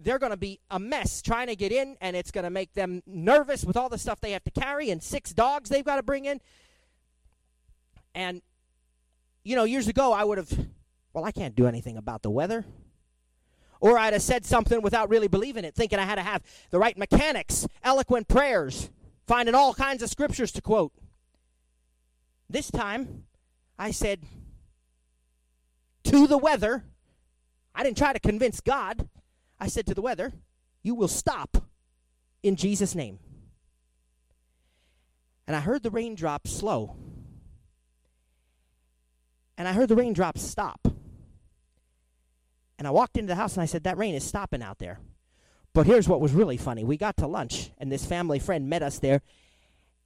they're 0.00 0.18
going 0.18 0.30
to 0.30 0.36
be 0.36 0.60
a 0.70 0.78
mess 0.78 1.22
trying 1.22 1.46
to 1.46 1.56
get 1.56 1.72
in, 1.72 1.96
and 2.00 2.14
it's 2.16 2.30
going 2.30 2.44
to 2.44 2.50
make 2.50 2.74
them 2.74 3.02
nervous 3.06 3.64
with 3.64 3.76
all 3.76 3.88
the 3.88 3.98
stuff 3.98 4.20
they 4.20 4.32
have 4.32 4.44
to 4.44 4.50
carry 4.50 4.90
and 4.90 5.02
six 5.02 5.32
dogs 5.32 5.70
they've 5.70 5.84
got 5.84 5.96
to 5.96 6.02
bring 6.02 6.26
in. 6.26 6.40
And 8.14 8.42
you 9.44 9.54
know, 9.54 9.64
years 9.64 9.86
ago, 9.86 10.12
I 10.12 10.24
would 10.24 10.38
have, 10.38 10.66
well, 11.12 11.24
I 11.24 11.30
can't 11.30 11.54
do 11.54 11.66
anything 11.66 11.96
about 11.96 12.22
the 12.22 12.30
weather. 12.30 12.64
Or 13.80 13.98
I'd 13.98 14.14
have 14.14 14.22
said 14.22 14.46
something 14.46 14.80
without 14.80 15.10
really 15.10 15.28
believing 15.28 15.64
it, 15.64 15.74
thinking 15.74 15.98
I 15.98 16.04
had 16.04 16.14
to 16.14 16.22
have 16.22 16.42
the 16.70 16.78
right 16.78 16.96
mechanics, 16.96 17.66
eloquent 17.82 18.26
prayers, 18.28 18.90
finding 19.26 19.54
all 19.54 19.74
kinds 19.74 20.02
of 20.02 20.08
scriptures 20.08 20.50
to 20.52 20.62
quote. 20.62 20.92
This 22.48 22.70
time, 22.70 23.24
I 23.78 23.90
said, 23.90 24.20
to 26.04 26.26
the 26.26 26.38
weather, 26.38 26.84
I 27.74 27.82
didn't 27.82 27.98
try 27.98 28.12
to 28.12 28.20
convince 28.20 28.60
God. 28.60 29.08
I 29.60 29.66
said 29.66 29.86
to 29.86 29.94
the 29.94 30.02
weather, 30.02 30.32
you 30.82 30.94
will 30.94 31.08
stop 31.08 31.58
in 32.42 32.56
Jesus' 32.56 32.94
name. 32.94 33.18
And 35.46 35.54
I 35.54 35.60
heard 35.60 35.82
the 35.82 35.90
raindrops 35.90 36.50
slow 36.50 36.96
and 39.56 39.68
I 39.68 39.72
heard 39.72 39.88
the 39.88 39.96
raindrops 39.96 40.42
stop. 40.42 40.88
And 42.78 42.88
I 42.88 42.90
walked 42.90 43.16
into 43.16 43.28
the 43.28 43.36
house 43.36 43.54
and 43.54 43.62
I 43.62 43.66
said, 43.66 43.84
That 43.84 43.98
rain 43.98 44.14
is 44.14 44.24
stopping 44.24 44.62
out 44.62 44.78
there. 44.78 44.98
But 45.72 45.86
here's 45.86 46.08
what 46.08 46.20
was 46.20 46.32
really 46.32 46.56
funny. 46.56 46.84
We 46.84 46.96
got 46.96 47.16
to 47.18 47.26
lunch, 47.26 47.72
and 47.78 47.90
this 47.90 48.06
family 48.06 48.38
friend 48.38 48.68
met 48.68 48.82
us 48.82 49.00
there, 49.00 49.22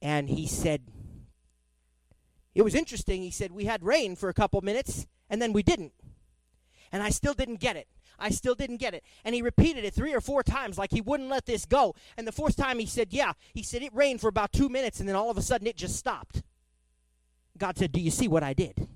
and 0.01 0.29
he 0.29 0.47
said, 0.47 0.81
It 2.55 2.63
was 2.63 2.75
interesting. 2.75 3.21
He 3.21 3.31
said, 3.31 3.51
We 3.51 3.65
had 3.65 3.83
rain 3.83 4.15
for 4.15 4.29
a 4.29 4.33
couple 4.33 4.61
minutes, 4.61 5.05
and 5.29 5.41
then 5.41 5.53
we 5.53 5.63
didn't. 5.63 5.93
And 6.91 7.03
I 7.03 7.09
still 7.09 7.33
didn't 7.33 7.59
get 7.59 7.75
it. 7.75 7.87
I 8.17 8.29
still 8.31 8.55
didn't 8.55 8.77
get 8.77 8.93
it. 8.93 9.03
And 9.23 9.33
he 9.33 9.41
repeated 9.41 9.85
it 9.85 9.93
three 9.93 10.13
or 10.13 10.21
four 10.21 10.43
times 10.43 10.77
like 10.77 10.91
he 10.91 11.01
wouldn't 11.01 11.29
let 11.29 11.45
this 11.45 11.65
go. 11.65 11.95
And 12.17 12.27
the 12.27 12.31
fourth 12.31 12.55
time 12.55 12.79
he 12.79 12.85
said, 12.85 13.09
Yeah. 13.11 13.33
He 13.53 13.63
said, 13.63 13.81
It 13.81 13.93
rained 13.93 14.21
for 14.21 14.27
about 14.27 14.51
two 14.51 14.69
minutes, 14.69 14.99
and 14.99 15.07
then 15.07 15.15
all 15.15 15.29
of 15.29 15.37
a 15.37 15.41
sudden 15.41 15.67
it 15.67 15.77
just 15.77 15.95
stopped. 15.95 16.43
God 17.57 17.77
said, 17.77 17.91
Do 17.91 18.01
you 18.01 18.11
see 18.11 18.27
what 18.27 18.43
I 18.43 18.53
did? 18.53 18.87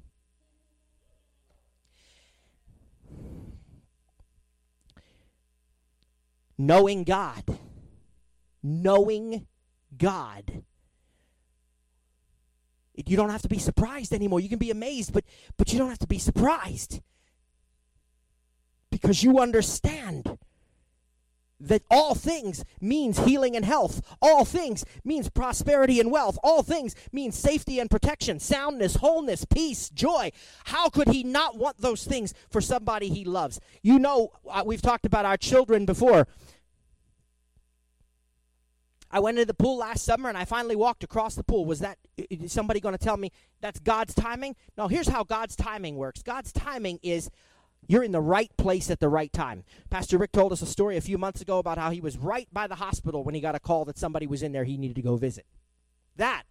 Knowing 6.68 7.04
God. 7.04 7.44
Knowing 8.62 9.48
God. 9.98 10.64
You 12.96 13.18
don't 13.18 13.32
have 13.32 13.42
to 13.42 13.50
be 13.50 13.60
surprised 13.60 14.14
anymore. 14.14 14.40
You 14.40 14.50
can 14.50 14.60
be 14.60 14.72
amazed, 14.72 15.14
but 15.14 15.26
but 15.58 15.74
you 15.74 15.80
don't 15.80 15.90
have 15.90 16.00
to 16.00 16.08
be 16.08 16.20
surprised. 16.20 17.02
Because 18.92 19.24
you 19.24 19.40
understand 19.40 20.38
that 21.60 21.82
all 21.90 22.14
things 22.14 22.64
means 22.82 23.18
healing 23.20 23.56
and 23.56 23.66
health. 23.66 24.02
All 24.22 24.46
things 24.46 24.86
means 25.04 25.30
prosperity 25.30 26.00
and 26.00 26.12
wealth. 26.12 26.38
All 26.44 26.62
things 26.62 26.96
means 27.12 27.38
safety 27.38 27.80
and 27.80 27.90
protection, 27.90 28.40
soundness, 28.40 28.98
wholeness, 28.98 29.46
peace, 29.46 29.90
joy. 29.90 30.32
How 30.66 30.90
could 30.90 31.08
he 31.08 31.24
not 31.24 31.58
want 31.58 31.78
those 31.80 32.04
things 32.04 32.34
for 32.50 32.62
somebody 32.62 33.10
he 33.10 33.26
loves? 33.26 33.60
You 33.82 33.98
know, 33.98 34.34
uh, 34.50 34.64
we've 34.66 34.82
talked 34.82 35.06
about 35.06 35.26
our 35.26 35.38
children 35.38 35.86
before. 35.86 36.28
I 39.14 39.20
went 39.20 39.38
into 39.38 39.46
the 39.46 39.54
pool 39.54 39.78
last 39.78 40.04
summer 40.04 40.28
and 40.28 40.36
I 40.36 40.44
finally 40.44 40.76
walked 40.76 41.04
across 41.04 41.36
the 41.36 41.44
pool. 41.44 41.66
Was 41.66 41.80
that 41.82 42.00
somebody 42.48 42.80
going 42.80 42.98
to 42.98 43.04
tell 43.04 43.16
me 43.16 43.32
that's 43.62 43.80
God's 43.80 44.16
timing? 44.16 44.56
No, 44.76 44.88
here's 44.88 45.08
how 45.08 45.24
God's 45.24 45.56
timing 45.56 45.98
works. 45.98 46.24
God's 46.24 46.52
timing 46.52 47.00
is 47.04 47.30
you're 47.88 48.04
in 48.04 48.12
the 48.12 48.22
right 48.22 48.50
place 48.58 48.90
at 48.90 49.00
the 49.00 49.10
right 49.10 49.32
time. 49.32 49.66
Pastor 49.92 50.18
Rick 50.18 50.32
told 50.32 50.52
us 50.52 50.64
a 50.64 50.66
story 50.66 50.98
a 50.98 51.02
few 51.02 51.20
months 51.20 51.42
ago 51.42 51.60
about 51.60 51.78
how 51.78 51.92
he 51.92 52.02
was 52.02 52.18
right 52.18 52.48
by 52.52 52.66
the 52.66 52.76
hospital 52.76 53.24
when 53.24 53.36
he 53.36 53.42
got 53.42 53.54
a 53.54 53.60
call 53.60 53.86
that 53.86 54.00
somebody 54.00 54.26
was 54.26 54.42
in 54.42 54.52
there 54.52 54.64
he 54.64 54.78
needed 54.78 54.96
to 54.96 55.04
go 55.04 55.16
visit. 55.16 55.46
That 56.16 56.44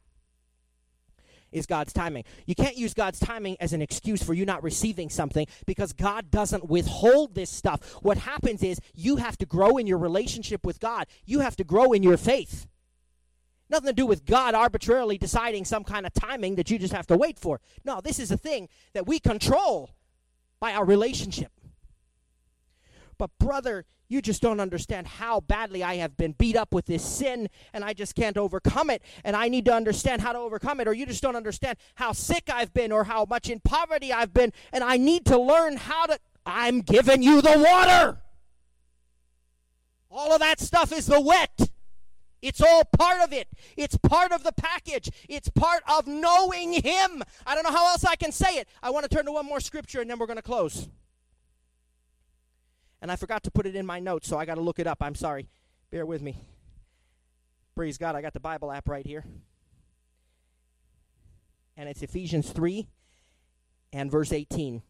is 1.53 1.67
God's 1.67 1.93
timing. 1.93 2.25
You 2.47 2.55
can't 2.55 2.77
use 2.77 2.95
God's 2.95 3.19
timing 3.19 3.57
as 3.61 3.73
an 3.73 3.83
excuse 3.83 4.23
for 4.23 4.35
you 4.35 4.45
not 4.45 4.63
receiving 4.63 5.11
something 5.11 5.47
because 5.67 5.93
God 5.93 6.31
doesn't 6.31 6.69
withhold 6.69 7.35
this 7.35 7.51
stuff. 7.51 7.99
What 8.03 8.19
happens 8.19 8.63
is 8.63 8.81
you 8.95 9.17
have 9.17 9.39
to 9.39 9.47
grow 9.47 9.77
in 9.77 9.87
your 9.87 9.99
relationship 9.99 10.65
with 10.65 10.81
God, 10.81 11.07
you 11.25 11.41
have 11.41 11.57
to 11.57 11.65
grow 11.65 11.93
in 11.93 12.03
your 12.03 12.17
faith. 12.17 12.67
Nothing 13.69 13.87
to 13.87 13.95
do 13.95 14.07
with 14.07 14.27
God 14.27 14.55
arbitrarily 14.55 15.17
deciding 15.17 15.65
some 15.65 15.83
kind 15.83 16.05
of 16.05 16.13
timing 16.13 16.57
that 16.57 16.71
you 16.71 16.79
just 16.79 16.93
have 16.93 17.07
to 17.07 17.17
wait 17.17 17.39
for. 17.39 17.61
No, 17.85 18.03
this 18.03 18.19
is 18.19 18.31
a 18.31 18.37
thing 18.37 18.69
that 18.93 19.07
we 19.07 19.19
control 19.19 19.91
by 20.61 20.75
our 20.75 20.85
relationship. 20.85 21.51
But, 23.19 23.31
brother, 23.39 23.85
you 24.13 24.21
just 24.21 24.43
don't 24.43 24.61
understand 24.61 25.07
how 25.07 25.41
badly 25.41 25.83
I 25.83 25.95
have 25.97 26.17
been 26.17 26.33
beat 26.33 26.55
up 26.55 26.75
with 26.75 26.87
this 26.87 27.03
sin 27.03 27.49
and 27.73 27.83
I 27.83 27.95
just 27.95 28.15
can't 28.15 28.37
overcome 28.37 28.91
it. 28.91 29.03
And 29.25 29.35
I 29.35 29.49
need 29.49 29.65
to 29.65 29.73
understand 29.73 30.21
how 30.21 30.33
to 30.33 30.39
overcome 30.39 30.81
it. 30.81 30.89
Or 30.89 30.93
you 30.93 31.07
just 31.07 31.23
don't 31.23 31.37
understand 31.37 31.79
how 31.95 32.13
sick 32.13 32.51
I've 32.53 32.75
been 32.75 32.93
or 32.93 33.05
how 33.05 33.25
much 33.25 33.49
in 33.49 33.61
poverty 33.61 34.13
I've 34.13 34.35
been. 34.35 34.53
And 34.73 34.85
I 34.85 34.99
need 34.99 35.25
to 35.27 35.41
learn 35.41 35.79
how 35.79 36.07
to. 36.07 36.19
I'm 36.45 36.81
giving 36.81 37.23
you 37.23 37.41
the 37.41 37.57
water. 37.57 38.19
All 40.11 40.33
of 40.35 40.41
that 40.41 40.61
stuff 40.61 40.93
is 40.93 41.07
the 41.07 41.21
wet. 41.21 41.71
It's 42.43 42.61
all 42.61 42.85
part 42.85 43.23
of 43.23 43.33
it. 43.33 43.49
It's 43.77 43.97
part 43.97 44.33
of 44.33 44.43
the 44.43 44.53
package. 44.53 45.09
It's 45.29 45.49
part 45.49 45.85
of 45.89 46.07
knowing 46.07 46.73
Him. 46.73 47.23
I 47.47 47.55
don't 47.55 47.63
know 47.63 47.71
how 47.71 47.87
else 47.89 48.05
I 48.05 48.17
can 48.17 48.33
say 48.33 48.57
it. 48.57 48.69
I 48.83 48.91
want 48.91 49.09
to 49.09 49.09
turn 49.09 49.25
to 49.27 49.33
one 49.33 49.47
more 49.47 49.61
scripture 49.61 50.01
and 50.01 50.11
then 50.11 50.19
we're 50.19 50.27
going 50.27 50.37
to 50.37 50.43
close 50.43 50.89
and 53.03 53.11
I 53.11 53.17
forgot 53.17 53.43
to 53.43 53.51
put 53.51 53.67
it 53.67 53.75
in 53.75 53.85
my 53.85 53.99
notes, 53.99 54.29
so 54.29 54.39
I 54.39 54.45
got 54.45 54.55
to 54.55 54.61
look 54.61 54.79
it 54.79 54.87
up. 54.87 54.99
I'm 55.03 55.17
sorry. 55.17 55.49
Bear 55.91 56.07
with 56.07 56.23
me. 56.23 56.39
Praise 57.75 57.99
God, 57.99 58.15
I 58.15 58.23
got 58.23 58.33
the 58.33 58.41
Bible 58.41 58.71
app 58.71 58.89
right 58.89 59.05
here. 59.05 59.25
And 61.77 61.89
it's 61.89 62.03
Ephesians 62.03 62.51
3 62.53 62.87
and 63.93 64.09
verse 64.09 64.33
18. 64.33 64.83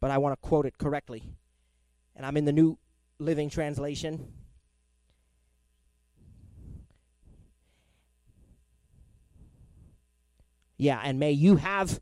But 0.00 0.10
I 0.10 0.18
want 0.18 0.34
to 0.34 0.46
quote 0.46 0.66
it 0.66 0.76
correctly. 0.76 1.22
And 2.14 2.26
I'm 2.26 2.36
in 2.36 2.44
the 2.44 2.52
New 2.52 2.76
Living 3.18 3.48
Translation. 3.48 4.32
Yeah, 10.76 11.00
and 11.02 11.18
may 11.18 11.32
you 11.32 11.56
have 11.56 12.00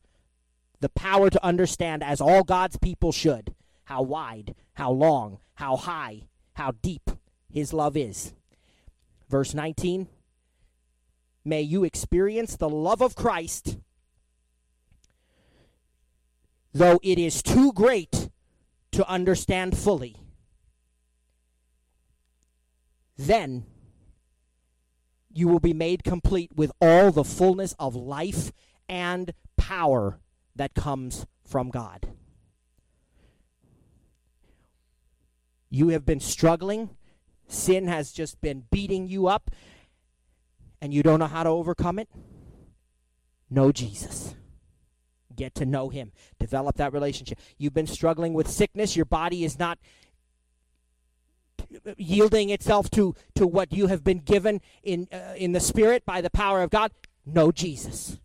the 0.81 0.89
power 0.89 1.31
to 1.31 1.45
understand, 1.45 2.03
as 2.03 2.21
all 2.21 2.43
God's 2.43 2.77
people 2.77 3.13
should, 3.13 3.55
how 3.85 4.03
wide, 4.03 4.55
how 4.75 4.91
long, 4.91 5.39
how 5.55 5.77
high, 5.77 6.25
how 6.55 6.73
deep 6.83 7.11
his 7.51 7.73
love 7.73 7.97
is. 7.97 8.33
Verse 9.29 9.55
19 9.55 10.09
May 11.45 11.61
you 11.61 11.85
experience 11.85 12.57
the 12.57 12.71
love 12.71 13.03
of 13.03 13.15
Christ, 13.15 13.77
though 16.73 16.99
it 17.03 17.19
is 17.19 17.43
too 17.43 17.73
great 17.73 18.31
to 18.93 19.07
understand 19.07 19.77
fully. 19.77 20.17
Then 23.19 23.67
you 25.33 25.49
will 25.49 25.61
be 25.61 25.75
made 25.75 26.03
complete 26.03 26.51
with 26.55 26.73
all 26.81 27.11
the 27.11 27.25
fullness 27.25 27.75
of 27.79 27.95
life 27.95 28.53
and 28.89 29.35
power 29.57 30.19
that 30.57 30.75
comes 30.75 31.27
from 31.45 31.71
God. 31.71 32.09
You 35.75 35.89
have 35.89 36.07
been 36.07 36.21
struggling. 36.21 36.91
Sin 37.49 37.89
has 37.89 38.13
just 38.13 38.41
been 38.41 38.63
beating 38.71 39.09
you 39.09 39.27
up, 39.27 39.51
and 40.81 40.95
you 40.95 41.03
don't 41.03 41.19
know 41.19 41.27
how 41.27 41.43
to 41.43 41.51
overcome 41.51 41.99
it. 41.99 42.09
Know 43.51 43.73
Jesus. 43.73 44.37
Get 45.35 45.53
to 45.57 45.67
know 45.67 45.89
Him. 45.89 46.13
Develop 46.39 46.77
that 46.77 46.93
relationship. 46.93 47.41
You've 47.59 47.75
been 47.75 47.89
struggling 47.89 48.35
with 48.35 48.49
sickness. 48.49 48.95
Your 48.95 49.05
body 49.05 49.43
is 49.43 49.59
not 49.59 49.81
yielding 51.97 52.51
itself 52.51 52.89
to, 52.91 53.17
to 53.35 53.45
what 53.45 53.73
you 53.73 53.89
have 53.89 54.05
been 54.05 54.21
given 54.21 54.61
in, 54.85 55.09
uh, 55.13 55.35
in 55.37 55.51
the 55.51 55.61
Spirit 55.61 56.07
by 56.07 56.21
the 56.21 56.31
power 56.31 56.63
of 56.63 56.71
God. 56.71 56.93
Know 57.27 57.51
Jesus. 57.51 58.21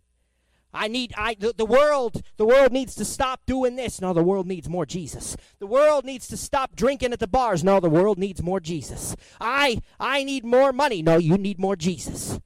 I 0.72 0.88
need 0.88 1.12
I 1.16 1.34
the, 1.34 1.52
the, 1.56 1.64
world 1.64 2.22
the 2.36 2.44
world 2.44 2.72
needs 2.72 2.94
to 2.96 3.04
stop 3.04 3.40
doing 3.46 3.76
this. 3.76 4.00
No, 4.00 4.12
the 4.12 4.22
world 4.22 4.46
needs 4.46 4.68
more 4.68 4.86
Jesus. 4.86 5.36
The 5.58 5.66
world 5.66 6.04
needs 6.04 6.28
to 6.28 6.36
stop 6.36 6.76
drinking 6.76 7.12
at 7.12 7.18
the 7.18 7.26
bars. 7.26 7.64
No, 7.64 7.80
the 7.80 7.90
world 7.90 8.18
needs 8.18 8.42
more 8.42 8.60
Jesus. 8.60 9.16
I 9.40 9.80
I 9.98 10.24
need 10.24 10.44
more 10.44 10.72
money. 10.72 11.02
No, 11.02 11.18
you 11.18 11.36
need 11.36 11.58
more 11.58 11.76
Jesus. 11.76 12.38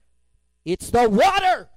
It's 0.63 0.89
the 0.89 1.07
water. 1.07 1.69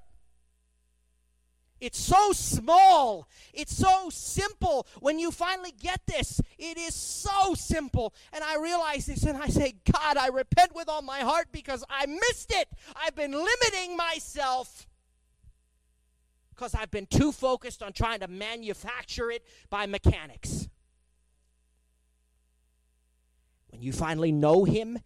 It's 1.80 1.98
so 1.98 2.32
small. 2.32 3.28
It's 3.52 3.76
so 3.76 4.08
simple. 4.10 4.86
When 5.00 5.18
you 5.18 5.30
finally 5.30 5.72
get 5.72 6.00
this, 6.06 6.40
it 6.58 6.76
is 6.76 6.94
so 6.94 7.54
simple. 7.54 8.14
And 8.32 8.42
I 8.42 8.56
realize 8.56 9.06
this 9.06 9.22
and 9.22 9.40
I 9.40 9.46
say, 9.46 9.74
God, 9.92 10.16
I 10.16 10.28
repent 10.28 10.74
with 10.74 10.88
all 10.88 11.02
my 11.02 11.20
heart 11.20 11.48
because 11.52 11.84
I 11.88 12.06
missed 12.06 12.52
it. 12.52 12.68
I've 12.96 13.14
been 13.14 13.32
limiting 13.32 13.96
myself 13.96 14.87
because 16.58 16.74
I've 16.74 16.90
been 16.90 17.06
too 17.06 17.30
focused 17.30 17.82
on 17.84 17.92
trying 17.92 18.18
to 18.20 18.28
manufacture 18.28 19.30
it 19.30 19.44
by 19.70 19.86
mechanics. 19.86 20.68
When 23.68 23.80
you 23.80 23.92
finally 23.92 24.32
know 24.32 24.64
Him 24.64 24.98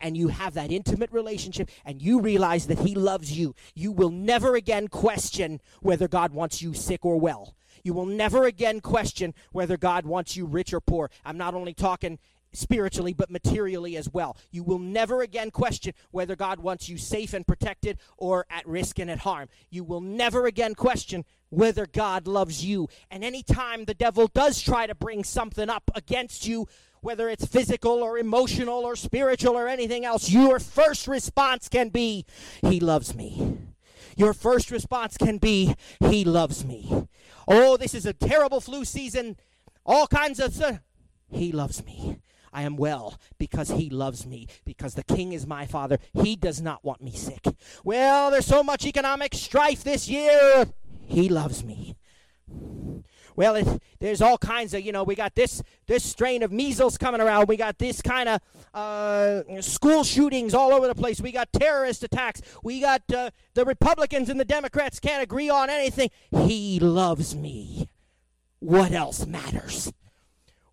and 0.00 0.16
you 0.16 0.28
have 0.28 0.54
that 0.54 0.72
intimate 0.72 1.12
relationship 1.12 1.68
and 1.84 2.00
you 2.00 2.20
realize 2.20 2.68
that 2.68 2.78
He 2.78 2.94
loves 2.94 3.36
you, 3.36 3.54
you 3.74 3.92
will 3.92 4.10
never 4.10 4.54
again 4.54 4.88
question 4.88 5.60
whether 5.82 6.08
God 6.08 6.32
wants 6.32 6.62
you 6.62 6.72
sick 6.72 7.04
or 7.04 7.20
well. 7.20 7.54
You 7.84 7.92
will 7.92 8.06
never 8.06 8.44
again 8.44 8.80
question 8.80 9.34
whether 9.52 9.76
God 9.76 10.06
wants 10.06 10.36
you 10.36 10.46
rich 10.46 10.72
or 10.72 10.80
poor. 10.80 11.10
I'm 11.24 11.36
not 11.36 11.54
only 11.54 11.74
talking 11.74 12.18
spiritually 12.52 13.12
but 13.12 13.30
materially 13.30 13.96
as 13.96 14.08
well. 14.10 14.36
You 14.50 14.62
will 14.62 14.78
never 14.78 15.22
again 15.22 15.50
question 15.50 15.94
whether 16.10 16.36
God 16.36 16.60
wants 16.60 16.88
you 16.88 16.98
safe 16.98 17.32
and 17.32 17.46
protected 17.46 17.98
or 18.16 18.46
at 18.50 18.66
risk 18.66 18.98
and 18.98 19.10
at 19.10 19.18
harm. 19.20 19.48
You 19.70 19.84
will 19.84 20.00
never 20.00 20.46
again 20.46 20.74
question 20.74 21.24
whether 21.50 21.86
God 21.86 22.26
loves 22.26 22.64
you. 22.64 22.88
And 23.10 23.24
anytime 23.24 23.84
the 23.84 23.94
devil 23.94 24.26
does 24.28 24.60
try 24.60 24.86
to 24.86 24.94
bring 24.94 25.24
something 25.24 25.68
up 25.68 25.90
against 25.94 26.46
you, 26.46 26.66
whether 27.00 27.28
it's 27.28 27.46
physical 27.46 28.02
or 28.02 28.18
emotional 28.18 28.84
or 28.84 28.96
spiritual 28.96 29.56
or 29.56 29.68
anything 29.68 30.04
else, 30.04 30.30
your 30.30 30.58
first 30.58 31.06
response 31.06 31.68
can 31.68 31.90
be, 31.90 32.24
He 32.62 32.80
loves 32.80 33.14
me. 33.14 33.58
Your 34.16 34.34
first 34.34 34.70
response 34.72 35.16
can 35.16 35.38
be, 35.38 35.76
He 36.00 36.24
loves 36.24 36.64
me. 36.64 37.06
Oh, 37.46 37.76
this 37.76 37.94
is 37.94 38.04
a 38.04 38.12
terrible 38.12 38.60
flu 38.60 38.84
season. 38.84 39.36
All 39.86 40.06
kinds 40.06 40.40
of. 40.40 40.60
Uh, 40.60 40.78
he 41.30 41.52
loves 41.52 41.84
me. 41.84 42.20
I 42.52 42.62
am 42.62 42.76
well 42.76 43.18
because 43.38 43.70
he 43.70 43.90
loves 43.90 44.26
me, 44.26 44.48
because 44.64 44.94
the 44.94 45.04
king 45.04 45.32
is 45.32 45.46
my 45.46 45.66
father. 45.66 45.98
He 46.12 46.36
does 46.36 46.60
not 46.60 46.84
want 46.84 47.02
me 47.02 47.12
sick. 47.12 47.46
Well, 47.84 48.30
there's 48.30 48.46
so 48.46 48.62
much 48.62 48.84
economic 48.86 49.34
strife 49.34 49.84
this 49.84 50.08
year. 50.08 50.66
He 51.06 51.28
loves 51.28 51.64
me. 51.64 51.96
Well, 53.36 53.54
it, 53.54 53.82
there's 54.00 54.20
all 54.20 54.36
kinds 54.36 54.74
of, 54.74 54.80
you 54.80 54.90
know, 54.90 55.04
we 55.04 55.14
got 55.14 55.36
this 55.36 55.62
this 55.86 56.02
strain 56.02 56.42
of 56.42 56.50
measles 56.50 56.98
coming 56.98 57.20
around. 57.20 57.46
We 57.46 57.56
got 57.56 57.78
this 57.78 58.02
kind 58.02 58.28
of 58.28 58.40
uh, 58.74 59.62
school 59.62 60.02
shootings 60.02 60.54
all 60.54 60.72
over 60.72 60.88
the 60.88 60.94
place. 60.94 61.20
We 61.20 61.30
got 61.30 61.52
terrorist 61.52 62.02
attacks. 62.02 62.42
We 62.64 62.80
got 62.80 63.02
uh, 63.14 63.30
the 63.54 63.64
Republicans 63.64 64.28
and 64.28 64.40
the 64.40 64.44
Democrats 64.44 64.98
can't 64.98 65.22
agree 65.22 65.48
on 65.48 65.70
anything. 65.70 66.10
He 66.32 66.80
loves 66.80 67.36
me. 67.36 67.88
What 68.58 68.90
else 68.90 69.24
matters? 69.24 69.92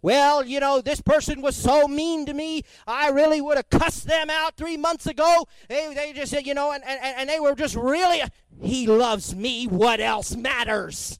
Well, 0.05 0.45
you 0.45 0.59
know, 0.59 0.81
this 0.81 1.01
person 1.01 1.41
was 1.41 1.55
so 1.55 1.87
mean 1.87 2.27
to 2.27 2.33
me, 2.35 2.61
I 2.85 3.09
really 3.09 3.41
would 3.41 3.57
have 3.57 3.71
cussed 3.71 4.05
them 4.05 4.29
out 4.29 4.55
three 4.55 4.77
months 4.77 5.07
ago. 5.07 5.47
They, 5.67 5.95
they 5.95 6.13
just 6.13 6.31
said, 6.31 6.45
you 6.45 6.53
know, 6.53 6.71
and, 6.71 6.83
and, 6.83 6.99
and 7.01 7.27
they 7.27 7.39
were 7.39 7.55
just 7.55 7.75
really, 7.75 8.21
he 8.61 8.85
loves 8.85 9.35
me. 9.35 9.65
What 9.65 9.99
else 9.99 10.35
matters? 10.35 11.19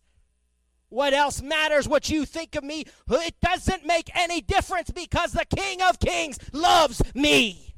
What 0.90 1.16
else 1.16 1.42
matters 1.42 1.88
what 1.88 2.12
you 2.12 2.26
think 2.26 2.54
of 2.54 2.64
me? 2.64 2.86
It 3.10 3.34
doesn't 3.42 3.88
make 3.88 4.16
any 4.16 4.40
difference 4.40 4.92
because 4.92 5.32
the 5.32 5.46
King 5.46 5.82
of 5.82 6.00
Kings 6.00 6.38
loves 6.54 7.02
me. 7.16 7.74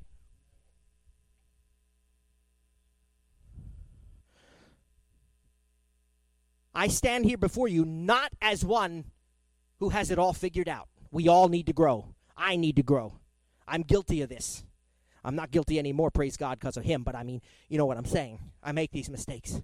I 6.75 6.89
stand 6.89 7.23
here 7.23 7.37
before 7.37 7.69
you 7.69 7.85
not 7.85 8.33
as 8.41 8.65
one 8.65 9.05
who 9.79 9.87
has 9.87 10.11
it 10.11 10.19
all 10.19 10.33
figured 10.33 10.67
out. 10.67 10.89
We 11.11 11.27
all 11.27 11.49
need 11.49 11.65
to 11.67 11.73
grow. 11.73 12.13
I 12.35 12.55
need 12.55 12.75
to 12.75 12.83
grow. 12.83 13.13
I'm 13.67 13.81
guilty 13.81 14.21
of 14.21 14.29
this. 14.29 14.63
I'm 15.23 15.35
not 15.35 15.51
guilty 15.51 15.77
anymore, 15.77 16.09
praise 16.09 16.37
God, 16.37 16.59
because 16.59 16.77
of 16.77 16.85
him, 16.85 17.03
but 17.03 17.15
I 17.15 17.23
mean, 17.23 17.41
you 17.67 17.77
know 17.77 17.85
what 17.85 17.97
I'm 17.97 18.05
saying. 18.05 18.39
I 18.63 18.71
make 18.71 18.91
these 18.91 19.09
mistakes. 19.09 19.61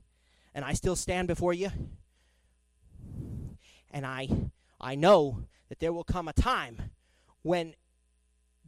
And 0.53 0.65
I 0.65 0.73
still 0.73 0.95
stand 0.95 1.27
before 1.27 1.53
you. 1.53 1.69
And 3.91 4.05
I 4.05 4.27
I 4.81 4.95
know 4.95 5.45
that 5.69 5.79
there 5.79 5.93
will 5.93 6.03
come 6.03 6.27
a 6.27 6.33
time 6.33 6.91
when 7.43 7.75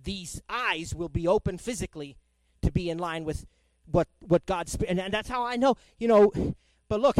these 0.01 0.41
eyes 0.47 0.95
will 0.95 1.09
be 1.09 1.28
open 1.28 1.57
physically 1.57 2.15
to 2.61 2.71
be 2.71 2.89
in 2.89 2.97
line 2.97 3.26
with 3.26 3.45
what 3.91 4.07
what 4.19 4.45
God's 4.45 4.76
and, 4.88 4.99
and 4.99 5.13
that's 5.13 5.30
how 5.30 5.43
I 5.43 5.55
know, 5.55 5.76
you 5.99 6.07
know, 6.07 6.32
but 6.88 7.01
look, 7.01 7.17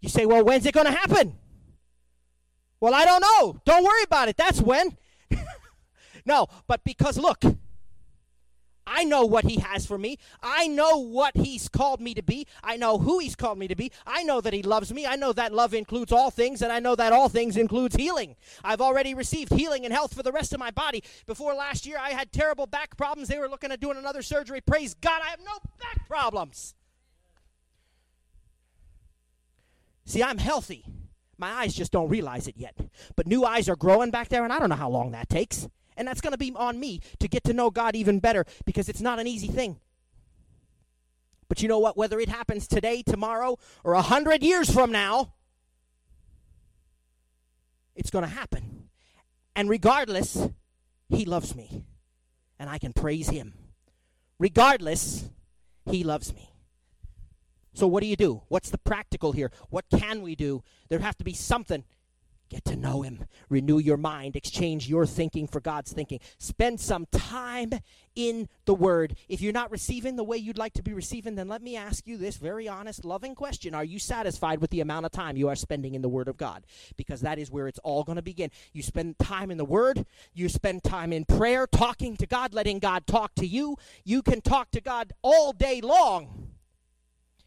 you 0.00 0.08
say, 0.08 0.26
"Well, 0.26 0.44
when's 0.44 0.66
it 0.66 0.74
going 0.74 0.86
to 0.86 0.92
happen?" 0.92 1.38
Well, 2.80 2.94
I 2.94 3.04
don't 3.04 3.20
know. 3.22 3.60
Don't 3.64 3.84
worry 3.84 4.02
about 4.02 4.28
it. 4.28 4.36
That's 4.36 4.60
when. 4.60 4.96
no, 6.26 6.48
but 6.66 6.84
because 6.84 7.16
look, 7.16 7.42
I 8.86 9.02
know 9.02 9.24
what 9.24 9.44
he 9.44 9.56
has 9.56 9.84
for 9.84 9.98
me. 9.98 10.18
I 10.42 10.68
know 10.68 10.98
what 10.98 11.36
he's 11.36 11.68
called 11.68 12.00
me 12.00 12.14
to 12.14 12.22
be. 12.22 12.46
I 12.62 12.76
know 12.76 12.98
who 12.98 13.18
he's 13.18 13.34
called 13.34 13.58
me 13.58 13.66
to 13.66 13.74
be. 13.74 13.90
I 14.06 14.22
know 14.22 14.40
that 14.40 14.52
he 14.52 14.62
loves 14.62 14.92
me. 14.92 15.06
I 15.06 15.16
know 15.16 15.32
that 15.32 15.52
love 15.52 15.74
includes 15.74 16.12
all 16.12 16.30
things, 16.30 16.62
and 16.62 16.72
I 16.72 16.78
know 16.78 16.94
that 16.94 17.12
all 17.12 17.28
things 17.28 17.56
includes 17.56 17.96
healing. 17.96 18.36
I've 18.62 18.80
already 18.80 19.12
received 19.12 19.52
healing 19.52 19.84
and 19.84 19.92
health 19.92 20.14
for 20.14 20.22
the 20.22 20.30
rest 20.30 20.52
of 20.52 20.60
my 20.60 20.70
body. 20.70 21.02
Before 21.26 21.52
last 21.52 21.84
year, 21.84 21.98
I 22.00 22.10
had 22.10 22.30
terrible 22.30 22.66
back 22.66 22.96
problems. 22.96 23.28
They 23.28 23.40
were 23.40 23.48
looking 23.48 23.72
at 23.72 23.80
doing 23.80 23.96
another 23.96 24.22
surgery. 24.22 24.60
Praise 24.60 24.94
God, 24.94 25.20
I 25.24 25.30
have 25.30 25.40
no 25.40 25.58
back 25.80 26.06
problems. 26.06 26.76
See, 30.04 30.22
I'm 30.22 30.38
healthy. 30.38 30.84
My 31.38 31.50
eyes 31.50 31.74
just 31.74 31.92
don't 31.92 32.08
realize 32.08 32.48
it 32.48 32.56
yet. 32.56 32.76
But 33.14 33.26
new 33.26 33.44
eyes 33.44 33.68
are 33.68 33.76
growing 33.76 34.10
back 34.10 34.28
there, 34.28 34.44
and 34.44 34.52
I 34.52 34.58
don't 34.58 34.70
know 34.70 34.76
how 34.76 34.90
long 34.90 35.12
that 35.12 35.28
takes. 35.28 35.68
And 35.96 36.06
that's 36.06 36.20
going 36.20 36.32
to 36.32 36.38
be 36.38 36.52
on 36.54 36.78
me 36.78 37.00
to 37.20 37.28
get 37.28 37.44
to 37.44 37.52
know 37.52 37.70
God 37.70 37.96
even 37.96 38.20
better 38.20 38.44
because 38.64 38.88
it's 38.88 39.00
not 39.00 39.18
an 39.18 39.26
easy 39.26 39.48
thing. 39.48 39.80
But 41.48 41.62
you 41.62 41.68
know 41.68 41.78
what? 41.78 41.96
Whether 41.96 42.18
it 42.20 42.28
happens 42.28 42.66
today, 42.66 43.02
tomorrow, 43.02 43.58
or 43.84 43.94
a 43.94 44.02
hundred 44.02 44.42
years 44.42 44.70
from 44.70 44.90
now, 44.90 45.34
it's 47.94 48.10
going 48.10 48.24
to 48.24 48.30
happen. 48.30 48.88
And 49.54 49.70
regardless, 49.70 50.48
He 51.08 51.24
loves 51.24 51.54
me. 51.54 51.84
And 52.58 52.68
I 52.68 52.78
can 52.78 52.92
praise 52.92 53.28
Him. 53.28 53.54
Regardless, 54.38 55.28
He 55.88 56.04
loves 56.04 56.34
me. 56.34 56.50
So, 57.76 57.86
what 57.86 58.02
do 58.02 58.06
you 58.06 58.16
do? 58.16 58.40
What's 58.48 58.70
the 58.70 58.78
practical 58.78 59.32
here? 59.32 59.52
What 59.68 59.84
can 59.90 60.22
we 60.22 60.34
do? 60.34 60.62
There 60.88 60.98
have 61.00 61.18
to 61.18 61.24
be 61.24 61.34
something. 61.34 61.84
Get 62.48 62.64
to 62.64 62.76
know 62.76 63.02
Him. 63.02 63.26
Renew 63.50 63.76
your 63.76 63.98
mind. 63.98 64.34
Exchange 64.34 64.88
your 64.88 65.04
thinking 65.04 65.46
for 65.46 65.60
God's 65.60 65.92
thinking. 65.92 66.20
Spend 66.38 66.80
some 66.80 67.04
time 67.12 67.72
in 68.14 68.48
the 68.64 68.72
Word. 68.72 69.18
If 69.28 69.42
you're 69.42 69.52
not 69.52 69.70
receiving 69.70 70.16
the 70.16 70.24
way 70.24 70.38
you'd 70.38 70.56
like 70.56 70.72
to 70.74 70.82
be 70.82 70.94
receiving, 70.94 71.34
then 71.34 71.48
let 71.48 71.60
me 71.60 71.76
ask 71.76 72.06
you 72.06 72.16
this 72.16 72.38
very 72.38 72.66
honest, 72.66 73.04
loving 73.04 73.34
question 73.34 73.74
Are 73.74 73.84
you 73.84 73.98
satisfied 73.98 74.62
with 74.62 74.70
the 74.70 74.80
amount 74.80 75.04
of 75.04 75.12
time 75.12 75.36
you 75.36 75.48
are 75.48 75.54
spending 75.54 75.94
in 75.94 76.00
the 76.00 76.08
Word 76.08 76.28
of 76.28 76.38
God? 76.38 76.64
Because 76.96 77.20
that 77.20 77.38
is 77.38 77.50
where 77.50 77.68
it's 77.68 77.80
all 77.80 78.04
going 78.04 78.16
to 78.16 78.22
begin. 78.22 78.50
You 78.72 78.82
spend 78.82 79.18
time 79.18 79.50
in 79.50 79.58
the 79.58 79.66
Word, 79.66 80.06
you 80.32 80.48
spend 80.48 80.82
time 80.82 81.12
in 81.12 81.26
prayer, 81.26 81.66
talking 81.66 82.16
to 82.16 82.26
God, 82.26 82.54
letting 82.54 82.78
God 82.78 83.06
talk 83.06 83.34
to 83.34 83.46
you. 83.46 83.76
You 84.02 84.22
can 84.22 84.40
talk 84.40 84.70
to 84.70 84.80
God 84.80 85.12
all 85.20 85.52
day 85.52 85.82
long 85.82 86.45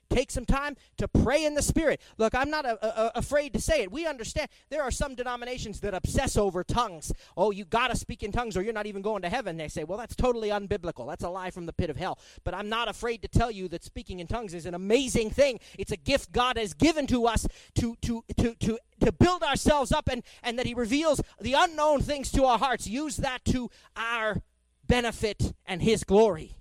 Take 0.10 0.32
some 0.32 0.46
time 0.46 0.76
to 0.98 1.08
pray 1.08 1.46
in 1.46 1.54
the 1.54 1.62
Spirit. 1.62 2.02
Look, 2.18 2.34
I'm 2.34 2.50
not 2.50 2.66
a, 2.66 2.84
a, 2.84 3.12
afraid 3.16 3.54
to 3.54 3.62
say 3.62 3.84
it. 3.84 3.92
We 3.92 4.08
understand 4.08 4.50
there 4.70 4.82
are 4.82 4.92
some 4.92 5.14
denominations 5.14 5.80
that 5.82 5.94
obsess 5.94 6.36
over 6.36 6.64
tongues. 6.64 7.14
Oh, 7.38 7.52
you 7.52 7.66
got 7.66 7.90
to 7.90 7.96
speak 7.96 8.24
in 8.24 8.32
tongues 8.32 8.58
or 8.58 8.64
you're 8.64 8.74
not 8.74 8.88
even 8.88 9.02
going 9.02 9.22
to 9.22 9.30
heaven. 9.30 9.58
They 9.58 9.68
say, 9.68 9.84
well, 9.84 10.00
that's 10.00 10.16
totally 10.16 10.50
unbiblical. 10.50 11.08
That's 11.08 11.24
a 11.24 11.30
lie 11.30 11.52
from 11.52 11.68
the 11.68 11.74
pit 11.74 11.90
of 11.90 11.98
hell. 11.98 12.18
But 12.44 12.56
I'm 12.56 12.70
not 12.70 12.88
afraid 12.88 13.22
to 13.22 13.28
tell 13.28 13.52
you 13.52 13.68
that 13.70 13.84
speaking 13.84 14.20
in 14.20 14.28
tongues 14.28 14.54
is 14.54 14.66
an 14.66 14.74
amazing 14.74 15.30
thing. 15.30 15.60
It's 15.78 15.92
a 15.92 15.98
gift 15.98 16.32
God 16.32 16.58
has 16.58 16.74
given 16.74 17.06
to 17.08 17.28
us 17.28 17.48
to, 17.76 17.96
to, 18.02 18.24
to, 18.38 18.56
to, 18.56 18.80
to 19.02 19.12
build 19.12 19.44
ourselves 19.44 19.92
up 19.92 20.10
and, 20.10 20.24
and 20.44 20.58
that 20.58 20.66
He 20.66 20.74
reveals 20.74 21.22
the 21.40 21.54
unknown 21.54 22.02
things 22.02 22.32
to 22.32 22.46
our 22.46 22.58
hearts. 22.58 22.88
Use 22.88 23.18
that 23.18 23.46
to 23.46 23.70
our 23.96 24.42
benefit 24.88 25.54
and 25.66 25.82
His 25.82 26.04
glory. 26.04 26.59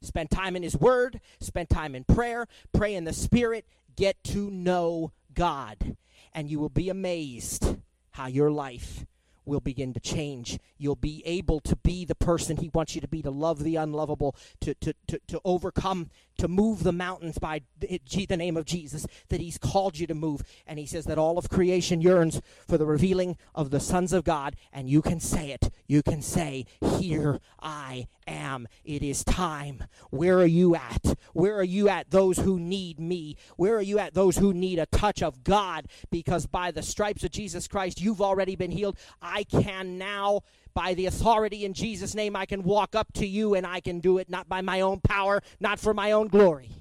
Spend 0.00 0.30
time 0.30 0.56
in 0.56 0.62
His 0.62 0.76
Word, 0.76 1.20
spend 1.40 1.68
time 1.68 1.94
in 1.94 2.04
prayer, 2.04 2.46
pray 2.72 2.94
in 2.94 3.04
the 3.04 3.12
Spirit, 3.12 3.66
get 3.96 4.22
to 4.24 4.50
know 4.50 5.12
God. 5.34 5.96
And 6.32 6.50
you 6.50 6.60
will 6.60 6.68
be 6.68 6.88
amazed 6.88 7.76
how 8.12 8.26
your 8.26 8.50
life 8.50 9.04
will 9.48 9.60
begin 9.60 9.92
to 9.94 10.00
change. 10.00 10.58
You'll 10.76 10.96
be 10.96 11.22
able 11.26 11.60
to 11.60 11.76
be 11.76 12.04
the 12.04 12.14
person 12.14 12.58
He 12.58 12.70
wants 12.72 12.94
you 12.94 13.00
to 13.00 13.08
be, 13.08 13.22
to 13.22 13.30
love 13.30 13.64
the 13.64 13.76
unlovable, 13.76 14.36
to, 14.60 14.74
to, 14.74 14.94
to, 15.08 15.20
to 15.26 15.40
overcome, 15.44 16.10
to 16.38 16.46
move 16.46 16.84
the 16.84 16.92
mountains 16.92 17.38
by 17.38 17.62
the 17.80 18.36
name 18.36 18.56
of 18.56 18.64
Jesus 18.64 19.06
that 19.28 19.40
He's 19.40 19.58
called 19.58 19.98
you 19.98 20.06
to 20.06 20.14
move. 20.14 20.42
And 20.66 20.78
He 20.78 20.86
says 20.86 21.06
that 21.06 21.18
all 21.18 21.38
of 21.38 21.48
creation 21.48 22.00
yearns 22.00 22.40
for 22.68 22.78
the 22.78 22.86
revealing 22.86 23.36
of 23.54 23.70
the 23.70 23.80
sons 23.80 24.12
of 24.12 24.24
God. 24.24 24.54
And 24.72 24.88
you 24.88 25.02
can 25.02 25.20
say 25.20 25.50
it. 25.50 25.70
You 25.86 26.02
can 26.02 26.22
say, 26.22 26.66
Here 26.98 27.40
I 27.60 28.06
am. 28.26 28.68
It 28.84 29.02
is 29.02 29.24
time. 29.24 29.84
Where 30.10 30.38
are 30.38 30.46
you 30.46 30.76
at? 30.76 31.16
Where 31.32 31.56
are 31.56 31.64
you 31.64 31.88
at, 31.88 32.10
those 32.10 32.38
who 32.38 32.58
need 32.58 33.00
me? 33.00 33.36
Where 33.56 33.76
are 33.76 33.82
you 33.82 33.98
at, 33.98 34.14
those 34.14 34.36
who 34.36 34.52
need 34.52 34.78
a 34.78 34.86
touch 34.86 35.22
of 35.22 35.44
God? 35.44 35.86
Because 36.10 36.46
by 36.46 36.70
the 36.70 36.82
stripes 36.82 37.24
of 37.24 37.30
Jesus 37.30 37.66
Christ, 37.66 38.00
you've 38.00 38.22
already 38.22 38.56
been 38.56 38.70
healed. 38.70 38.98
I 39.38 39.44
can 39.44 39.98
now 39.98 40.40
by 40.74 40.94
the 40.94 41.06
authority 41.06 41.64
in 41.64 41.72
Jesus' 41.72 42.12
name, 42.12 42.34
I 42.34 42.44
can 42.44 42.64
walk 42.64 42.96
up 42.96 43.12
to 43.14 43.26
you 43.26 43.54
and 43.54 43.64
I 43.64 43.78
can 43.78 44.00
do 44.00 44.18
it 44.18 44.28
not 44.28 44.48
by 44.48 44.62
my 44.62 44.80
own 44.80 44.98
power, 45.00 45.42
not 45.60 45.78
for 45.78 45.94
my 45.94 46.10
own 46.10 46.26
glory, 46.26 46.72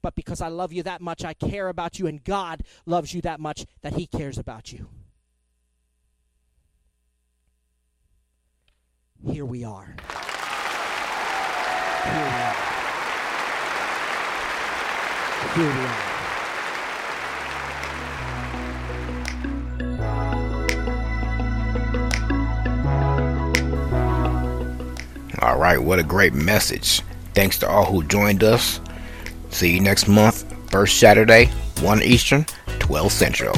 but 0.00 0.14
because 0.14 0.40
I 0.40 0.46
love 0.48 0.72
you 0.72 0.84
that 0.84 1.00
much, 1.00 1.24
I 1.24 1.34
care 1.34 1.68
about 1.68 1.98
you, 1.98 2.06
and 2.06 2.22
God 2.22 2.62
loves 2.86 3.12
you 3.12 3.20
that 3.22 3.40
much 3.40 3.66
that 3.82 3.94
He 3.94 4.06
cares 4.06 4.38
about 4.38 4.72
you. 4.72 4.88
Here 9.28 9.44
we 9.44 9.64
are. 9.64 9.96
Here 12.04 12.14
we 12.14 12.30
are. 12.30 12.54
Here 15.56 15.66
we 15.66 15.86
are. 15.86 16.09
All 25.42 25.58
right, 25.58 25.78
what 25.82 25.98
a 25.98 26.02
great 26.02 26.34
message. 26.34 27.00
Thanks 27.32 27.58
to 27.58 27.68
all 27.68 27.86
who 27.86 28.04
joined 28.04 28.44
us. 28.44 28.78
See 29.48 29.74
you 29.74 29.80
next 29.80 30.06
month, 30.06 30.44
first 30.70 30.98
Saturday, 30.98 31.46
1 31.80 32.02
Eastern, 32.02 32.44
12 32.78 33.10
Central. 33.10 33.56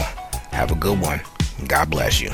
Have 0.53 0.71
a 0.71 0.77
good 0.77 1.01
one. 1.01 1.21
God 1.67 1.91
bless 1.91 2.21
you. 2.21 2.31